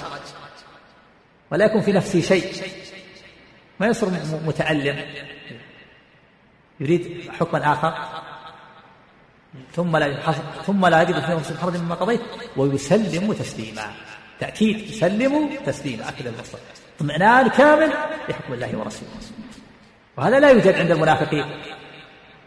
ولا 1.52 1.64
يكون 1.64 1.80
في 1.80 1.92
نفسه 1.92 2.20
شيء. 2.20 2.52
ما 3.80 3.86
يصير 3.86 4.08
متألم. 4.46 4.98
يريد 6.80 7.30
حكما 7.40 7.72
آخر 7.72 7.94
ثم 9.72 9.96
لا 9.96 10.32
ثم 10.66 10.86
لا 10.86 11.02
يجد 11.02 11.20
في 11.20 11.32
أنفسهم 11.32 11.58
حرجا 11.58 11.78
مما 11.78 11.94
قضيت 11.94 12.20
ويسلم 12.56 13.32
تسليما. 13.32 13.92
تأكيد 14.40 14.76
يسلم 14.80 15.50
تسليما. 15.66 16.08
أكد 16.08 16.26
المصدر 16.26 16.58
اطمئنان 16.96 17.48
كامل 17.48 17.92
لحكم 18.28 18.52
الله 18.52 18.78
ورسوله. 18.78 19.10
وهذا 20.16 20.40
لا 20.40 20.50
يوجد 20.50 20.74
عند 20.74 20.90
المنافقين 20.90 21.62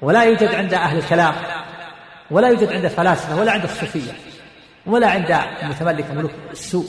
ولا 0.01 0.23
يوجد 0.23 0.55
عند 0.55 0.73
أهل 0.73 0.97
الكلام 0.97 1.35
ولا 2.31 2.47
يوجد 2.47 2.73
عند 2.73 2.85
الفلاسفة 2.85 3.39
ولا 3.39 3.51
عند 3.51 3.63
الصوفية 3.63 4.11
ولا 4.85 5.09
عند 5.09 5.31
المتملك 5.63 6.11
ملوك 6.11 6.31
السوء. 6.51 6.87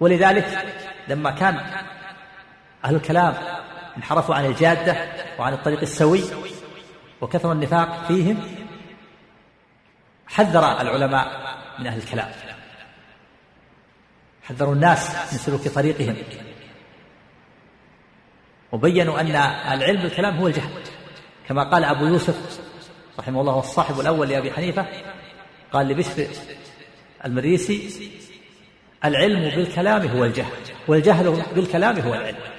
ولذلك 0.00 0.76
لما 1.08 1.30
كان 1.30 1.60
أهل 2.84 2.94
الكلام 2.94 3.34
انحرفوا 3.96 4.34
عن 4.34 4.44
الجادة 4.44 4.96
وعن 5.38 5.52
الطريق 5.52 5.80
السوي 5.80 6.22
وكثر 7.20 7.52
النفاق 7.52 8.06
فيهم 8.08 8.40
حذر 10.26 10.80
العلماء 10.80 11.56
من 11.78 11.86
أهل 11.86 11.98
الكلام. 11.98 12.30
حذروا 14.42 14.74
الناس 14.74 15.32
من 15.32 15.38
سلوك 15.38 15.68
طريقهم. 15.68 16.16
وبينوا 18.72 19.20
أن 19.20 19.26
العلم 19.72 20.02
بالكلام 20.02 20.36
هو 20.36 20.46
الجهل. 20.46 20.70
كما 21.48 21.70
قال 21.70 21.84
أبو 21.84 22.06
يوسف 22.06 22.60
رحمه 23.18 23.40
الله 23.40 23.54
والصاحب 23.54 24.00
الأول 24.00 24.28
لأبي 24.28 24.52
حنيفة 24.52 24.86
قال 25.72 25.88
لبشر 25.88 26.26
المريسي 27.24 28.10
العلم 29.04 29.56
بالكلام 29.56 30.08
هو 30.08 30.24
الجهل 30.24 30.52
والجهل 30.88 31.42
بالكلام 31.54 31.98
هو 31.98 32.14
العلم. 32.14 32.51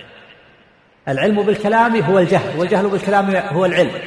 العلم 1.07 1.43
بالكلام 1.43 2.01
هو 2.01 2.19
الجهل 2.19 2.59
والجهل 2.59 2.89
بالكلام 2.89 3.35
هو 3.35 3.65
العلم. 3.65 4.01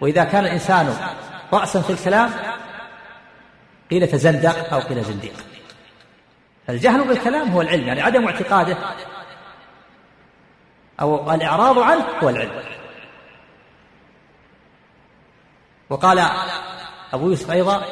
وإذا 0.00 0.24
كان 0.24 0.44
الإنسان 0.44 0.96
رأسا 1.52 1.82
في 1.82 1.90
الكلام 1.90 2.30
قيل 3.90 4.06
تزندق 4.08 4.72
أو 4.72 4.80
قيل 4.80 5.04
زنديق. 5.04 5.32
الجهل 6.68 7.08
بالكلام 7.08 7.48
هو 7.48 7.60
العلم 7.60 7.86
يعني 7.88 8.02
عدم 8.02 8.26
اعتقاده 8.26 8.76
أو 11.00 11.34
الإعراض 11.34 11.78
عنه 11.78 12.04
هو 12.22 12.28
العلم. 12.28 12.62
وقال 15.90 16.18
أبو 17.12 17.28
يوسف 17.28 17.50
أيضا 17.50 17.84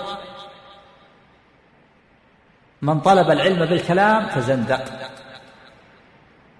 من 2.83 3.01
طلب 3.01 3.31
العلم 3.31 3.67
بالكلام 3.67 4.27
تزندق. 4.27 4.85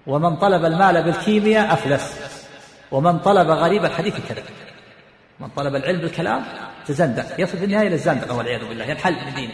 ومن 0.07 0.35
طلب 0.35 0.65
المال 0.65 1.03
بالكيمياء 1.03 1.73
أفلس. 1.73 2.19
ومن 2.91 3.19
طلب 3.19 3.49
غريب 3.49 3.85
الحديث 3.85 4.13
كذب 4.29 4.43
من 5.39 5.47
طلب 5.49 5.75
العلم 5.75 6.01
بالكلام 6.01 6.45
تزندق. 6.85 7.41
يصل 7.41 7.57
في 7.57 7.65
النهاية 7.65 7.89
للزندقة 7.89 8.35
والعياذ 8.35 8.67
بالله. 8.67 8.85
ينحل 8.85 9.25
من 9.25 9.33
دينه. 9.33 9.53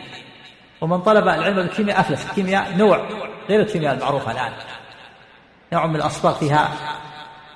ومن 0.82 1.02
طلب 1.02 1.28
العلم 1.28 1.56
بالكيمياء 1.56 2.00
أفلس. 2.00 2.26
الكيمياء 2.26 2.78
نوع 2.78 3.10
غير 3.50 3.62
الكيمياء 3.62 3.94
المعروفة 3.94 4.32
الآن. 4.32 4.54
نوع 5.74 5.88
من 5.88 5.96
الأصباغ 5.96 6.34
فيها 6.34 6.72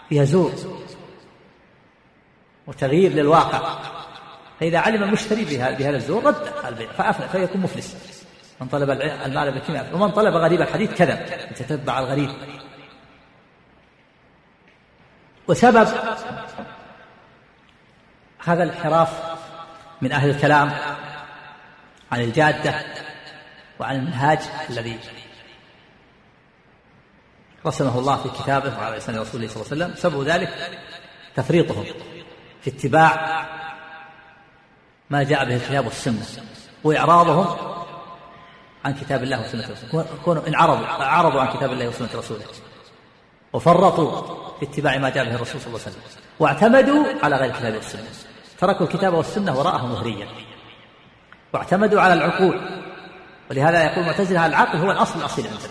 فيها 0.09 0.23
زور 0.23 0.51
وتغيير 2.67 3.11
للواقع. 3.11 3.79
فإذا 4.59 4.79
علم 4.79 5.03
المشتري 5.03 5.45
بهذا 5.45 5.95
الزور 5.95 6.25
رد 6.25 6.53
البيع 6.67 6.91
فأفلس 6.91 7.31
فيكون 7.31 7.61
مفلس. 7.61 7.97
من 8.61 8.67
طلب 8.67 8.89
المال 9.25 9.51
بالكيمياء 9.51 9.89
ومن 9.93 10.09
طلب 10.09 10.35
غريب 10.35 10.61
الحديث 10.61 10.93
كذب 10.93 11.19
يتتبع 11.51 11.99
الغريب. 11.99 12.29
وسبب 15.47 15.87
هذا 18.45 18.63
الانحراف 18.63 19.09
من 20.01 20.11
أهل 20.11 20.29
الكلام 20.29 20.73
عن 22.11 22.21
الجادة 22.21 22.85
وعن 23.79 23.95
المنهاج 23.95 24.39
الذي 24.69 24.99
رسمه 27.65 27.99
الله 27.99 28.17
في 28.17 28.29
كتابه 28.43 28.77
وعلى 28.77 28.97
لسان 28.97 29.19
رسوله 29.19 29.47
صلى 29.47 29.63
الله 29.63 29.67
عليه 29.71 29.85
وسلم. 29.85 29.95
سبب 29.95 30.23
ذلك 30.23 30.79
تفريطهم 31.35 31.85
في 32.61 32.69
اتباع 32.69 33.45
ما 35.09 35.23
جاء 35.23 35.45
به 35.45 35.55
الكتاب 35.55 35.85
والسنة 35.85 36.25
وإعراضهم 36.83 37.75
عن 38.85 38.93
كتاب 38.93 39.23
الله 39.23 39.41
وسنة 39.41 39.69
رسوله. 39.71 40.07
كونوا 40.25 40.47
إن 40.47 40.55
عرضوا 40.55 40.85
أعرضوا 40.85 41.41
عن 41.41 41.57
كتاب 41.57 41.71
الله 41.71 41.87
وسنة 41.87 42.09
رسوله. 42.15 42.45
وفرطوا 43.58 44.22
في 44.60 44.66
اتباع 44.66 44.97
ما 44.97 45.10
جاء 45.10 45.26
به 45.26 45.36
الرسول 45.36 45.62
صلى 45.62 45.68
الله 45.68 45.80
عليه 45.80 45.89
وسلم 45.89 46.03
واعتمدوا 46.39 47.05
على 47.24 47.36
غير 47.36 47.49
الكتاب 47.49 47.74
والسنة 47.74 48.10
تركوا 48.60 48.86
الكتاب 48.86 49.14
والسنة 49.14 49.60
وراءهم 49.60 49.91
مهريا 49.91 50.28
واعتمدوا 51.53 52.01
على 52.01 52.14
العقول. 52.14 52.62
ولهذا 53.51 53.84
يقول 53.84 53.99
المعتزلة 53.99 54.45
العقل 54.45 54.78
هو 54.78 54.91
الأصل 54.91 55.20
الأصيل 55.20 55.47
عندنا. 55.47 55.70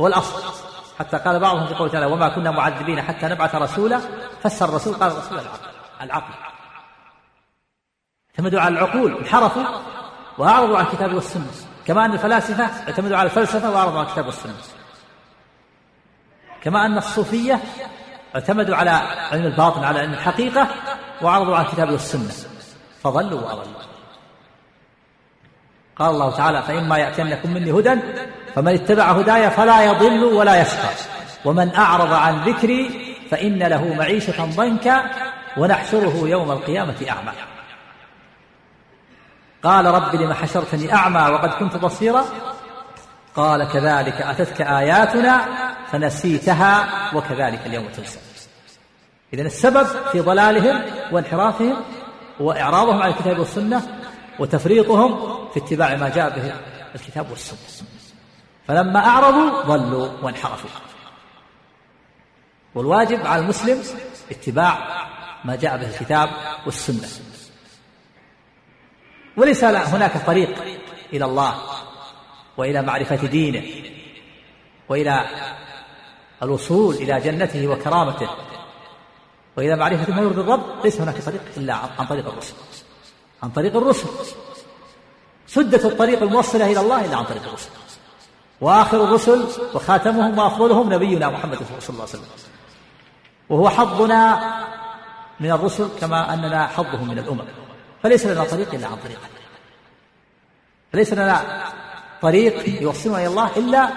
هو 0.00 0.06
الأصل. 0.06 0.42
حتى 0.98 1.16
قال 1.18 1.40
بعضهم 1.40 1.66
في 1.66 1.74
قوله 1.74 1.92
تعالى 1.92 2.06
وما 2.06 2.28
كنا 2.28 2.50
معذبين 2.50 3.02
حتى 3.02 3.26
نبعث 3.26 3.54
رسولا 3.54 4.00
فسر 4.42 4.68
الرسول. 4.68 4.94
قال 4.94 5.12
الرسول 5.12 5.38
العقل. 5.38 5.68
العقل. 6.02 6.34
اعتمدوا 8.30 8.60
على 8.60 8.78
العقول. 8.78 9.16
انحرفوا 9.18 9.62
وأعرضوا 10.38 10.78
عن 10.78 10.84
الكتاب 10.84 11.14
والسنة. 11.14 11.52
كما 11.86 12.04
أن 12.04 12.12
الفلاسفة 12.12 12.64
اعتمدوا 12.64 13.16
على 13.16 13.26
الفلسفة 13.26 13.70
وأعرضوا 13.70 13.98
عن 13.98 14.06
الكتاب 14.06 14.26
والسنة. 14.26 14.54
كما 16.66 16.86
أن 16.86 16.98
الصوفية 16.98 17.60
اعتمدوا 18.34 18.76
على 18.76 18.90
علم 19.32 19.46
الباطن 19.46 19.84
على 19.84 20.00
علم 20.00 20.12
الحقيقة 20.12 20.68
واعرضوا 21.22 21.56
عن 21.56 21.64
الكتاب 21.64 21.90
والسنة. 21.90 22.48
فضلوا 23.02 23.40
وأضلوا. 23.40 23.80
قال 25.96 26.10
الله 26.10 26.36
تعالى 26.36 26.62
فإما 26.62 26.98
يأتينكم 26.98 27.50
مني 27.50 27.72
هدى 27.72 28.00
فمن 28.54 28.74
اتبع 28.74 29.10
هداي 29.10 29.50
فلا 29.50 29.84
يضل 29.84 30.24
ولا 30.24 30.60
يشقى. 30.60 30.88
ومن 31.44 31.74
أعرض 31.74 32.12
عن 32.12 32.44
ذكري 32.44 33.16
فإن 33.30 33.58
له 33.58 33.94
معيشة 33.94 34.44
ضنكا 34.44 35.10
ونحشره 35.56 36.28
يوم 36.28 36.50
القيامة 36.50 36.96
أعمى. 37.10 37.32
قال 39.62 39.86
رب 39.86 40.14
لم 40.14 40.32
حشرتني 40.32 40.94
أعمى 40.94 41.20
وقد 41.20 41.50
كنت 41.50 41.76
بصيرا؟ 41.76 42.24
قال 43.36 43.68
كذلك 43.68 44.22
أتتك 44.22 44.60
آياتنا 44.60 45.44
فنسيتها 45.92 46.88
وكذلك 47.16 47.66
اليوم 47.66 47.88
تنسى. 47.88 48.18
إذا 49.32 49.42
السبب 49.42 49.86
في 50.12 50.20
ضلالهم 50.20 50.84
وانحرافهم 51.12 51.76
وإعراضهم 52.40 53.02
عن 53.02 53.10
الكتاب 53.10 53.38
والسنة 53.38 54.00
وتفريطهم 54.38 55.38
في 55.50 55.60
اتباع 55.60 55.96
ما 55.96 56.08
جاء 56.08 56.30
به 56.38 56.54
الكتاب 56.94 57.30
والسنة. 57.30 57.88
فلما 58.68 59.06
أعرضوا 59.06 59.62
ضلوا 59.62 60.08
وانحرفوا. 60.22 60.70
والواجب 62.74 63.26
على 63.26 63.42
المسلم 63.42 63.82
اتباع 64.30 65.06
ما 65.44 65.56
جاء 65.56 65.76
به 65.76 65.88
الكتاب 65.88 66.30
والسنة. 66.66 67.08
وليس 69.36 69.64
هناك 69.64 70.26
طريق 70.26 70.62
إلى 71.12 71.24
الله 71.24 71.54
وإلى 72.56 72.82
معرفة 72.82 73.26
دينه 73.26 73.62
وإلى 74.88 75.26
الوصول 76.42 76.94
إلى 76.94 77.20
جنته 77.20 77.68
وكرامته. 77.68 78.28
وإلى 79.56 79.76
معرفة 79.76 80.14
ما 80.14 80.22
يرضي 80.22 80.40
الرب 80.40 80.62
ليس 80.84 81.00
هناك 81.00 81.22
طريق 81.22 81.40
إلا 81.56 81.74
عن 81.74 82.06
طريق 82.06 82.28
الرسل. 82.28 82.54
عن 83.42 83.50
طريق 83.50 83.76
الرسل. 83.76 84.08
سدت 85.46 85.84
الطريق 85.84 86.22
الموصلة 86.22 86.66
إلى 86.72 86.80
الله 86.80 87.04
إلا 87.04 87.16
عن 87.16 87.24
طريق 87.24 87.42
الرسل. 87.42 87.70
وآخر 88.60 89.04
الرسل 89.04 89.46
وخاتمهم 89.74 90.38
وأفضلهم 90.38 90.92
نبينا 90.92 91.30
محمد 91.30 91.56
صلى 91.56 91.88
الله 91.88 92.00
عليه 92.00 92.02
وسلم. 92.02 92.24
وهو 93.48 93.68
حظنا 93.68 94.54
من 95.40 95.50
الرسل 95.50 95.88
كما 96.00 96.34
أننا 96.34 96.66
حظهم 96.66 97.08
من 97.08 97.18
الأمم. 97.18 97.44
فليس 98.02 98.26
لنا 98.26 98.44
طريق 98.44 98.74
إلا 98.74 98.86
عن 98.86 98.96
طريقه 98.96 99.28
فليس 100.92 101.12
لنا 101.12 101.64
طريق 102.22 102.82
يوصلنا 102.82 103.18
إلى 103.18 103.26
الله 103.26 103.56
إلا 103.56 103.88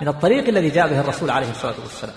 من 0.00 0.08
الطريق 0.08 0.48
الذي 0.48 0.68
جاء 0.68 0.88
به 0.88 1.00
الرسول 1.00 1.30
عليه 1.30 1.50
الصلاة 1.50 1.74
والسلام. 1.80 2.14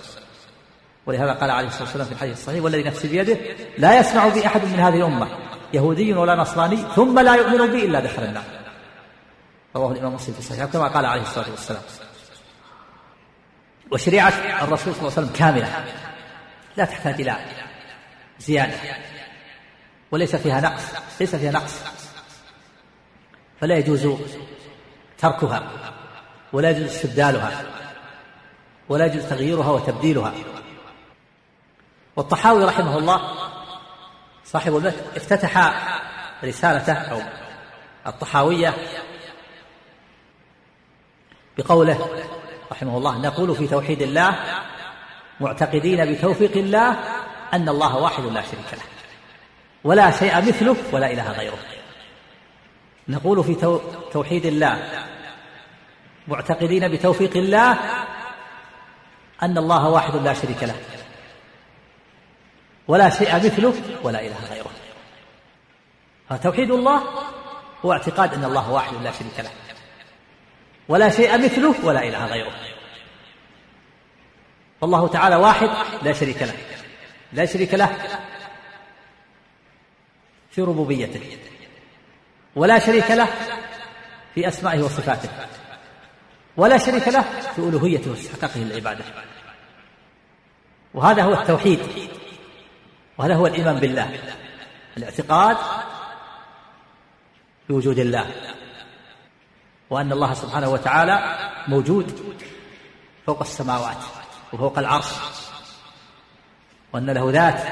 ولهذا 1.05 1.33
قال 1.33 1.51
عليه 1.51 1.67
الصلاة 1.67 1.83
والسلام 1.83 2.05
في 2.05 2.11
الحديث 2.11 2.37
الصحيح 2.37 2.63
والذي 2.63 2.83
نفسي 2.83 3.07
بيده 3.07 3.37
لا 3.77 3.99
يسمع 3.99 4.27
بي 4.27 4.45
أحد 4.45 4.65
من 4.65 4.79
هذه 4.79 4.95
الأمة 4.95 5.27
يهودي 5.73 6.13
ولا 6.13 6.35
نصراني 6.35 6.77
ثم 6.95 7.19
لا 7.19 7.35
يؤمن 7.35 7.71
بي 7.71 7.85
إلا 7.85 7.99
دخل 7.99 8.23
النار. 8.23 8.43
رواه 9.75 9.91
الإمام 9.91 10.13
مسلم 10.13 10.33
في 10.33 10.39
الصحيح 10.39 10.65
كما 10.65 10.87
قال 10.87 11.05
عليه 11.05 11.21
الصلاة 11.21 11.49
والسلام. 11.51 11.81
وشريعة 13.91 14.29
الرسول 14.63 14.93
صلى 14.95 15.01
الله 15.01 15.13
عليه 15.17 15.27
وسلم 15.27 15.29
كاملة 15.35 15.85
لا 16.77 16.85
تحتاج 16.85 17.21
إلى 17.21 17.37
زيادة 18.39 18.77
وليس 20.11 20.35
فيها 20.35 20.61
نقص 20.61 20.83
ليس 21.19 21.35
فيها 21.35 21.51
نقص 21.51 21.79
فلا 23.61 23.77
يجوز 23.77 24.07
تركها. 25.17 25.69
ولا 26.53 26.69
يجوز 26.69 26.83
استبدالها 26.83 27.63
ولا 28.89 29.05
يجوز 29.05 29.23
تغييرها 29.29 29.71
وتبديلها. 29.71 30.33
والطحاوي 32.15 32.65
رحمه 32.65 32.97
الله 32.97 33.21
صاحب 34.45 34.75
المتن 34.75 35.01
افتتح 35.15 35.73
رسالته 36.43 36.93
أو 36.93 37.21
الطحاوية 38.07 38.73
بقوله 41.57 42.23
رحمه 42.71 42.97
الله 42.97 43.17
نقول 43.17 43.55
في 43.55 43.67
توحيد 43.67 44.01
الله 44.01 44.35
معتقدين 45.39 46.13
بتوفيق 46.13 46.57
الله 46.57 46.99
أن 47.53 47.69
الله 47.69 47.97
واحد 47.97 48.23
لا 48.23 48.41
شريك 48.41 48.73
له 48.73 48.83
ولا 49.83 50.11
شيء 50.11 50.37
مثله 50.37 50.75
ولا 50.91 51.11
إله 51.11 51.31
غيره. 51.31 51.57
نقول 53.07 53.43
في 53.43 53.79
توحيد 54.11 54.45
الله 54.45 54.89
معتقدين 56.27 56.91
بتوفيق 56.91 57.37
الله 57.37 57.77
أن 59.43 59.57
الله 59.57 59.89
واحد 59.89 60.15
لا 60.15 60.33
شريك 60.33 60.63
له. 60.63 60.75
ولا 62.87 63.09
شيء 63.09 63.35
مثله 63.35 63.73
ولا 64.03 64.21
إله 64.21 64.45
غيره. 64.51 64.71
فتوحيد 66.29 66.71
الله 66.71 67.03
هو 67.85 67.93
اعتقاد 67.93 68.33
أن 68.33 68.43
الله 68.43 68.71
واحد 68.71 68.93
لا 68.93 69.11
شريك 69.11 69.39
له. 69.39 69.51
ولا 70.87 71.09
شيء 71.09 71.37
مثله 71.37 71.75
ولا 71.83 72.03
إله 72.03 72.25
غيره. 72.25 72.53
فالله 74.81 75.07
تعالى 75.07 75.35
واحد 75.35 75.69
لا 76.03 76.13
شريك 76.13 76.41
له. 76.41 76.53
لا 77.33 77.45
شريك 77.45 77.73
له 77.73 77.97
في 80.51 80.61
ربوبيته. 80.61 81.37
ولا 82.55 82.79
شريك 82.79 83.11
له 83.11 83.27
في 84.35 84.47
أسمائه 84.47 84.81
وصفاته. 84.81 85.29
ولا 86.57 86.77
شريك 86.77 87.07
له 87.07 87.21
في 87.55 87.59
ألوهيته 87.59 88.11
واستحقاقه 88.11 88.59
للعبادة 88.59 89.03
وهذا 90.93 91.23
هو 91.23 91.33
التوحيد. 91.33 91.79
وهذا 93.17 93.35
هو 93.35 93.47
الإيمان 93.47 93.79
بالله. 93.79 94.19
الاعتقاد 94.97 95.57
بوجود 97.69 97.99
الله. 97.99 98.31
وأن 99.89 100.11
الله 100.11 100.33
سبحانه 100.33 100.69
وتعالى 100.69 101.37
موجود 101.67 102.35
فوق 103.25 103.41
السماوات 103.41 103.97
وفوق 104.53 104.79
العرش. 104.79 105.11
وأن 106.93 107.09
له 107.09 107.31
ذات 107.31 107.63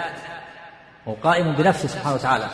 وهو 1.05 1.15
قائم 1.23 1.55
بنفسه 1.55 1.87
سبحانه 1.87 2.15
وتعالى. 2.15 2.49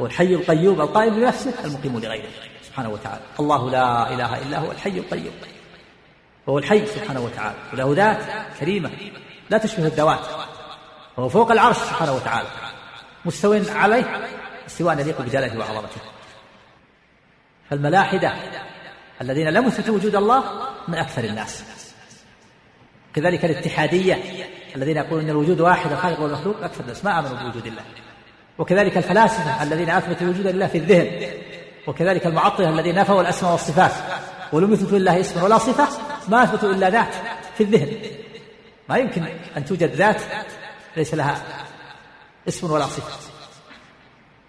هو 0.00 0.06
الحي 0.06 0.34
القيوم 0.34 0.80
القائم 0.80 1.14
بنفسه 1.14 1.54
المقيم 1.64 1.98
لغيره 1.98 2.30
سبحانه 2.62 2.88
وتعالى. 2.88 3.22
الله 3.40 3.70
لا 3.70 4.14
إله 4.14 4.42
إلا 4.42 4.58
هو 4.58 4.72
الحي 4.72 4.98
القيوم. 4.98 5.34
وهو 6.46 6.58
الحي 6.58 6.86
سبحانه 6.86 7.20
وتعالى. 7.20 7.56
وله 7.72 7.94
ذات 7.94 8.18
كريمة 8.60 8.90
لا 9.50 9.58
تشبه 9.58 9.86
الذوات. 9.86 10.26
وهو 11.16 11.28
فوق 11.28 11.52
العرش 11.52 11.76
سبحانه 11.76 12.12
وتعالى. 12.12 12.48
مستو 13.24 13.60
عليه 13.74 14.28
استواء 14.66 15.00
يليق 15.00 15.22
بجلاله 15.22 15.58
وعظمته. 15.58 16.00
فالملاحدة 17.70 18.32
الذين 19.20 19.48
لم 19.48 19.66
يثبتوا 19.66 19.94
وجود 19.94 20.16
الله 20.16 20.44
من 20.88 20.94
أكثر 20.98 21.24
الناس. 21.24 21.64
كذلك 23.14 23.44
الاتحادية 23.44 24.18
الذين 24.76 24.96
يقولون 24.96 25.24
أن 25.24 25.30
الوجود 25.30 25.60
واحد 25.60 25.92
الخالق 25.92 26.20
والمخلوق 26.20 26.56
أكثر 26.62 26.80
الناس 26.80 27.04
ما 27.04 27.18
آمنوا 27.18 27.42
بوجود 27.42 27.66
الله. 27.66 27.82
وكذلك 28.58 28.96
الفلاسفة 28.96 29.62
الذين 29.62 29.90
أثبتوا 29.90 30.28
وجود 30.28 30.46
الله 30.46 30.66
في 30.66 30.78
الذهن. 30.78 31.28
وكذلك 31.86 32.26
المعطلة 32.26 32.68
الذين 32.68 32.94
نفوا 32.94 33.20
الأسماء 33.20 33.52
والصفات. 33.52 33.92
ولم 34.52 34.72
يثبتوا 34.72 34.98
لله 34.98 35.20
اسم 35.20 35.42
ولا 35.42 35.58
صفة 35.58 35.88
ما 36.28 36.42
أثبتوا 36.42 36.72
إلا 36.72 36.90
ذات 36.90 37.14
في 37.54 37.62
الذهن. 37.64 37.96
ما 38.88 38.96
يمكن 38.96 39.24
أن 39.56 39.64
توجد 39.64 39.94
ذات 39.94 40.22
ليس 40.96 41.14
لها 41.14 41.42
اسم 42.48 42.70
ولا 42.70 42.86
صفة. 42.86 43.30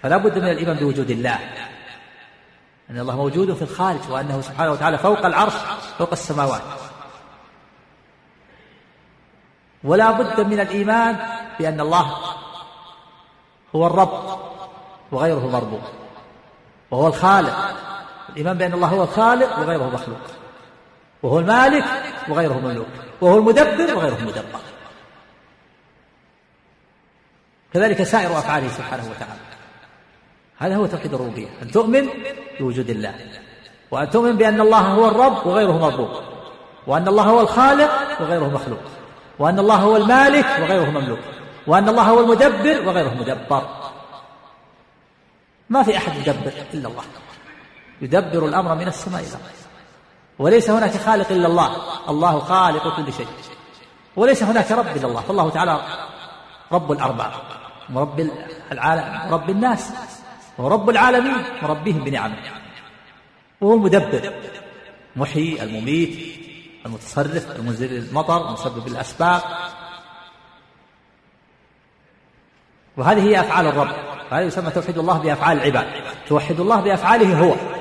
فلا 0.02 0.18
بد 0.18 0.40
من 0.40 0.50
الإيمان 0.50 0.78
بوجود 0.78 1.10
الله. 1.10 1.40
أن 2.90 3.00
الله 3.00 3.16
موجود 3.16 3.54
في 3.54 3.62
الخارج 3.62 4.00
وأنه 4.10 4.42
سبحانه 4.42 4.72
وتعالى 4.72 4.98
فوق 4.98 5.26
العرش 5.26 5.54
فوق 5.98 6.12
السماوات. 6.12 6.62
ولا 9.84 10.12
بد 10.12 10.42
من 10.42 10.60
الإيمان 10.60 11.20
بأن 11.60 11.80
الله 11.80 12.18
هو 13.76 13.88
الرب 13.88 14.40
وغيره 15.12 15.50
مربوب 15.50 15.82
وهو 16.92 17.08
الخالق. 17.08 17.76
الإيمان 18.30 18.58
بأن 18.58 18.74
الله 18.74 18.88
هو 18.88 19.04
الخالق 19.04 19.60
وغيره 19.60 19.90
مخلوق. 19.90 20.20
وهو 21.24 21.40
المالك 21.40 21.86
وغيره 22.30 22.54
مملوك 22.54 22.88
وهو 23.22 23.38
المدبر 23.38 23.96
وغيره 23.96 24.18
مدبر 24.22 24.60
كذلك 27.74 28.04
سائر 28.04 28.38
أفعاله 28.38 28.68
سبحانه 28.68 29.04
وتعالى. 29.10 29.42
هذا 30.58 30.76
هو 30.76 30.86
توحيد 30.86 31.14
الربوبية 31.14 31.48
أن 31.62 31.72
تؤمن 31.72 32.10
بوجود 32.60 32.90
الله 32.90 33.16
وأن 33.92 34.10
تؤمن 34.10 34.38
بأن 34.38 34.62
الله 34.62 34.80
هو 34.80 35.08
الرب 35.08 35.48
وغيره 35.48 35.78
مربوب 35.78 36.10
وأن 36.88 37.08
الله 37.08 37.24
هو 37.24 37.42
الخالق 37.42 38.22
وغيره 38.22 38.50
مخلوق 38.50 38.80
وأن 39.40 39.60
الله 39.60 39.76
هو 39.76 39.98
المالك 39.98 40.46
وغيره 40.62 40.90
مملوك 40.90 41.20
وأن 41.68 41.90
الله 41.90 42.04
هو 42.04 42.20
المدبر 42.20 42.88
وغيره 42.88 43.14
مدبر. 43.14 43.68
ما 45.70 45.84
في 45.84 45.98
أحد 45.98 46.16
يدبر 46.16 46.54
إلا 46.74 46.88
الله. 46.88 47.04
يدبر 48.02 48.46
الأمر 48.46 48.76
من 48.76 48.88
السماء 48.88 49.22
إلى 49.22 49.30
الأرض. 49.30 49.63
وليس 50.40 50.70
هناك 50.70 50.98
خالق 50.98 51.32
إلا 51.32 51.48
الله. 51.48 51.78
الله 52.10 52.40
خالق 52.40 52.96
كل 52.96 53.14
شيء. 53.14 53.28
وليس 54.16 54.44
هناك 54.44 54.72
رب 54.72 54.98
إلا 54.98 55.08
الله. 55.08 55.22
فالله 55.22 55.50
تعالى 55.50 55.82
رب 56.72 56.92
الأرباب 56.92 57.32
ورب 57.94 58.30
العالم 58.72 59.34
رب 59.34 59.50
الناس 59.50 59.94
ورب 60.58 60.90
العالمين 60.90 61.46
مربيهم 61.62 62.04
بنعمة. 62.04 62.38
وهو 63.62 63.74
المدبر 63.74 64.34
محيي 65.16 65.64
المميت 65.64 66.20
المتصرف 66.86 67.56
المنزل 67.56 67.98
المطر 67.98 68.48
المسبب 68.48 68.88
الأسباب 68.88 69.42
وهذه 72.98 73.24
هي 73.24 73.40
أفعال 73.40 73.68
الرب. 73.68 73.96
هذا 74.30 74.42
يسمى 74.42 74.72
توحيد 74.72 74.98
الله 74.98 75.18
بأفعال 75.18 75.58
العباد. 75.58 75.88
توحد 76.28 76.60
الله 76.60 76.82
بأفعاله 76.82 77.40
هو. 77.40 77.73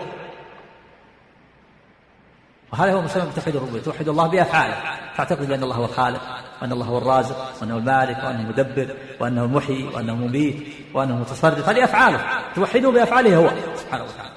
وهذا 2.72 2.92
هو 2.92 3.02
مسمى 3.02 3.30
بتوحيد 3.30 3.56
الربوبية. 3.56 3.80
توحد 3.80 4.08
الله 4.08 4.26
بأفعاله. 4.26 4.76
تعتقد 5.16 5.48
بأن 5.48 5.62
الله 5.62 5.76
هو 5.76 5.84
الخالق 5.84 6.20
وأن 6.62 6.72
الله 6.72 6.86
هو 6.86 6.98
الرازق 6.98 7.52
وأنه 7.60 7.76
المالك 7.76 8.16
وأنه 8.16 8.40
المدبر 8.40 8.96
وأنه 9.20 9.44
المحيي 9.44 9.84
وأنه 9.84 10.12
المميت 10.12 10.66
وأنه 10.94 11.14
المتصرف. 11.14 11.68
هذه 11.68 11.84
أفعاله. 11.84 12.20
توحده 12.54 12.90
بأفعاله 12.90 13.36
هو. 13.36 13.50
سبحانه 13.76 14.04
وتعالى. 14.04 14.32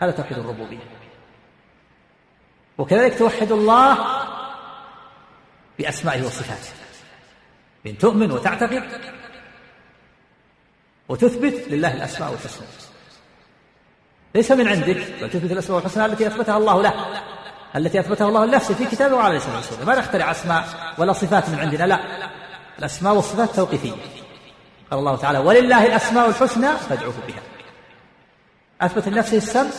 هذا 0.00 0.10
توحيد 0.10 0.38
الربوبية. 0.38 0.78
وكذلك 2.78 3.18
توحد 3.18 3.52
الله 3.52 3.98
بأسمائه 5.78 6.26
وصفاته. 6.26 6.72
بأن 7.84 7.98
تؤمن 7.98 8.32
وتعتقد 8.32 8.82
وتثبت 11.08 11.68
لله 11.68 11.94
الأسماء 11.94 12.30
والتسمية 12.30 12.66
ليس 14.34 14.52
من 14.52 14.68
عندك 14.68 14.96
بل 15.20 15.30
تثبت 15.30 15.52
الأسماء 15.52 15.78
الحسنى 15.78 16.04
التي 16.04 16.26
أثبتها 16.26 16.56
الله 16.56 16.82
له. 16.82 17.22
التي 17.76 18.00
أثبتها 18.00 18.28
الله 18.28 18.44
لنفسه 18.44 18.74
في 18.74 18.84
كتابه 18.84 19.14
وعلى 19.14 19.36
لسان 19.36 19.58
رسوله 19.58 19.84
ما 19.84 19.98
نخترع 19.98 20.30
أسماء 20.30 20.68
ولا 20.98 21.12
صفات 21.12 21.48
من 21.48 21.58
عندنا 21.58 21.84
لا. 21.84 22.00
الأسماء 22.78 23.14
والصفات 23.14 23.56
توقيفية. 23.56 23.92
قال 24.90 24.98
الله 24.98 25.16
تعالى 25.16 25.38
ولله 25.38 25.86
الأسماء 25.86 26.28
الحسنى 26.28 26.76
فادعوه 26.76 27.14
بها. 27.28 27.42
أثبت 28.80 29.08
لنفسه 29.08 29.36
السمع 29.36 29.70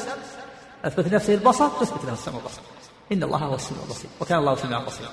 أثبت 0.85 1.07
لنفسه 1.07 1.33
البصر 1.33 1.67
تثبت 1.67 2.05
له 2.05 2.13
السمع 2.13 2.35
والبصر. 2.35 2.61
إن 3.11 3.23
الله 3.23 3.37
هو 3.37 3.55
السميع 3.55 3.83
البصير 3.83 4.09
وكان 4.19 4.37
الله 4.37 4.55
سميعا 4.55 4.79
بصيرا. 4.79 5.09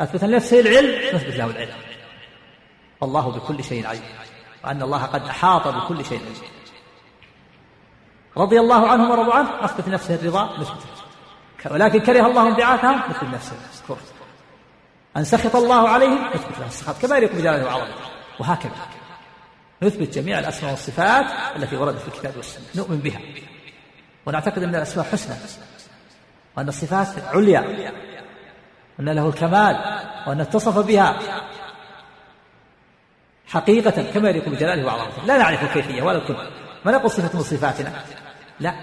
أثبت 0.00 0.24
لنفسه 0.24 0.60
العلم 0.60 1.16
نثبت 1.16 1.36
له 1.36 1.46
العلم. 1.46 1.76
والله 3.00 3.30
بكل 3.30 3.64
شيء 3.64 3.86
عليم 3.86 4.02
وأن 4.64 4.82
الله 4.82 5.02
قد 5.02 5.22
أحاط 5.22 5.68
بكل 5.68 6.04
شيء 6.04 6.20
علم 6.20 6.59
رضي 8.36 8.60
الله 8.60 8.88
عنهم 8.88 9.10
ورضوا 9.10 9.34
عنه 9.34 9.64
اثبت 9.64 9.88
نفسه 9.88 10.14
الرضا 10.14 10.58
نثبت 10.60 10.86
ولكن 11.70 12.00
كره 12.00 12.26
الله 12.26 12.48
انبعاثهم 12.48 13.02
نثبت 13.10 13.24
نفسه 13.24 13.56
كفر 13.88 13.96
ان 15.16 15.24
سخط 15.24 15.56
الله 15.56 15.88
عليهم 15.88 16.28
نثبت 16.34 16.58
له 16.58 16.66
السخط 16.66 17.02
كما 17.02 17.16
يليق 17.16 17.32
بجلاله 17.32 17.66
وعظمته. 17.66 17.94
وهكذا. 18.40 18.72
نثبت 19.82 20.14
جميع 20.14 20.38
الأسماء 20.38 20.70
والصفات 20.70 21.26
التي 21.56 21.76
وردت 21.76 21.98
في 21.98 22.08
الكتاب 22.08 22.36
والسنة. 22.36 22.64
نؤمن 22.74 22.98
بها. 22.98 23.20
ونعتقد 24.26 24.62
أن 24.62 24.74
الأسماء 24.74 25.06
حسنى. 25.06 25.36
وأن 26.56 26.68
الصفات 26.68 27.06
عليا. 27.34 27.92
وأن 28.98 29.08
له 29.08 29.28
الكمال. 29.28 30.00
وأن 30.26 30.40
اتصف 30.40 30.78
بها. 30.78 31.18
حقيقة 33.46 34.12
كما 34.14 34.28
يليق 34.28 34.48
بجلاله 34.48 34.86
وعظمته. 34.86 35.24
لا 35.26 35.38
نعرف 35.38 35.62
الكيفية 35.62 36.02
ولا 36.02 36.18
الكيف 36.18 36.36
ما 36.84 36.92
نقول 36.92 37.10
صفة 37.10 37.38
من 37.38 37.42
صفاتنا؟ 37.42 37.92
لا. 38.60 38.74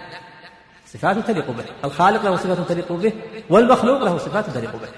صفات 0.86 1.18
تليق 1.18 1.52
به. 1.52 1.66
الخالق 1.84 2.24
له 2.24 2.36
صفات 2.36 2.68
تليق 2.68 2.92
به 2.92 3.14
والمخلوق 3.50 4.04
له 4.04 4.18
صفات 4.18 4.50
تليق 4.50 4.76
به. 4.76 4.90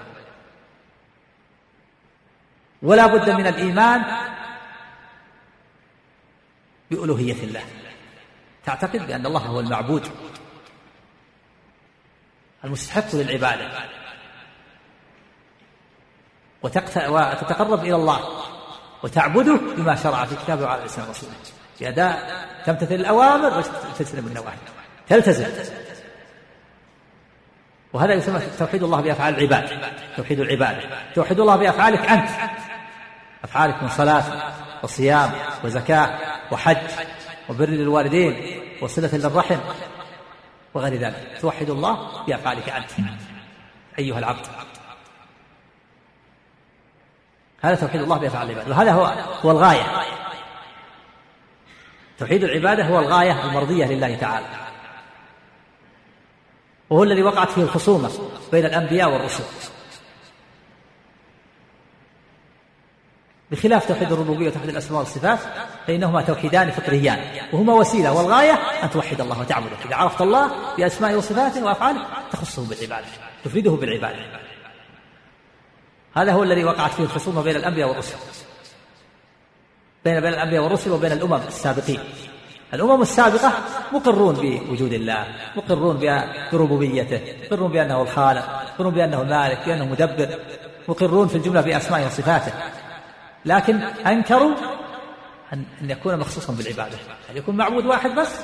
ولا 2.81 3.07
بد 3.07 3.29
من 3.29 3.47
الإيمان 3.47 4.03
بألوهية 6.91 7.43
الله. 7.43 7.63
تعتقد 8.65 9.07
بأن 9.07 9.25
الله 9.25 9.41
هو 9.41 9.59
المعبود 9.59 10.07
المستحق 12.63 13.15
للعبادة. 13.15 13.69
وتتقرب 16.63 17.79
إلى 17.79 17.95
الله 17.95 18.19
وتعبده 19.03 19.55
بما 19.55 19.95
شرع 19.95 20.25
في 20.25 20.35
كتابه 20.35 20.63
وعلى 20.63 20.85
لسان 20.85 21.09
رسوله 21.09 21.33
بأداء 21.79 22.47
تمتثل 22.65 22.95
الأوامر 22.95 23.57
وتجتنب 23.57 24.27
النواهي. 24.27 24.57
تلتزم. 25.09 25.45
وهذا 27.93 28.13
يسمى 28.13 28.41
توحيد 28.59 28.83
الله 28.83 29.01
بأفعال 29.01 29.35
العباد. 29.35 29.91
توحيد 30.17 30.39
العباد. 30.39 30.77
توحيد 31.15 31.39
الله 31.39 31.55
بأفعالك 31.55 31.99
أنت. 31.99 32.29
أفعالك 33.43 33.83
من 33.83 33.89
صلاة 33.89 34.23
وصيام 34.83 35.31
وزكاة 35.63 36.19
وحج 36.51 36.77
وبر 37.49 37.69
للوالدين 37.69 38.61
وصلة 38.81 39.09
للرحم 39.13 39.59
وغير 40.73 40.93
ذلك. 40.93 41.37
توحد 41.41 41.69
الله 41.69 42.23
بأفعالك 42.25 42.69
أنت. 42.69 42.91
أيها 43.99 44.19
العبد. 44.19 44.45
هذا 47.61 47.75
توحيد 47.75 48.01
الله 48.01 48.17
بأفعال 48.17 48.51
العباد. 48.51 48.69
وهذا 48.69 48.91
هو 48.91 49.05
هو 49.45 49.51
الغاية. 49.51 49.98
توحيد 52.19 52.43
العبادة 52.43 52.83
هو 52.83 52.99
الغاية 52.99 53.43
المرضية 53.45 53.85
لله 53.85 54.15
تعالى. 54.15 54.45
وهو 56.89 57.03
الذي 57.03 57.23
وقعت 57.23 57.49
فيه 57.49 57.61
الخصومة 57.61 58.11
بين 58.51 58.65
الأنبياء 58.65 59.09
والرسل. 59.09 59.43
بخلاف 63.51 63.87
توحيد 63.87 64.11
الربوبية 64.11 64.47
وتوحيد 64.47 64.69
الأسماء 64.69 64.99
والصفات 64.99 65.39
فإنهما 65.87 66.21
توحيدان 66.21 66.71
فطريان. 66.71 67.19
وهما 67.53 67.73
وسيلة 67.73 68.13
والغاية 68.13 68.53
أن 68.83 68.89
توحد 68.89 69.21
الله 69.21 69.39
وتعبده. 69.39 69.75
إذا 69.85 69.95
عرفت 69.95 70.21
الله 70.21 70.75
بأسمائه 70.77 71.15
وصفاته 71.15 71.65
وأفعاله 71.65 72.07
تخصه 72.31 72.69
بالعبادة 72.69 73.07
تفرده 73.43 73.71
بالعبادة. 73.71 74.39
هذا 76.13 76.31
هو 76.31 76.43
الذي 76.43 76.63
وقعت 76.63 76.91
فيه 76.91 77.03
الخصومة 77.03 77.41
بين 77.43 77.55
الأنبياء 77.55 77.89
والرسل. 77.89 78.17
بين 80.05 80.19
بين 80.19 80.33
الأنبياء 80.33 80.63
والرسل 80.63 80.91
وبين 80.91 81.11
الأمم 81.11 81.41
السابقين. 81.47 81.99
الأمم 82.73 83.01
السابقة 83.01 83.53
مقرون 83.91 84.35
بوجود 84.35 84.93
الله 84.93 85.27
مقرون 85.55 85.97
بربوبيته 86.51 87.21
مقرون 87.45 87.71
بأنه 87.71 88.01
الخالق 88.01 88.63
مقرون 88.73 88.93
بأنه 88.93 89.21
المالك 89.21 89.65
بأنه 89.65 89.85
مدبر 89.85 90.39
مقرون 90.87 91.27
في 91.27 91.35
الجملة 91.35 91.61
بأسمائه 91.61 92.05
وصفاته. 92.05 92.51
لكن 93.45 93.75
أنكروا 93.81 94.55
أن 95.53 95.65
يكون 95.81 96.17
مخصوصا 96.17 96.53
بالعبادة. 96.53 96.97
أن 97.29 97.37
يكون 97.37 97.57
معبود 97.57 97.85
واحد 97.85 98.15
بس 98.15 98.39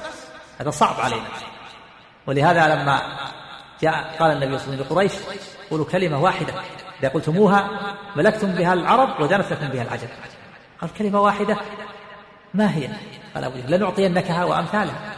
هذا 0.60 0.70
صعب 0.70 1.00
علينا. 1.00 1.28
ولهذا 2.28 2.76
لما 2.76 3.02
جاء 3.82 4.16
قال 4.20 4.32
النبي 4.32 4.58
صلى 4.58 4.74
الله 4.74 4.76
عليه 4.76 4.86
وسلم 4.86 4.96
لقريش 4.96 5.14
قولوا 5.72 5.86
كلمة 5.86 6.22
واحدة. 6.22 6.54
إذا 7.00 7.10
قلتموها 7.10 7.70
ملكتم 8.16 8.52
بها 8.52 8.74
العرب 8.74 9.22
ودنت 9.22 9.52
لكم 9.52 9.68
بها 9.68 9.84
العجب 9.84 10.08
قال 10.82 10.94
كلمة 10.94 11.22
واحدة. 11.22 11.58
ما 12.54 12.76
هي؟ 12.76 12.90
قال 13.36 13.44
أبو 13.44 13.58
جهل 13.58 13.72
لنعطينكها 13.72 14.44
وأمثالها. 14.44 15.16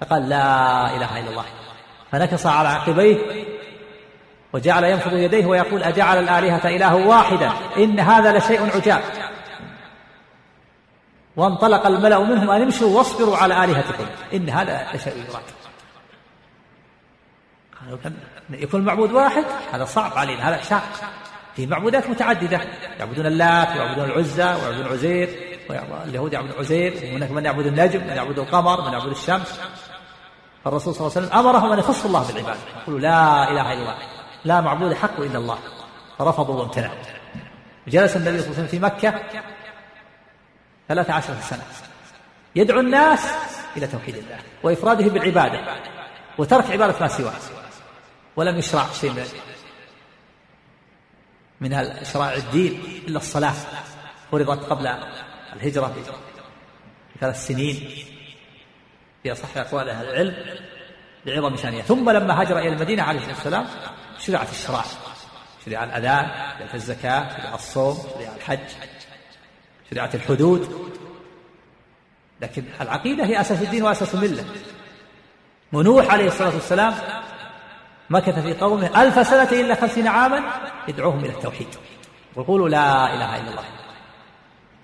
فقال 0.00 0.28
لا 0.28 0.96
إله 0.96 1.20
إلا 1.20 1.30
الله. 1.30 1.44
فنكص 2.12 2.46
على 2.46 2.68
عقبيه 2.68 3.44
وجعل 4.52 4.84
ينفض 4.84 5.12
يديه 5.12 5.46
ويقول 5.46 5.82
أجعل 5.82 6.18
الآلهة 6.18 6.68
إله 6.68 6.94
واحدا 6.94 7.52
إن 7.76 8.00
هذا 8.00 8.38
لشيء 8.38 8.76
عجاب. 8.76 9.02
وانطلق 11.36 11.86
الملأ 11.86 12.18
منهم 12.18 12.50
أن 12.50 12.62
امشوا 12.62 12.98
واصبروا 12.98 13.36
على 13.36 13.64
آلهتكم 13.64 14.06
إن 14.34 14.50
هذا 14.50 14.86
لشيء 14.94 15.24
يراد. 15.28 15.42
يكون 18.50 18.80
المعبود 18.80 19.12
واحد؟ 19.12 19.44
هذا 19.72 19.84
صعب 19.84 20.18
علينا 20.18 20.48
هذا 20.48 20.62
شاق. 20.62 20.82
في 21.56 21.66
معبودات 21.66 22.10
متعددة 22.10 22.60
يعبدون 22.98 23.26
اللات 23.26 23.68
ويعبدون 23.76 24.04
العزى 24.04 24.44
ويعبدون 24.44 24.86
عزير 24.86 25.28
اليهود 26.04 26.32
يعبدون 26.32 26.58
عزير 26.58 26.94
وهناك 26.94 27.30
من 27.30 27.44
يعبد 27.44 27.66
النجم 27.66 28.00
من 28.00 28.16
يعبد 28.16 28.38
القمر 28.38 28.86
من 28.86 28.92
يعبد 28.92 29.10
الشمس. 29.10 29.60
فالرسول 30.64 30.94
صلى 30.94 31.06
الله 31.06 31.16
عليه 31.16 31.26
وسلم 31.26 31.38
أمرهم 31.38 31.72
أن 31.72 31.78
يخصوا 31.78 32.06
الله 32.06 32.26
بالعبادة 32.28 32.58
يقولوا 32.82 33.00
لا 33.00 33.50
إله 33.50 33.72
إلا 33.72 33.80
الله 33.82 33.96
لا 34.44 34.60
معبود 34.60 34.94
حق 34.94 35.20
إلا 35.20 35.38
الله. 35.38 35.58
فرفضوا 36.18 36.60
وامتنعوا. 36.60 36.98
جلس 37.88 38.16
النبي 38.16 38.38
صلى 38.38 38.46
الله 38.46 38.58
عليه 38.58 38.64
وسلم 38.64 38.66
في 38.66 38.78
مكة 38.78 39.20
ثلاث 40.88 41.10
عشرة 41.10 41.40
سنة. 41.40 41.62
يدعو 42.56 42.80
الناس 42.80 43.32
إلى 43.76 43.86
توحيد 43.86 44.16
الله 44.16 44.38
وإفراده 44.62 45.08
بالعبادة 45.08 45.60
وترك 46.38 46.70
عبادة 46.70 46.94
ما 47.00 47.08
سواه 47.08 47.32
ولم 48.36 48.58
يشرع 48.58 48.86
شيء 49.00 49.10
من 49.10 49.24
من 51.64 52.04
شرائع 52.12 52.34
الدين 52.34 52.82
إلا 53.08 53.18
الصلاة 53.18 53.54
فرضت 54.32 54.64
قبل 54.64 54.86
الهجرة 55.56 55.94
بثلاث 57.16 57.46
سنين. 57.46 57.90
في 59.22 59.32
أصح 59.32 59.56
أقوال 59.56 59.88
أهل 59.88 60.06
العلم 60.06 60.34
لعظم 61.26 61.56
شأنها. 61.56 61.82
ثم 61.82 62.10
لما 62.10 62.40
هاجر 62.40 62.58
إلى 62.58 62.68
المدينة 62.68 63.02
عليه 63.02 63.18
الصلاة 63.18 63.34
والسلام 63.34 63.66
شرعت 64.18 64.50
الشرائع 64.50 64.84
شرع 65.66 65.84
الأذان 65.84 66.30
شرعت 66.58 66.74
الزكاة 66.74 67.42
شرع 67.42 67.54
الصوم 67.54 67.94
شرع 67.94 68.34
الحج 68.36 68.58
شرعت 69.90 70.14
الحدود. 70.14 70.90
لكن 72.40 72.64
العقيدة 72.80 73.26
هي 73.26 73.40
أساس 73.40 73.62
الدين 73.62 73.82
وأساس 73.82 74.14
الملة. 74.14 74.44
ونوح 75.72 76.10
عليه 76.10 76.26
الصلاة 76.26 76.54
والسلام 76.54 76.94
مكث 78.10 78.38
في 78.38 78.54
قومه 78.54 79.02
ألف 79.02 79.26
سنة 79.26 79.60
إلا 79.60 79.74
خمسين 79.74 80.08
عاما 80.08 80.42
يدعوهم 80.88 81.18
إلى 81.18 81.32
التوحيد. 81.32 81.68
ويقولوا 82.36 82.68
لا 82.68 83.14
إله 83.14 83.36
إلا 83.36 83.50
الله. 83.50 83.64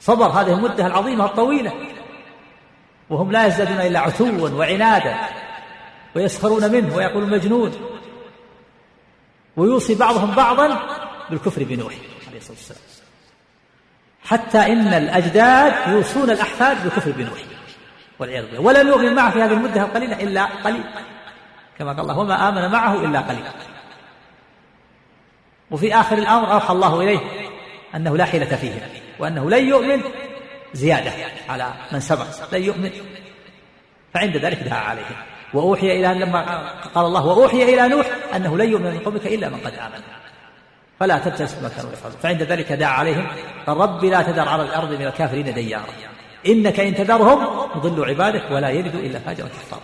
صبر 0.00 0.26
هذه 0.26 0.52
المدة 0.52 0.86
العظيمة 0.86 1.24
الطويلة. 1.24 1.72
وهم 3.10 3.32
لا 3.32 3.46
يزدادون 3.46 3.80
إلا 3.80 4.00
عتوا 4.00 4.50
وعنادا 4.50 5.16
ويسخرون 6.16 6.72
منه 6.72 6.96
ويقول 6.96 7.30
مجنون. 7.30 7.72
ويوصي 9.56 9.94
بعضهم 9.94 10.34
بعضا 10.34 10.80
بالكفر 11.30 11.64
بنوح 11.64 11.94
عليه 12.28 12.38
الصلاة 12.38 12.56
والسلام. 12.56 12.80
حتى 14.24 14.58
إن 14.58 14.94
الأجداد 14.94 15.92
يوصون 15.92 16.30
الأحفاد 16.30 16.82
بالكفر 16.82 17.10
بنوح 17.10 17.38
والعياذ 18.18 18.44
بالله. 18.44 18.60
ولم 18.60 18.88
يؤمن 18.88 19.14
معه 19.14 19.30
في 19.30 19.42
هذه 19.42 19.52
المدة 19.52 19.82
القليلة 19.82 20.22
إلا 20.22 20.44
قليل. 20.44 20.84
كما 21.78 21.92
قال 21.92 22.00
الله 22.00 22.18
وما 22.18 22.48
آمن 22.48 22.72
معه 22.72 22.94
إلا 22.94 23.20
قليل. 23.20 23.44
وفي 25.70 25.94
آخر 25.94 26.18
الأمر 26.18 26.52
أوحى 26.52 26.72
الله 26.72 27.00
إليه 27.00 27.20
أنه 27.94 28.16
لا 28.16 28.24
حيلة 28.24 28.56
فيه 28.56 28.88
وأنه 29.18 29.50
لن 29.50 29.68
يؤمن 29.68 30.02
زيادة 30.74 31.12
على 31.48 31.72
من 31.92 32.00
سبق 32.00 32.26
لن 32.52 32.62
يؤمن. 32.62 32.90
فعند 34.14 34.36
ذلك 34.36 34.58
دعا 34.58 34.78
عليهم 34.78 35.16
وأوحي 35.54 35.86
إلى 35.86 36.24
لما 36.24 36.70
قال 36.94 37.06
الله 37.06 37.26
وأوحي 37.26 37.62
إلى 37.62 37.88
نوح 37.88 38.06
أنه 38.36 38.58
لن 38.58 38.70
يؤمن 38.70 38.90
من 38.90 38.98
قومك 38.98 39.26
إلا 39.26 39.48
من 39.48 39.58
قد 39.58 39.74
آمن. 39.74 40.02
فلا 41.00 41.18
تبتئس 41.18 41.54
بما 41.54 41.68
كانوا 41.68 41.92
يفعلون. 41.92 42.18
فعند 42.22 42.42
ذلك 42.42 42.72
دعا 42.72 42.92
عليهم 42.92 43.26
قال 43.66 43.76
رب 43.76 44.04
لا 44.04 44.22
تذر 44.22 44.48
على 44.48 44.62
الأرض 44.62 44.92
من 44.92 45.06
الكافرين 45.06 45.54
ديارا. 45.54 45.84
إنك 46.46 46.80
إن 46.80 46.94
تذرهم 46.94 47.68
يضلوا 47.76 48.06
عبادك 48.06 48.50
ولا 48.50 48.70
يلدوا 48.70 49.00
إلا 49.00 49.18
فاجرا 49.18 49.48
كفارا 49.48 49.82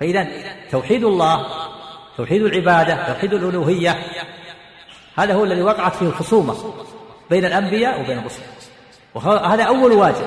فإذا 0.00 0.28
توحيد 0.70 1.04
الله 1.04 1.46
توحيد 2.16 2.42
العبادة 2.42 3.12
توحيد 3.12 3.34
الألوهية 3.34 4.06
هذا 5.16 5.34
هو 5.34 5.44
الذي 5.44 5.62
وقعت 5.62 5.96
فيه 5.96 6.06
الخصومة 6.06 6.74
بين 7.30 7.44
الأنبياء 7.44 8.00
وبين 8.00 8.18
الرسل. 8.18 8.42
وهذا 9.14 9.62
أول 9.62 9.92
واجب. 9.92 10.26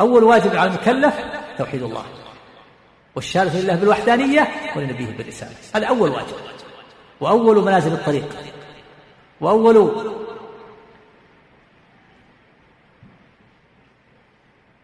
أول 0.00 0.24
واجب 0.24 0.56
على 0.56 0.70
المكلف 0.70 1.14
توحيد 1.58 1.82
الله. 1.82 2.04
والشهادة 3.16 3.60
لله 3.60 3.74
بالوحدانية 3.74 4.48
ولنبيه 4.76 5.16
بالرسالة. 5.16 5.54
هذا 5.74 5.86
أول 5.86 6.10
واجب. 6.10 6.36
وأول 7.20 7.64
منازل 7.64 7.92
الطريق. 7.92 8.36
وأول 9.40 9.92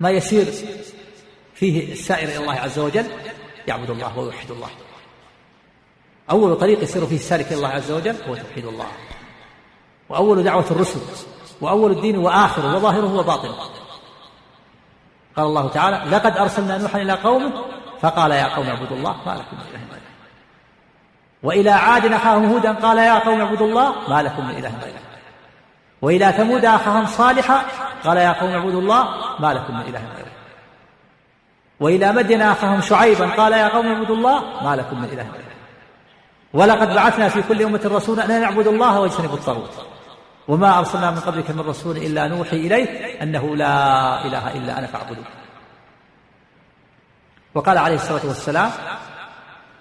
ما 0.01 0.11
يسير 0.11 0.47
فيه 1.55 1.93
السائر 1.93 2.29
إلى 2.29 2.39
الله 2.39 2.55
عز 2.55 2.79
وجل 2.79 3.07
يعبد 3.69 3.91
الله 3.91 4.19
ويوحد 4.19 4.51
الله. 4.51 4.69
أول 6.31 6.57
طريق 6.57 6.83
يسير 6.83 7.07
فيه 7.07 7.17
السالك 7.17 7.47
إلى 7.47 7.57
الله 7.57 7.69
عز 7.69 7.93
وجل 7.93 8.17
هو 8.29 8.35
توحيد 8.35 8.67
الله. 8.67 8.87
وأول 10.09 10.43
دعوة 10.43 10.67
الرسل 10.71 11.01
وأول 11.61 11.91
الدين 11.91 12.19
وآخره 12.19 12.77
وظاهره 12.77 13.15
وباطنه. 13.15 13.57
قال 15.37 15.47
الله 15.47 15.69
تعالى 15.69 16.11
لقد 16.11 16.37
أرسلنا 16.37 16.79
نوحا 16.79 17.03
إلى 17.03 17.13
قومه 17.13 17.53
فقال 18.01 18.31
يا 18.31 18.57
قوم 18.57 18.67
اعبدوا 18.67 18.97
الله 18.97 19.17
ما 19.27 19.33
لكم 19.33 19.57
من 19.57 19.63
إله 19.71 19.81
غيره. 19.91 20.01
وإلى 21.43 21.71
عاد 21.71 22.13
أخاهم 22.13 22.53
هودا 22.53 22.73
قال 22.73 22.99
يا 22.99 23.19
قوم 23.19 23.41
اعبدوا 23.41 23.67
الله 23.67 24.09
ما 24.09 24.23
لكم 24.23 24.49
من 24.49 24.51
إله 24.51 24.79
غيره. 24.83 25.01
وإلى 26.03 26.33
ثمود 26.33 26.65
أخاهم 26.65 27.07
صالحا 27.07 27.65
قال 28.05 28.17
يا 28.17 28.33
قوم 28.33 28.51
اعبدوا 28.51 28.81
الله 28.81 29.09
ما 29.41 29.55
لكم 29.55 29.75
من 29.75 29.81
إله 29.81 30.03
غيره. 30.17 30.35
وإلى 31.81 32.13
مدين 32.13 32.43
أخاهم 32.43 32.81
شعيبا 32.81 33.27
قال 33.27 33.53
يا 33.53 33.69
قوم 33.69 33.87
اعبدوا 33.87 34.17
الله 34.17 34.63
ما 34.65 34.77
لكم 34.77 34.99
من 34.99 35.05
إله. 35.05 35.27
ولقد 36.53 36.95
بعثنا 36.95 37.29
في 37.29 37.43
كل 37.43 37.63
أمة 37.63 37.81
رسولا 37.85 38.25
أن 38.25 38.41
نعبد 38.41 38.67
الله 38.67 39.01
واجتنبوا 39.01 39.37
الطاغوت. 39.37 39.87
وما 40.49 40.79
أرسلنا 40.79 41.11
من 41.11 41.21
قبلك 41.21 41.51
من 41.51 41.61
رسول 41.61 41.97
إلا 41.97 42.29
نوحي 42.29 42.57
إليه 42.57 43.23
أنه 43.23 43.57
لا 43.57 43.75
إله 44.27 44.53
إلا 44.53 44.79
أنا 44.79 44.87
فاعبدون 44.87 45.25
وقال 47.55 47.79
عليه 47.79 47.95
الصلاة 47.95 48.27
والسلام 48.27 48.71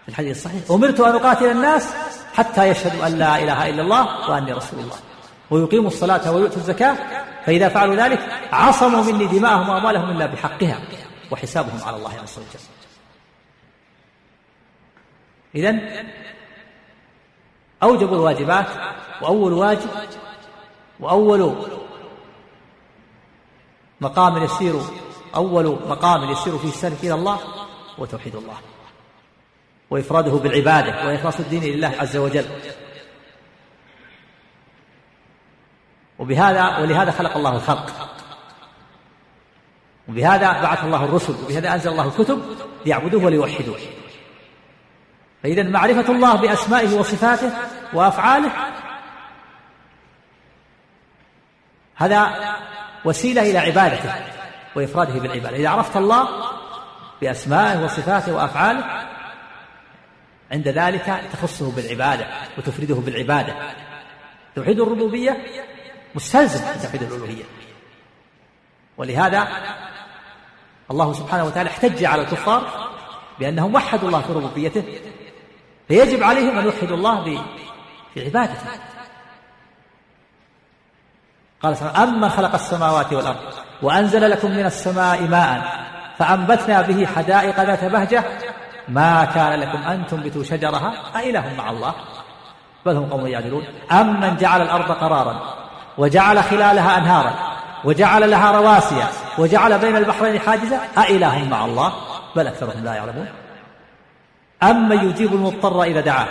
في 0.04 0.10
الحديث 0.10 0.38
الصحيح 0.38 0.72
أمرت 0.72 1.00
أن 1.00 1.16
أقاتل 1.16 1.46
الناس 1.46 1.94
حتى 2.34 2.70
يشهدوا 2.70 3.08
أن 3.08 3.18
لا 3.18 3.44
إله 3.44 3.70
إلا 3.70 3.82
الله 3.82 4.30
وأني 4.30 4.54
رسول 4.54 4.80
الله. 4.80 4.96
ويقيموا 5.52 5.88
الصلاة 5.88 6.32
ويؤتوا 6.32 6.58
الزكاة 6.58 6.96
فإذا 7.46 7.70
فعلوا 7.70 7.96
ذلك 7.96 8.20
عصموا 8.52 9.04
مني 9.04 9.26
دماءهم 9.26 9.70
وأموالهم 9.70 10.10
إلا 10.10 10.26
بحقها. 10.26 10.78
وحسابهم 11.34 11.84
على 11.84 11.96
الله 11.96 12.20
عز 12.20 12.38
وجل. 12.38 12.60
إذا 15.56 15.80
أوجب 17.84 18.14
الواجبات 18.14 18.68
وأول 19.22 19.54
واجب 19.54 19.90
وأول 21.00 21.56
مقام 24.02 24.44
يسير 24.44 24.82
أول 25.36 25.66
مقام 25.66 26.32
يسير 26.32 26.58
فيه 26.58 26.70
السلك 26.70 27.04
إلى 27.04 27.14
الله 27.14 27.40
هو 28.00 28.06
توحيد 28.06 28.36
الله 28.36 28.58
وإفراده 29.90 30.32
بالعبادة 30.32 31.08
وإخلاص 31.08 31.40
الدين 31.40 31.64
لله 31.64 31.88
عز 32.00 32.18
وجل. 32.18 32.46
وبهذا 36.20 36.78
ولهذا 36.78 37.12
خلق 37.12 37.38
الله 37.38 37.56
الخلق. 37.56 38.13
وبهذا 40.10 40.52
بعث 40.62 40.84
الله 40.84 41.06
الرسل 41.06 41.36
وبهذا 41.44 41.74
أنزل 41.74 41.92
الله 41.92 42.08
الكتب 42.08 42.42
ليعبدوه 42.86 43.24
وليوحدوه. 43.26 43.78
فإذا 45.44 45.64
معرفة 45.64 46.14
الله 46.14 46.36
بأسمائه 46.36 46.96
وصفاته 46.96 47.52
وأفعاله 47.94 48.52
هذا 51.96 52.32
وسيلة 53.06 53.42
إلى 53.42 53.58
عبادته 53.58 54.14
وإفراده 54.76 55.20
بالعبادة. 55.20 55.58
إذا 55.58 55.70
عرفت 55.70 55.98
الله 55.98 56.28
بأسمائه 57.22 57.84
وصفاته 57.84 58.34
وأفعاله 58.34 59.08
عند 60.52 60.68
ذلك 60.68 61.22
تخصه 61.34 61.72
بالعبادة 61.72 62.28
وتفرده 62.58 62.96
بالعبادة. 62.96 63.56
توحيد 64.56 64.80
الربوبية 64.80 65.46
مستلزم 66.16 66.60
توحيد 66.82 67.04
الألوهية 67.04 67.44
ولهذا 68.98 69.48
الله 70.92 71.14
سبحانه 71.14 71.44
وتعالى 71.44 71.70
احتج 71.70 72.06
على 72.06 72.22
الكفار 72.22 72.64
بأنهم 73.40 73.76
وحدوا 73.76 74.08
الله 74.08 74.22
في 74.22 74.34
ربوبيته 74.34 74.84
فيجب 75.88 76.24
عليهم 76.24 76.58
أن 76.58 76.66
يوحدوا 76.66 76.98
الله 76.98 77.44
في 78.14 78.26
عبادته. 78.26 78.68
قال 81.64 81.78
سبحانه 81.78 82.04
أمن 82.04 82.30
خلق 82.30 82.54
السماوات 82.54 83.14
والأرض 83.14 83.40
وأنزل 83.82 84.30
لكم 84.30 84.52
من 84.52 84.66
السماء 84.66 85.22
ماء 85.22 85.84
فأنبتنا 86.18 86.82
به 86.82 87.06
حدائق 87.06 87.64
ذات 87.64 87.86
بهجة 87.86 88.24
ما 88.88 89.26
كان 89.26 89.60
لكم 89.60 89.78
أن 89.78 90.08
تنبتوا 90.08 90.44
شجرها 90.44 90.94
أإله 91.16 91.54
مع 91.58 91.72
الله؟ 91.72 91.94
بل 92.86 92.96
هم 92.96 93.10
قوم 93.10 93.28
يعدلون 93.28 93.64
أمن 93.92 94.38
جعل 94.38 94.62
الأرض 94.62 94.92
قرارا 94.92 95.56
وجعل 95.98 96.44
خلالها 96.44 96.98
أنهارا 96.98 97.53
وجعل 97.86 98.32
لها 98.32 98.52
رواسي. 98.52 99.04
وجعل 99.38 99.80
بين 99.80 99.98
البحرين 99.98 100.40
حاجزا 100.40 100.80
أإله 100.98 101.48
مع 101.50 101.66
الله. 101.66 101.94
بل 102.36 102.48
أكثرهم 102.48 102.84
لا 102.84 102.94
يعلمون. 102.94 103.28
أمن 104.64 105.10
يجيب 105.10 105.34
المضطر 105.34 105.84
إذا 105.84 106.02
دعاه. 106.02 106.28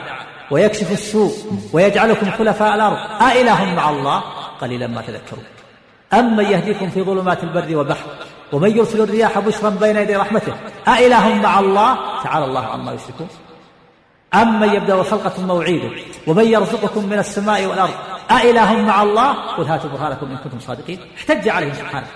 ويكشف 0.51 0.93
السوء. 0.93 1.33
ويجعلكم 1.73 2.31
خلفاء 2.31 2.75
الأرض. 2.75 3.23
أإله 3.23 3.75
مع 3.75 3.91
الله. 3.91 4.23
قليلا 4.61 4.87
ما 4.87 5.03
تذكرون. 5.03 5.45
أمن 6.13 6.45
يهديكم 6.45 6.91
في 6.91 7.03
ظلمات 7.03 7.45
البر 7.45 7.77
والبحر. 7.77 8.07
ومن 8.53 8.77
يرسل 8.77 9.01
الرياح 9.01 9.39
بشرا 9.39 9.71
بين 9.71 9.97
يدي 9.97 10.17
رحمته. 10.17 10.53
أإله 10.89 11.35
مع 11.35 11.61
الله. 11.61 12.23
تعالى 12.23 12.45
الله 12.45 12.67
عما 12.67 12.93
يشركون. 12.93 13.29
أمن 14.35 14.75
يبدأ 14.75 14.95
الخلق 14.95 15.29
ثم 15.29 15.61
يعيده 15.61 15.91
ومن 16.27 16.45
يرزقكم 16.45 17.07
من 17.07 17.19
السماء 17.19 17.67
والأرض. 17.67 17.95
أإله 18.37 18.83
مع 18.83 19.03
الله؟ 19.03 19.33
قل 19.33 19.65
هاتوا 19.65 19.91
برهانكم 19.91 20.31
إن 20.31 20.37
كنتم 20.37 20.61
صادقين. 20.61 21.01
احتج 21.17 21.49
عليهم 21.49 21.75
سبحانه. 21.75 22.07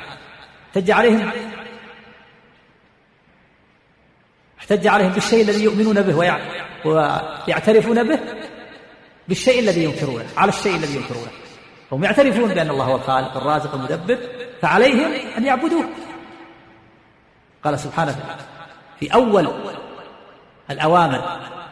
احتج 0.69 0.91
عليهم. 0.91 1.31
احتج 4.59 4.87
عليهم 4.87 5.13
بالشيء 5.13 5.45
الذي 5.45 5.65
يؤمنون 5.65 6.03
به 6.03 6.17
ويعترفون 6.85 8.09
به. 8.09 8.19
بالشيء 9.29 9.61
الذي 9.61 9.85
ينكرونه. 9.85 10.27
على 10.37 10.49
الشيء 10.49 10.77
الذي 10.77 10.97
ينكرونه. 10.97 11.31
هم 11.93 12.05
يعترفون 12.05 12.55
بأن 12.55 12.71
الله 12.71 12.85
هو 12.85 12.97
الخالق 12.97 13.37
الرازق 13.37 13.75
المدبر. 13.75 14.19
فعليهم 14.63 15.13
أن 15.39 15.45
يعبدوه. 15.45 15.85
قال 17.65 17.79
سبحانه 17.79 18.17
في 19.01 19.15
أول 19.15 19.53
الأوامر 20.71 21.19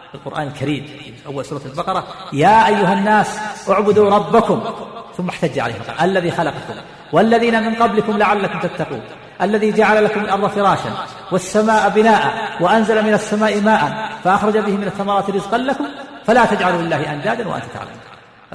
في 0.09 0.15
القرآن 0.15 0.47
الكريم 0.47 0.87
في 0.87 1.27
أول 1.27 1.45
سورة 1.45 1.63
البقرة 1.67 2.07
يا 2.33 2.67
أيها 2.67 2.93
الناس 2.93 3.41
اعبدوا 3.71 4.11
ربكم. 4.11 4.75
ثم 5.17 5.29
احتج 5.29 5.59
عليهم. 5.59 5.83
قال 5.99 6.11
الذي 6.11 6.31
خلقكم. 6.31 6.75
والذين 7.13 7.63
من 7.63 7.75
قبلكم 7.75 8.19
لعلكم 8.19 8.59
تتقون. 8.61 9.03
الذي 9.43 9.73
جعل 9.73 10.05
لكم 10.05 10.21
الأرض 10.21 10.47
فراشا 10.47 10.93
والسماء 11.33 11.89
بناء 11.89 12.53
وأنزل 12.61 13.03
من 13.03 13.15
السماء 13.15 13.61
ماء 13.61 14.11
فأخرج 14.25 14.59
به 14.59 14.77
من 14.77 14.85
الثمرات 14.85 15.31
رزقا 15.31 15.59
لكم 15.59 15.87
فلا 16.25 16.45
تجعلوا 16.45 16.83
لله 16.83 17.13
أندادا 17.13 17.49
وأنتم 17.49 17.69
تعلمون. 17.75 18.01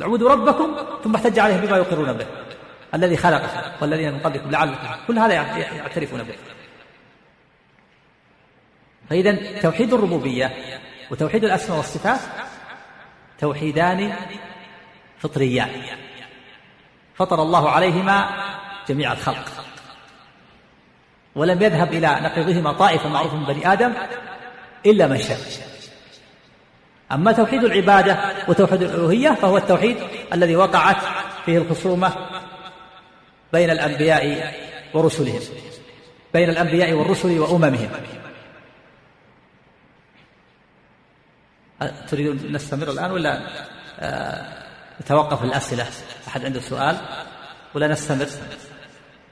اعبدوا 0.02 0.30
ربكم. 0.30 0.76
ثم 1.04 1.16
احتج 1.16 1.40
عليهم 1.40 1.60
بما 1.60 1.78
يقرون 1.78 2.14
به. 2.14 2.26
الذي 2.94 3.18
خلقكم 3.18 3.60
والذين 3.82 4.14
من 4.14 4.20
قبلكم 4.20 4.52
لعلكم. 4.52 4.88
كل 5.08 5.20
هذا 5.20 5.34
يعترفون 5.34 6.24
به. 6.24 6.36
فإذا 9.10 9.60
توحيد 9.62 9.94
الربوبية 9.94 10.54
وتوحيد 11.12 11.44
الأسماء 11.44 11.78
والصفات 11.78 12.20
توحيدان 13.40 14.14
فطريان 15.20 15.70
فطر 17.16 17.42
الله 17.42 17.70
عليهما 17.70 18.30
جميع 18.90 19.12
الخلق. 19.14 19.66
ولم 21.36 21.62
يذهب 21.62 21.94
إلى 21.94 22.20
نقيضهما 22.22 22.74
طائفة 22.74 23.10
معروفة 23.10 23.36
من 23.36 23.46
بني 23.46 23.74
آدم 23.74 23.94
إلا 24.86 25.08
من 25.08 25.18
شاء. 25.18 25.38
أما 27.12 27.32
توحيد 27.32 27.64
العبادة 27.64 28.34
وتوحيد 28.48 28.82
الألوهية 28.82 29.30
فهو 29.30 29.58
التوحيد 29.58 29.98
الذي 30.34 30.56
وقعت 30.56 30.98
فيه 31.46 31.58
الخصومة 31.58 32.14
بين 33.54 33.70
الأنبياء 33.70 34.54
ورسلهم 34.94 35.42
بين 36.34 36.50
الأنبياء 36.50 36.94
والرسل 36.94 37.40
وأممهم. 37.40 37.90
تريدون 42.08 42.52
نستمر 42.52 42.92
الآن 42.92 43.12
ولا؟ 43.12 43.42
آه، 44.00 44.59
نتوقف 45.02 45.44
الأسئلة. 45.44 45.88
أحد 46.28 46.46
عنده 46.46 46.60
سؤال؟ 46.60 46.98
ولا 47.76 47.88
نستمر 47.88 48.28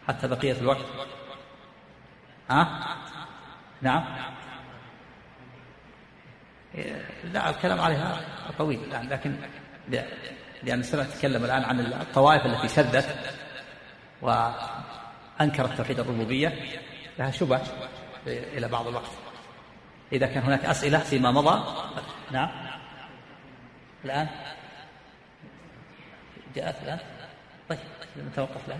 حتى 0.07 0.27
بقية 0.27 0.53
الوقت؟ 0.53 0.85
ها؟ 2.49 2.95
نعم. 3.81 4.03
لا 7.23 7.49
الكلام 7.49 7.81
عليها 7.81 8.22
طويل 8.57 8.84
الآن 8.84 9.10
لكن 9.10 9.35
لأن 10.64 10.84
سنتكلم 10.84 11.45
الآن 11.45 11.64
عن 11.64 11.80
الطوائف 11.80 12.45
التي 12.45 12.68
شذت 12.68 13.35
وأنكرت 14.22 15.77
توحيد 15.77 15.99
الربوبية. 15.99 16.53
لها 17.19 17.31
شبه 17.31 17.61
إلى 18.27 18.68
بعض 18.68 18.88
الوقت. 18.88 19.11
إذا 20.11 20.27
كان 20.27 20.44
هناك 20.44 20.65
أسئلة 20.65 20.99
فيما 20.99 21.31
مضى؟ 21.31 21.64
نعم. 22.31 22.49
الآن؟ 24.06 24.27
جاءت 26.57 26.75
الآن 26.84 26.99
طيب 27.69 27.79
نتوقف 28.17 28.67
الآن. 28.67 28.79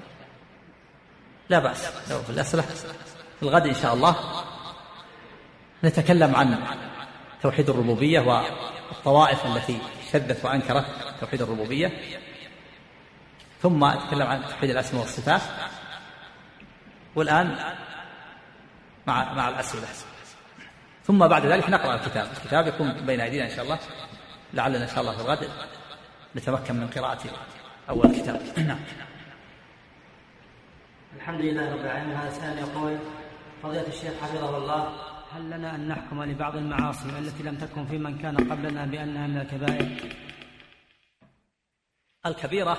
لا 1.50 1.60
بأس. 1.60 2.12
لو 2.12 2.20
في 2.22 2.30
الأسئلة 2.30 2.62
في 3.40 3.44
الغد 3.44 3.68
إن 3.68 3.74
شاء 3.74 3.94
الله. 3.94 4.16
نتكلم 5.84 6.36
عن 6.36 6.58
توحيد 7.42 7.70
الربوبية 7.70 8.20
والطوائف 8.20 9.46
التي 9.46 9.80
شدت 10.14 10.46
وأنكرت 10.46 10.86
توحيد 11.20 11.42
الربوبية. 11.42 11.92
ثم 13.62 13.86
نتكلم 13.86 14.28
عن 14.28 14.46
توحيد 14.46 14.70
الأسماء 14.70 15.02
والصفات. 15.02 15.42
والآن 17.16 17.76
مع 19.08 19.34
مع 19.34 19.50
الأسئلة. 19.50 19.88
ثم 21.06 21.28
بعد 21.28 21.46
ذلك 21.46 21.70
نقرأ 21.70 21.96
الكتاب. 21.96 22.28
الكتاب 22.38 22.68
يكون 22.68 23.06
بين 23.06 23.22
أيدينا 23.22 23.46
إن 23.46 23.56
شاء 23.56 23.66
الله. 23.66 23.80
لعلنا 24.54 24.84
إن 24.84 24.88
شاء 24.88 25.02
الله 25.02 25.16
في 25.16 25.22
الغد 25.22 25.50
نتمكن 26.36 26.76
من 26.76 26.88
قراءة 26.88 27.20
أول 27.90 28.16
كتاب. 28.16 28.42
نعم. 28.58 28.80
الحمد 31.16 31.42
لله 31.42 31.74
رب 31.74 31.80
العالمين. 31.80 32.18
هذا 32.18 32.30
سائل 32.30 32.58
يقول 32.58 32.98
فضيلة 33.64 33.88
الشيخ 33.88 34.14
حفظه 34.22 34.58
الله. 34.58 34.94
هل 35.36 35.50
لنا 35.50 35.76
أن 35.76 35.88
نحكم 35.88 36.24
لبعض 36.24 36.56
المعاصي 36.56 37.10
التي 37.10 37.44
لم 37.44 37.56
تكن 37.56 37.86
في 37.86 37.98
من 37.98 38.18
كان 38.18 38.38
قبلنا 38.38 38.86
بأنها 38.86 39.28
من 39.28 39.38
الكبائر؟ 39.38 40.16
الكبيرة 42.26 42.78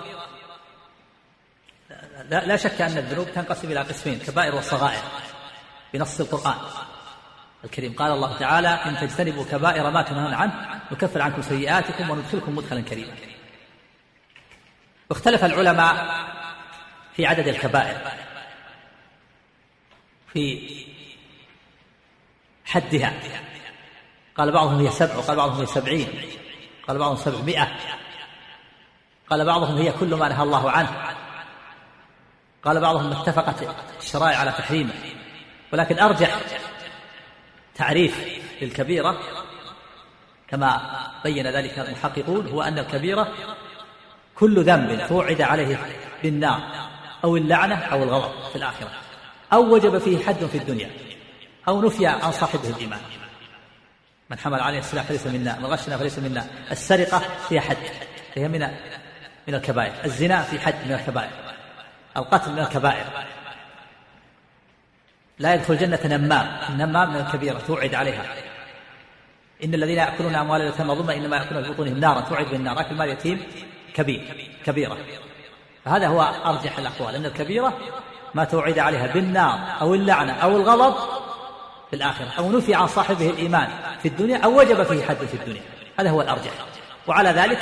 لا, 2.28 2.47
لا 2.47 2.56
شك 2.56 2.80
أن 2.80 2.98
الذنوب 2.98 3.26
تنقسم 3.35 3.72
إلى 3.72 3.80
قسمين 3.80 4.18
كبائر 4.18 4.55
وصغائر 4.55 5.02
بنص 5.94 6.20
القرآن 6.20 6.56
الكريم. 7.64 7.93
قال 7.93 8.12
الله 8.12 8.39
تعالى 8.39 8.68
إن 8.68 8.97
تجتنبوا 8.97 9.44
كبائر 9.44 9.90
ما 9.90 10.02
تنهون 10.02 10.35
عنه 10.35 10.82
نكفر 10.93 11.22
عنكم 11.22 11.43
سيئاتكم 11.43 12.10
وندخلكم 12.10 12.56
مدخلا 12.56 12.80
كريما. 12.80 13.12
واختلف 15.10 15.44
العلماء 15.44 16.26
في 17.16 17.26
عدد 17.26 17.48
الكبائر 17.48 18.12
في 20.32 20.68
حدها. 22.64 23.12
قال 24.36 24.52
بعضهم 24.52 24.80
هي 24.80 24.90
سبع 24.90 25.16
وقال 25.16 25.36
بعضهم 25.36 25.60
هي 25.60 25.66
سبعين 25.66 26.09
قال 26.89 26.98
بعضهم 26.98 27.16
سبعمائة 27.16 27.76
قال 29.30 29.44
بعضهم 29.44 29.76
هي 29.76 29.93
كل 29.93 30.14
ما 30.14 30.28
نهى 30.28 30.43
الله 30.43 30.70
عنه. 30.70 31.14
قال 32.64 32.80
بعضهم 32.80 33.12
اتفقت 33.12 33.76
الشرائع 34.01 34.39
على 34.39 34.52
تحريمه. 34.52 34.93
ولكن 35.72 35.98
أرجح 35.98 36.40
تعريف 37.74 38.40
للكبيرة 38.62 39.18
كما 40.48 40.80
بين 41.24 41.47
ذلك 41.47 41.78
المحققون 41.78 42.48
هو 42.48 42.62
أن 42.62 42.78
الكبيرة 42.78 43.32
كل 44.39 44.65
ذنب 44.65 45.06
توعد 45.09 45.40
عليه 45.40 45.78
بالنار 46.23 46.60
أو 47.24 47.36
اللعنة 47.36 47.74
أو 47.74 48.02
الغضب 48.02 48.48
في 48.51 48.56
الآخرة 48.56 48.90
أو 49.52 49.74
وجب 49.74 49.98
فيه 49.98 50.24
حد 50.24 50.44
في 50.44 50.59
الدنيا 50.59 50.90
أو 51.69 51.82
نفي 51.82 52.06
عن 52.06 52.32
صاحبه 52.32 52.69
الإيمان. 52.69 53.01
من 54.31 54.39
حمل 54.39 54.60
عليه 54.60 54.78
السلاح 54.78 55.05
فليس 55.05 55.27
منا 55.27 55.59
من 55.59 55.66
غشنا 55.66 55.97
فليس 55.97 56.19
منا. 56.19 56.47
السرقة 56.70 57.23
فيها 57.48 57.60
حد 57.60 57.77
هي 58.35 58.48
من 58.48 58.60
من 59.48 59.55
الكبائر. 59.55 59.93
الزنا 60.05 60.43
في 60.43 60.60
حد 60.60 60.74
من 60.86 60.93
الكبائر 60.93 61.31
القتل 62.16 62.52
من 62.52 62.59
الكبائر. 62.59 63.05
لا 65.39 65.55
يدخل 65.55 65.74
الجنة 65.74 66.01
نمام 66.05 66.59
النمام 66.69 67.10
من 67.10 67.20
الكبيرة 67.20 67.59
توعد 67.59 67.94
عليها. 67.94 68.24
إن 69.65 69.74
الذين 69.74 69.98
يأكلون 69.98 70.35
أموال 70.35 70.60
اليتامى 70.60 70.94
ظلما 70.94 71.16
إنما 71.16 71.36
يأكلون 71.36 71.65
في 71.65 71.70
بطونهم 71.70 71.98
نارا 71.98 72.20
توعد 72.20 72.47
بالنار. 72.47 72.81
أكل 72.81 72.94
مال 72.94 73.09
يتيم 73.09 73.43
كبير 73.98 74.50
كبيرة. 74.66 74.96
فهذا 75.84 76.06
هو 76.06 76.22
أرجح 76.44 76.78
الأقوال 76.78 77.14
أن 77.14 77.26
الكبيرة 77.26 77.78
ما 78.34 78.44
توعد 78.44 78.78
عليها 78.78 79.06
بالنار 79.06 79.58
أو 79.80 79.94
اللعنة 79.94 80.32
أو 80.32 80.56
الغضب 80.56 80.94
في 81.90 81.96
الآخرة 81.96 82.28
أو 82.38 82.52
نفي 82.52 82.74
عن 82.74 82.86
صاحبه 82.86 83.30
الإيمان 83.30 83.68
في 84.02 84.08
الدنيا 84.08 84.38
أو 84.38 84.58
وجب 84.58 84.82
فيه 84.82 85.04
حد 85.04 85.16
في 85.16 85.34
الدنيا. 85.34 85.62
هذا 86.00 86.10
هو 86.10 86.20
الأرجح. 86.20 86.50
وعلى 87.06 87.30
ذلك. 87.30 87.58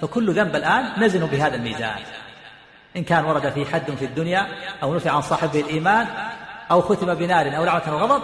فكل 0.00 0.32
ذنب 0.32 0.56
الآن 0.56 1.04
نزن 1.04 1.26
بهذا 1.26 1.56
الميزان. 1.56 1.96
إن 2.96 3.04
كان 3.04 3.24
ورد 3.24 3.50
فيه 3.50 3.64
حد 3.64 3.90
في 3.90 4.04
الدنيا 4.04 4.48
أو 4.82 4.94
نفي 4.94 5.08
عن 5.08 5.22
صاحبه 5.22 5.60
الإيمان 5.60 6.06
أو 6.70 6.80
ختم 6.80 7.14
بنار 7.14 7.56
أو 7.56 7.64
لعنة 7.64 7.88
أو 7.88 7.98
غضب 7.98 8.22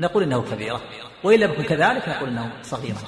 نقول 0.00 0.22
إنه 0.22 0.42
كبيرة. 0.42 0.80
وإن 1.24 1.40
لم 1.40 1.52
يكن 1.52 1.62
كذلك 1.62 2.08
نقول 2.08 2.28
إنه 2.28 2.50
صغيرة. 2.62 2.98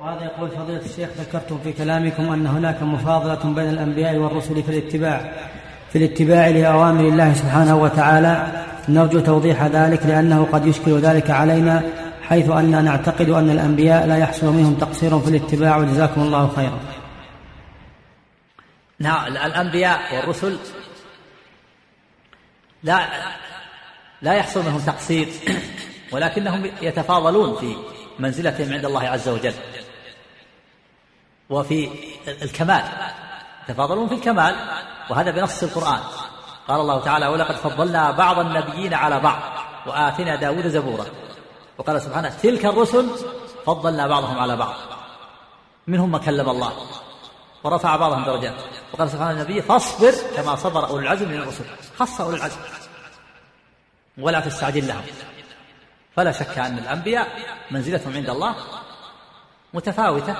وهذا 0.00 0.24
يقول 0.24 0.50
فضيلة 0.50 0.80
الشيخ 0.84 1.08
ذكرتم 1.18 1.58
في 1.64 1.72
كلامكم 1.72 2.32
أن 2.32 2.46
هناك 2.46 2.82
مفاضلة 2.82 3.54
بين 3.54 3.68
الأنبياء 3.68 4.16
والرسل 4.16 4.62
في 4.62 4.68
الاتباع. 4.68 5.32
في 5.92 5.98
الاتباع 5.98 6.48
لأوامر 6.48 7.08
الله 7.08 7.34
سبحانه 7.34 7.76
وتعالى 7.76 8.64
نرجو 8.88 9.20
توضيح 9.20 9.62
ذلك 9.62 10.06
لأنه 10.06 10.48
قد 10.52 10.66
يشكل 10.66 10.98
ذلك 10.98 11.30
علينا 11.30 11.82
حيث 12.22 12.50
أننا 12.50 12.80
نعتقد 12.80 13.28
أن 13.28 13.50
الأنبياء 13.50 14.06
لا 14.06 14.16
يحصل 14.16 14.46
منهم 14.46 14.74
تقصير 14.74 15.20
في 15.20 15.28
الاتباع 15.30 15.76
وجزاكم 15.76 16.20
الله 16.20 16.48
خيرا. 16.56 16.78
نعم 18.98 19.26
الأنبياء 19.26 19.98
والرسل 20.16 20.58
لا 22.82 23.00
لا 24.22 24.32
يحصل 24.34 24.64
منهم 24.64 24.80
تقصير 24.80 25.28
ولكنهم 26.12 26.70
يتفاضلون 26.82 27.56
في 27.56 27.74
منزلتهم 28.18 28.72
عند 28.72 28.84
الله 28.84 29.08
عز 29.08 29.28
وجل. 29.28 29.54
وفي 31.50 31.90
الكمال. 32.28 32.84
يتفاضلون 33.68 34.08
في 34.08 34.14
الكمال 34.14 34.56
وهذا 35.10 35.30
بنص 35.30 35.62
القرآن. 35.62 36.00
قال 36.68 36.80
الله 36.80 37.00
تعالى 37.00 37.26
ولقد 37.26 37.54
فضلنا 37.54 38.10
بعض 38.10 38.38
النبيين 38.38 38.94
على 38.94 39.20
بعض 39.20 39.40
وآتنا 39.86 40.36
داود 40.36 40.66
زبورا. 40.66 41.06
وقال 41.78 42.02
سبحانه 42.02 42.28
تلك 42.28 42.64
الرسل 42.64 43.10
فضلنا 43.66 44.06
بعضهم 44.06 44.38
على 44.38 44.56
بعض 44.56 44.74
منهم 45.86 46.12
من 46.12 46.18
كلم 46.18 46.48
الله 46.48 46.72
ورفع 47.64 47.96
بعضهم 47.96 48.24
درجات. 48.24 48.54
وقال 48.92 49.10
سبحانه 49.10 49.30
النبي 49.30 49.62
فاصبر 49.62 50.12
كما 50.36 50.56
صبر 50.56 50.86
أولو 50.88 50.98
العزم 50.98 51.28
من 51.28 51.36
الرسل 51.36 51.64
خص 51.98 52.20
أولو 52.20 52.36
العزم 52.36 52.60
ولا 54.18 54.40
تستعجل 54.40 54.88
لهم. 54.88 55.02
فلا 56.16 56.32
شك 56.32 56.58
أن 56.58 56.78
الأنبياء 56.78 57.28
منزلتهم 57.70 58.14
عند 58.14 58.30
الله 58.30 58.54
متفاوتة 59.74 60.36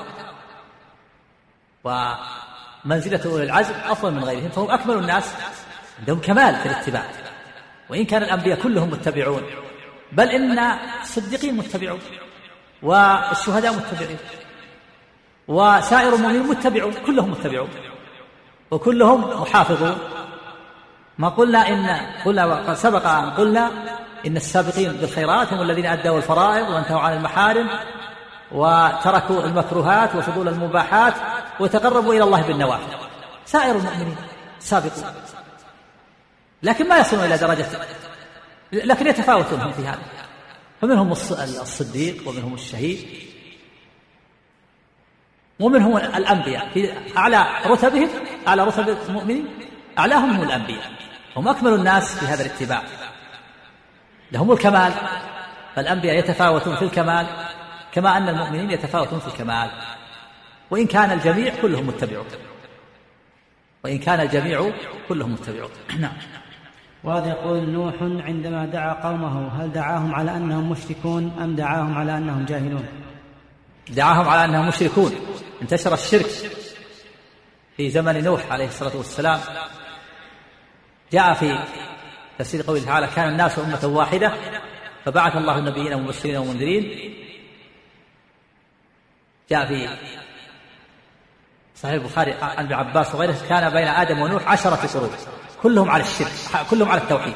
ومنزلة 1.85 3.33
أولي 3.33 3.45
العزم 3.45 3.75
أفضل 3.75 4.15
من 4.15 4.25
غيرهم 4.25 4.49
فهم 4.49 4.71
أكمل 4.71 4.95
الناس 4.95 5.35
عندهم 5.99 6.21
كمال 6.21 6.57
في 6.57 6.67
الاتباع. 6.67 7.03
وإن 7.91 8.05
كان 8.05 8.23
الأنبياء 8.23 8.63
كلهم 8.63 8.91
متبعون 8.91 9.43
بل 10.13 10.29
إن 10.29 10.59
الصديقين 11.03 11.57
متبعون 11.57 12.01
والشهداء 12.83 13.73
متبعين 13.75 14.19
وسائر 15.49 16.15
المؤمنين 16.15 16.43
متبعون 16.43 16.93
كلهم 17.07 17.31
متبعون 17.31 17.69
وكلهم 18.71 19.41
محافظون. 19.43 19.99
ما 21.19 21.29
قلنا 21.29 21.69
إن 21.69 21.87
قلنا 22.25 22.47
وقد 22.47 22.75
سبق 22.75 23.07
أن 23.07 23.31
قلنا 23.31 23.71
إن 24.27 24.37
السابقين 24.37 24.93
بالخيرات 24.93 25.53
هم 25.53 25.63
الذين 25.63 25.87
أدوا 25.87 26.17
الفرائض 26.17 26.69
وانتهوا 26.69 27.01
عن 27.01 27.13
المحارم 27.13 27.69
وتركوا 28.53 29.45
المكروهات 29.45 30.15
وفضول 30.15 30.49
المباحات. 30.49 31.15
وتقربوا 31.61 32.15
إلى 32.15 32.25
الله 32.25 32.43
بالنوافل 32.43 32.97
سائر 33.45 33.77
المؤمنين 33.77 34.17
سابقون. 34.59 35.05
لكن 36.63 36.89
ما 36.89 36.99
يصلون 36.99 37.25
إلى 37.25 37.39
درجة 37.39 37.67
لكن 38.73 39.07
يتفاوتون 39.07 39.73
في 39.73 39.87
هذا. 39.87 40.03
فمنهم 40.81 41.13
الصديق 41.13 42.29
ومنهم 42.29 42.55
الشهيد. 42.55 43.09
ومنهم 45.61 45.97
الأنبياء. 45.97 46.69
في 46.75 46.93
أعلى 47.17 47.47
رتبهم 47.67 48.09
أعلى 48.49 48.65
رتب 48.65 48.89
المؤمنين 49.09 49.49
أعلاهم 49.99 50.31
هم 50.31 50.43
الأنبياء. 50.43 50.91
هم 51.37 51.49
أكمل 51.49 51.75
الناس 51.75 52.19
في 52.19 52.27
هذا 52.27 52.47
الاتباع. 52.47 52.83
لهم 54.33 54.53
الكمال. 54.53 54.93
فالأنبياء 55.77 56.19
يتفاوتون 56.19 56.77
في 56.77 56.83
الكمال 56.83 57.27
كما 57.93 58.17
أن 58.17 58.29
المؤمنين 58.29 58.71
يتفاوتون 58.71 59.21
في 59.21 59.27
الكمال. 59.27 59.71
وإن 60.71 60.87
كان 60.87 61.11
الجميع 61.11 61.55
كلهم 61.63 61.87
متبعون 61.87 62.27
وإن 63.85 63.99
كان 63.99 64.21
الجميع 64.21 64.73
كلهم 65.09 65.33
متبعون 65.33 65.71
نعم. 66.01 66.13
وهذا 67.05 67.29
يقول 67.29 67.69
نوح 67.71 67.95
عندما 68.03 68.67
دعا 68.67 68.93
قومه 68.93 69.49
هل 69.49 69.73
دعاهم 69.73 70.15
على 70.15 70.37
أنهم 70.37 70.71
مشركون 70.71 71.39
أم 71.43 71.57
دعاهم 71.57 71.99
على 71.99 72.17
أنهم 72.17 72.45
جاهلون؟ 72.45 72.87
دعاهم 73.89 74.29
على 74.29 74.45
أنهم 74.45 74.69
مشركون. 74.69 75.13
انتشر 75.63 75.95
الشرك 75.95 76.31
في 77.77 77.91
زمن 77.91 78.25
نوح 78.25 78.53
عليه 78.53 78.67
الصلاة 78.67 78.97
والسلام. 78.97 79.41
جاء 81.13 81.35
في 81.35 81.59
تفسير 82.39 82.63
قوله 82.63 82.85
تعالى 82.85 83.07
كان 83.17 83.29
الناس 83.29 83.59
أمة 83.59 83.97
واحدة. 83.97 84.33
فبعث 85.05 85.37
الله 85.37 85.59
النبيين 85.59 86.03
مبشرين 86.03 86.37
ومنذرين 86.37 87.15
جاء 89.51 89.67
في 89.67 89.89
صحيح 91.83 91.95
البخاري 91.95 92.33
عن 92.33 92.65
ابن 92.65 92.73
عباس 92.73 93.15
وغيره 93.15 93.37
كان 93.49 93.71
بين 93.71 93.89
آدم 93.89 94.19
ونوح 94.19 94.49
عشرة 94.49 94.89
قرون 94.95 95.11
كلهم 95.63 95.91
على 95.91 96.03
الشرك 96.03 96.33
كلهم 96.71 96.89
على 96.89 97.01
التوحيد. 97.01 97.35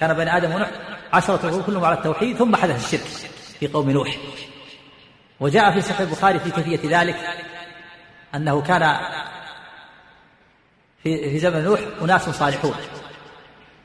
كان 0.00 0.14
بين 0.14 0.28
آدم 0.28 0.54
ونوح 0.54 0.70
عشرة 1.12 1.36
قرون 1.36 1.62
كلهم 1.62 1.84
على 1.84 1.96
التوحيد 1.96 2.36
ثم 2.36 2.56
حدث 2.56 2.84
الشرك 2.84 3.06
في 3.60 3.68
قوم 3.68 3.90
نوح. 3.90 4.16
وجاء 5.40 5.72
في 5.72 5.80
صحيح 5.80 6.00
البخاري 6.00 6.38
في 6.38 6.50
كيفية 6.50 7.00
ذلك 7.00 7.16
أنه 8.34 8.62
كان 8.62 8.96
في 11.02 11.30
في 11.30 11.38
زمن 11.38 11.64
نوح 11.64 11.80
أناس 12.02 12.30
صالحون. 12.30 12.74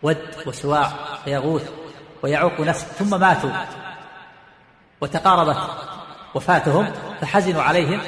ود 0.02 0.22
وسواع 0.46 0.92
ويغوث 1.28 1.70
ويعوق 2.24 2.60
نسل 2.60 2.86
ثم 2.86 3.20
ماتوا. 3.20 3.52
وتقاربت 5.02 5.58
وفاتهم 6.36 6.94
فحزنوا 7.22 7.62
عليهم. 7.62 8.02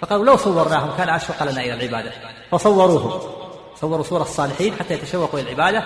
فقالوا 0.00 0.24
لو 0.24 0.36
صورناهم 0.36 0.96
كان 0.96 1.08
أشفق 1.08 1.42
لنا 1.42 1.60
إلى 1.60 1.74
العبادة. 1.74 2.12
فصوروهم 2.50 3.20
صوروا 3.80 4.02
صور 4.02 4.22
الصالحين 4.22 4.74
حتى 4.74 4.94
يتشوقوا 4.94 5.40
إلى 5.40 5.52
العبادة. 5.52 5.84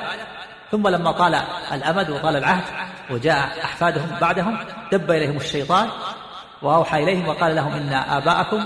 ثم 0.71 0.89
لما 0.89 1.13
طال 1.13 1.35
الأمد 1.73 2.11
وطال 2.11 2.37
العهد 2.37 2.65
وجاء 3.11 3.65
أحفادهم 3.65 4.19
بعدهم 4.21 4.59
دب 4.93 5.11
إليهم 5.11 5.37
الشيطان 5.37 5.89
وأوحى 6.63 7.03
إليهم 7.03 7.29
وقال 7.29 7.57
لهم 7.57 7.73
إن 7.73 7.93
آباءكم 7.93 8.65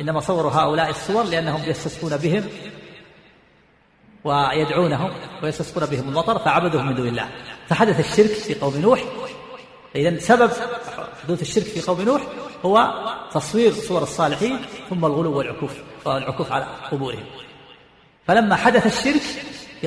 إنما 0.00 0.20
صوروا 0.20 0.52
هؤلاء 0.52 0.90
الصور 0.90 1.24
لأنهم 1.24 1.62
يستسقون 1.66 2.16
بهم 2.16 2.44
ويدعونهم 4.24 5.10
ويستسقون 5.42 5.86
بهم 5.86 6.08
المطر 6.08 6.38
فعبدوهم 6.38 6.86
من 6.86 6.94
دون 6.94 7.08
الله. 7.08 7.28
فحدث 7.68 8.00
الشرك 8.00 8.36
في 8.36 8.54
قوم 8.54 8.76
نوح. 8.76 9.04
إذا 9.96 10.18
سبب 10.18 10.50
حدوث 11.24 11.42
الشرك 11.42 11.64
في 11.64 11.80
قوم 11.80 12.02
نوح 12.02 12.22
هو 12.64 12.94
تصوير 13.32 13.72
صور 13.72 14.02
الصالحين 14.02 14.58
ثم 14.90 15.04
الغلو 15.04 15.38
والعكوف 15.38 15.72
والعكوف 16.04 16.52
على 16.52 16.66
قبورهم. 16.92 17.24
فلما 18.26 18.56
حدث 18.56 18.86
الشرك 18.86 19.22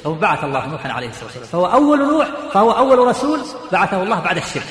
بعث 0.05 0.43
الله 0.43 0.65
نوحا 0.65 0.91
عليه 0.91 1.09
الصلاة 1.09 1.25
والسلام. 1.25 1.47
فهو 1.47 1.65
أول 1.65 1.99
نوح 1.99 2.27
فهو 2.53 2.71
أول 2.71 2.99
رسول 2.99 3.39
بعثه 3.71 4.03
الله 4.03 4.19
بعد 4.19 4.37
الشرك. 4.37 4.63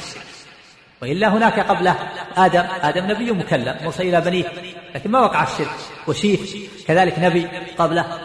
وإلا 1.03 1.29
هناك 1.29 1.61
قبله 1.61 1.97
آدم 2.37 2.65
آدم 2.83 3.11
نبي 3.11 3.33
مكلم 3.33 3.77
مرسل 3.85 4.03
إلى 4.03 4.21
بنيه 4.21 4.53
لكن 4.95 5.11
ما 5.11 5.21
وقع 5.21 5.43
الشرك. 5.43 5.77
وشيث 6.09 6.57
كذلك 6.87 7.19
نبي 7.19 7.49
قبله 7.79 8.21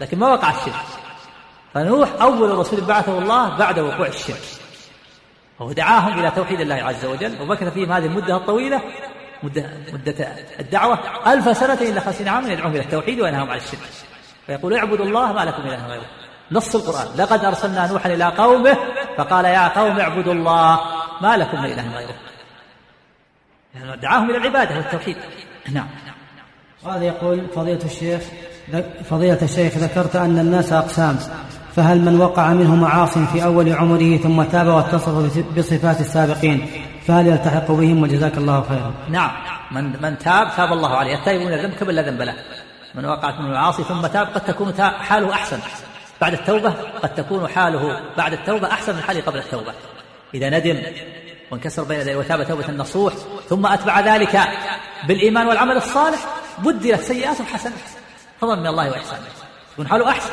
لكن 0.00 0.18
ما 0.18 0.28
وقع 0.28 0.50
الشرك. 0.50 0.84
فنوح 1.74 2.08
أول 2.22 2.58
رسول 2.58 2.80
بعثه 2.80 3.18
الله 3.18 3.58
بعد 3.58 3.78
وقوع 3.78 4.06
الشرك. 4.06 4.42
وهو 5.60 5.72
دعاهم 5.72 6.18
إلى 6.18 6.30
توحيد 6.30 6.60
الله 6.60 6.74
عز 6.74 7.04
وجل 7.04 7.42
ومكث 7.42 7.72
فيهم 7.72 7.92
هذه 7.92 8.06
المدة 8.06 8.36
الطويلة 8.36 8.82
مدة, 9.44 9.64
مدة 9.92 10.28
الدعوة. 10.60 10.98
ألف 11.32 11.56
سنة 11.56 11.78
إلا 11.80 12.00
خمسين 12.00 12.28
عاما 12.28 12.52
يدعوهم 12.52 12.72
إلى 12.72 12.80
التوحيد 12.80 13.20
وينهاهم 13.20 13.50
عن 13.50 13.56
الشرك. 13.56 13.80
فيقول 14.46 14.74
اعبدوا 14.74 15.04
الله 15.04 15.32
ما 15.32 15.44
لكم 15.44 15.62
إله 15.62 15.86
غيره. 15.86 16.06
نص 16.52 16.74
القرآن. 16.74 17.06
لقد 17.16 17.44
أرسلنا 17.44 17.92
نوحا 17.92 18.14
إلى 18.14 18.24
قومه 18.24 18.76
فقال 19.16 19.44
يا 19.44 19.68
قوم 19.68 20.00
اعبدوا 20.00 20.32
الله 20.32 20.80
ما 21.20 21.36
لكم 21.36 21.62
من 21.62 21.64
إله 21.64 21.96
غيره. 21.96 22.14
يعني 23.74 24.00
دعاهم 24.00 24.30
إلى 24.30 24.38
العبادة 24.38 24.76
والتوحيد. 24.76 25.16
نعم. 25.72 25.88
وهذا 26.84 27.04
يقول 27.04 27.46
فضيلة 27.54 27.84
الشيخ 27.84 28.22
فضيلة 29.10 29.38
الشيخ 29.42 29.76
ذكرت 29.76 30.16
أن 30.16 30.38
الناس 30.38 30.72
أقسام. 30.72 31.18
فهل 31.76 32.00
من 32.00 32.20
وقع 32.20 32.48
منه 32.52 32.74
معاص 32.74 33.18
في 33.18 33.44
أول 33.44 33.72
عمره 33.72 34.16
ثم 34.16 34.42
تاب 34.42 34.66
واتصف 34.66 35.38
بصفات 35.58 36.00
السابقين؟ 36.00 36.70
فهل 37.06 37.26
يلتحق 37.26 37.70
بهم 37.70 38.02
وجزاك 38.02 38.36
الله 38.36 38.64
خيرا. 38.68 38.94
نعم. 39.08 39.30
من 39.70 40.02
من 40.02 40.18
تاب 40.18 40.56
تاب 40.56 40.72
الله 40.72 40.96
عليه. 40.96 41.14
التائب 41.14 41.40
من 41.40 41.52
الذنب 41.52 41.74
كمن 41.74 41.94
لا 41.94 42.02
ذنب 42.02 42.22
له. 42.22 42.34
من 42.94 43.04
وقعت 43.04 43.34
منه 43.34 43.46
المعاصي 43.46 43.84
ثم 43.84 44.06
تاب 44.06 44.26
قد 44.26 44.40
تكون 44.40 44.74
حاله 44.80 45.32
أحسن. 45.32 45.58
بعد 46.20 46.32
التوبة 46.32 46.70
قد 47.02 47.14
تكون 47.14 47.48
حاله 47.48 48.00
بعد 48.16 48.32
التوبة 48.32 48.70
أحسن 48.70 48.94
من 48.96 49.02
حاله 49.02 49.20
قبل 49.20 49.38
التوبة. 49.38 49.72
إذا 50.34 50.50
ندم 50.50 50.82
وانكسر 51.50 51.84
بين 51.84 52.00
يديه 52.00 52.16
وتاب 52.16 52.48
توبة 52.48 52.70
نصوح 52.70 53.14
ثم 53.48 53.66
أتبع 53.66 54.00
ذلك 54.00 54.40
بالإيمان 55.08 55.46
والعمل 55.46 55.76
الصالح 55.76 56.26
بدلت 56.58 57.00
سيئاته 57.00 57.44
حسنات 57.44 57.74
فضلا 58.40 58.60
من 58.60 58.66
الله 58.66 58.90
وإحسانه. 58.90 59.26
يكون 59.72 59.88
حاله 59.88 60.10
أحسن. 60.10 60.30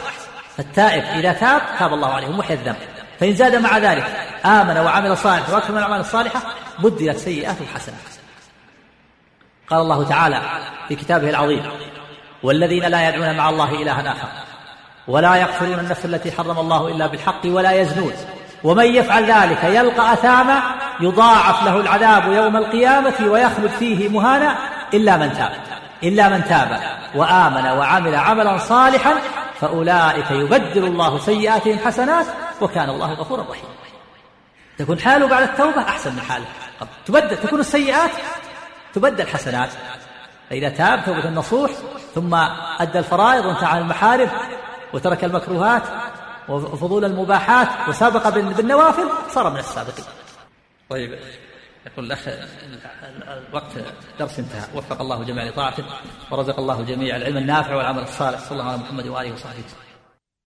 فالتائب 0.58 1.04
إذا 1.04 1.34
تاب 1.34 1.62
تاب 1.80 1.94
الله 1.94 2.14
عليه 2.14 2.28
ومحي 2.28 2.54
الذنب. 2.54 2.76
فإن 3.22 3.36
زاد 3.36 3.56
مع 3.56 3.78
ذلك 3.78 4.06
آمن 4.46 4.78
وعمل 4.78 5.18
صالح 5.18 5.50
وأكثر 5.50 5.72
من 5.72 5.78
الأعمال 5.78 6.00
الصالحة 6.00 6.42
بدلت 6.80 7.18
سيئاته 7.18 7.66
حسنات 7.76 8.00
قال 9.70 9.80
الله 9.80 10.04
تعالى 10.04 10.42
في 10.88 10.96
كتابه 10.96 11.30
العظيم 11.30 11.64
والذين 12.44 12.84
لا 12.84 13.10
يدعون 13.10 13.38
مع 13.38 13.50
الله 13.50 13.82
إلها 13.82 14.12
آخر 14.12 14.28
ولا 15.08 15.36
يقتلون 15.36 15.80
النفس 15.80 16.06
التي 16.06 16.32
حرم 16.32 16.60
الله 16.60 16.88
إلا 16.88 17.08
بالحق 17.08 17.42
ولا 17.46 17.72
يزنون. 17.72 18.14
ومن 18.64 18.86
يفعل 18.86 19.32
ذلك 19.32 19.64
يلقى 19.64 20.14
أثاما 20.14 20.62
يضاعف 21.00 21.64
له 21.64 21.80
العذاب 21.80 22.32
يوم 22.32 22.58
القيامة 22.58 23.14
ويخلد 23.22 23.72
فيه 23.80 24.10
مهانا 24.10 24.56
إلا 24.94 25.18
من 25.18 25.34
تاب 25.34 25.52
إلا 26.04 26.30
من 26.30 26.46
تاب 26.46 26.80
وآمن 27.16 27.66
وعمل 27.66 28.16
عملا 28.16 28.58
صالحا 28.58 29.14
فأولئك 29.62 30.32
يبدل 30.32 30.84
الله 30.84 31.20
سيئاتهم 31.20 31.80
حسنات 31.80 32.26
وكان 32.62 32.90
الله 32.90 33.14
غفورا 33.14 33.42
رحيما. 33.50 33.70
تكون 34.78 35.00
حاله 35.00 35.28
بعد 35.28 35.44
التوبة 35.44 35.82
أحسن 35.82 36.14
من 36.14 36.22
حاله. 36.22 36.46
تبدل 37.06 37.38
تكون 37.38 37.60
السيئات 37.60 38.12
تبدل 38.94 39.28
حسنات. 39.28 39.70
فإذا 40.50 40.70
تاب 40.70 41.06
توبة 41.06 41.26
النصوح 41.26 41.72
ثم 42.16 42.36
أدى 42.80 43.00
الفرائض 43.00 43.46
وانتهى 43.46 43.70
عن 43.70 43.82
المحارم 43.82 44.30
وترك 44.94 45.24
المكروهات 45.24 45.84
وفضول 46.50 47.06
المباحات 47.06 47.68
وسابق 47.88 48.30
بالنوافل 48.30 49.10
صار 49.30 49.50
من 49.50 49.60
السابقين. 49.60 50.06
طيب. 50.90 51.20
يقول 51.86 52.06
الأخ 52.06 52.20
الوقت 53.50 53.72
درس 54.20 54.40
انتهى. 54.40 54.68
وفق 54.76 55.02
الله 55.02 55.24
جميع 55.24 55.44
لطاعته 55.44 55.84
ورزق 56.32 56.60
الله 56.60 56.82
جميع 56.82 57.16
العلم 57.16 57.38
النافع 57.38 57.76
والعمل 57.76 58.04
الصالح. 58.04 58.40
صلى 58.40 58.52
الله 58.52 58.72
على 58.72 58.78
محمد 58.78 59.08
وآله 59.08 59.34
وصحبه. 59.34 59.64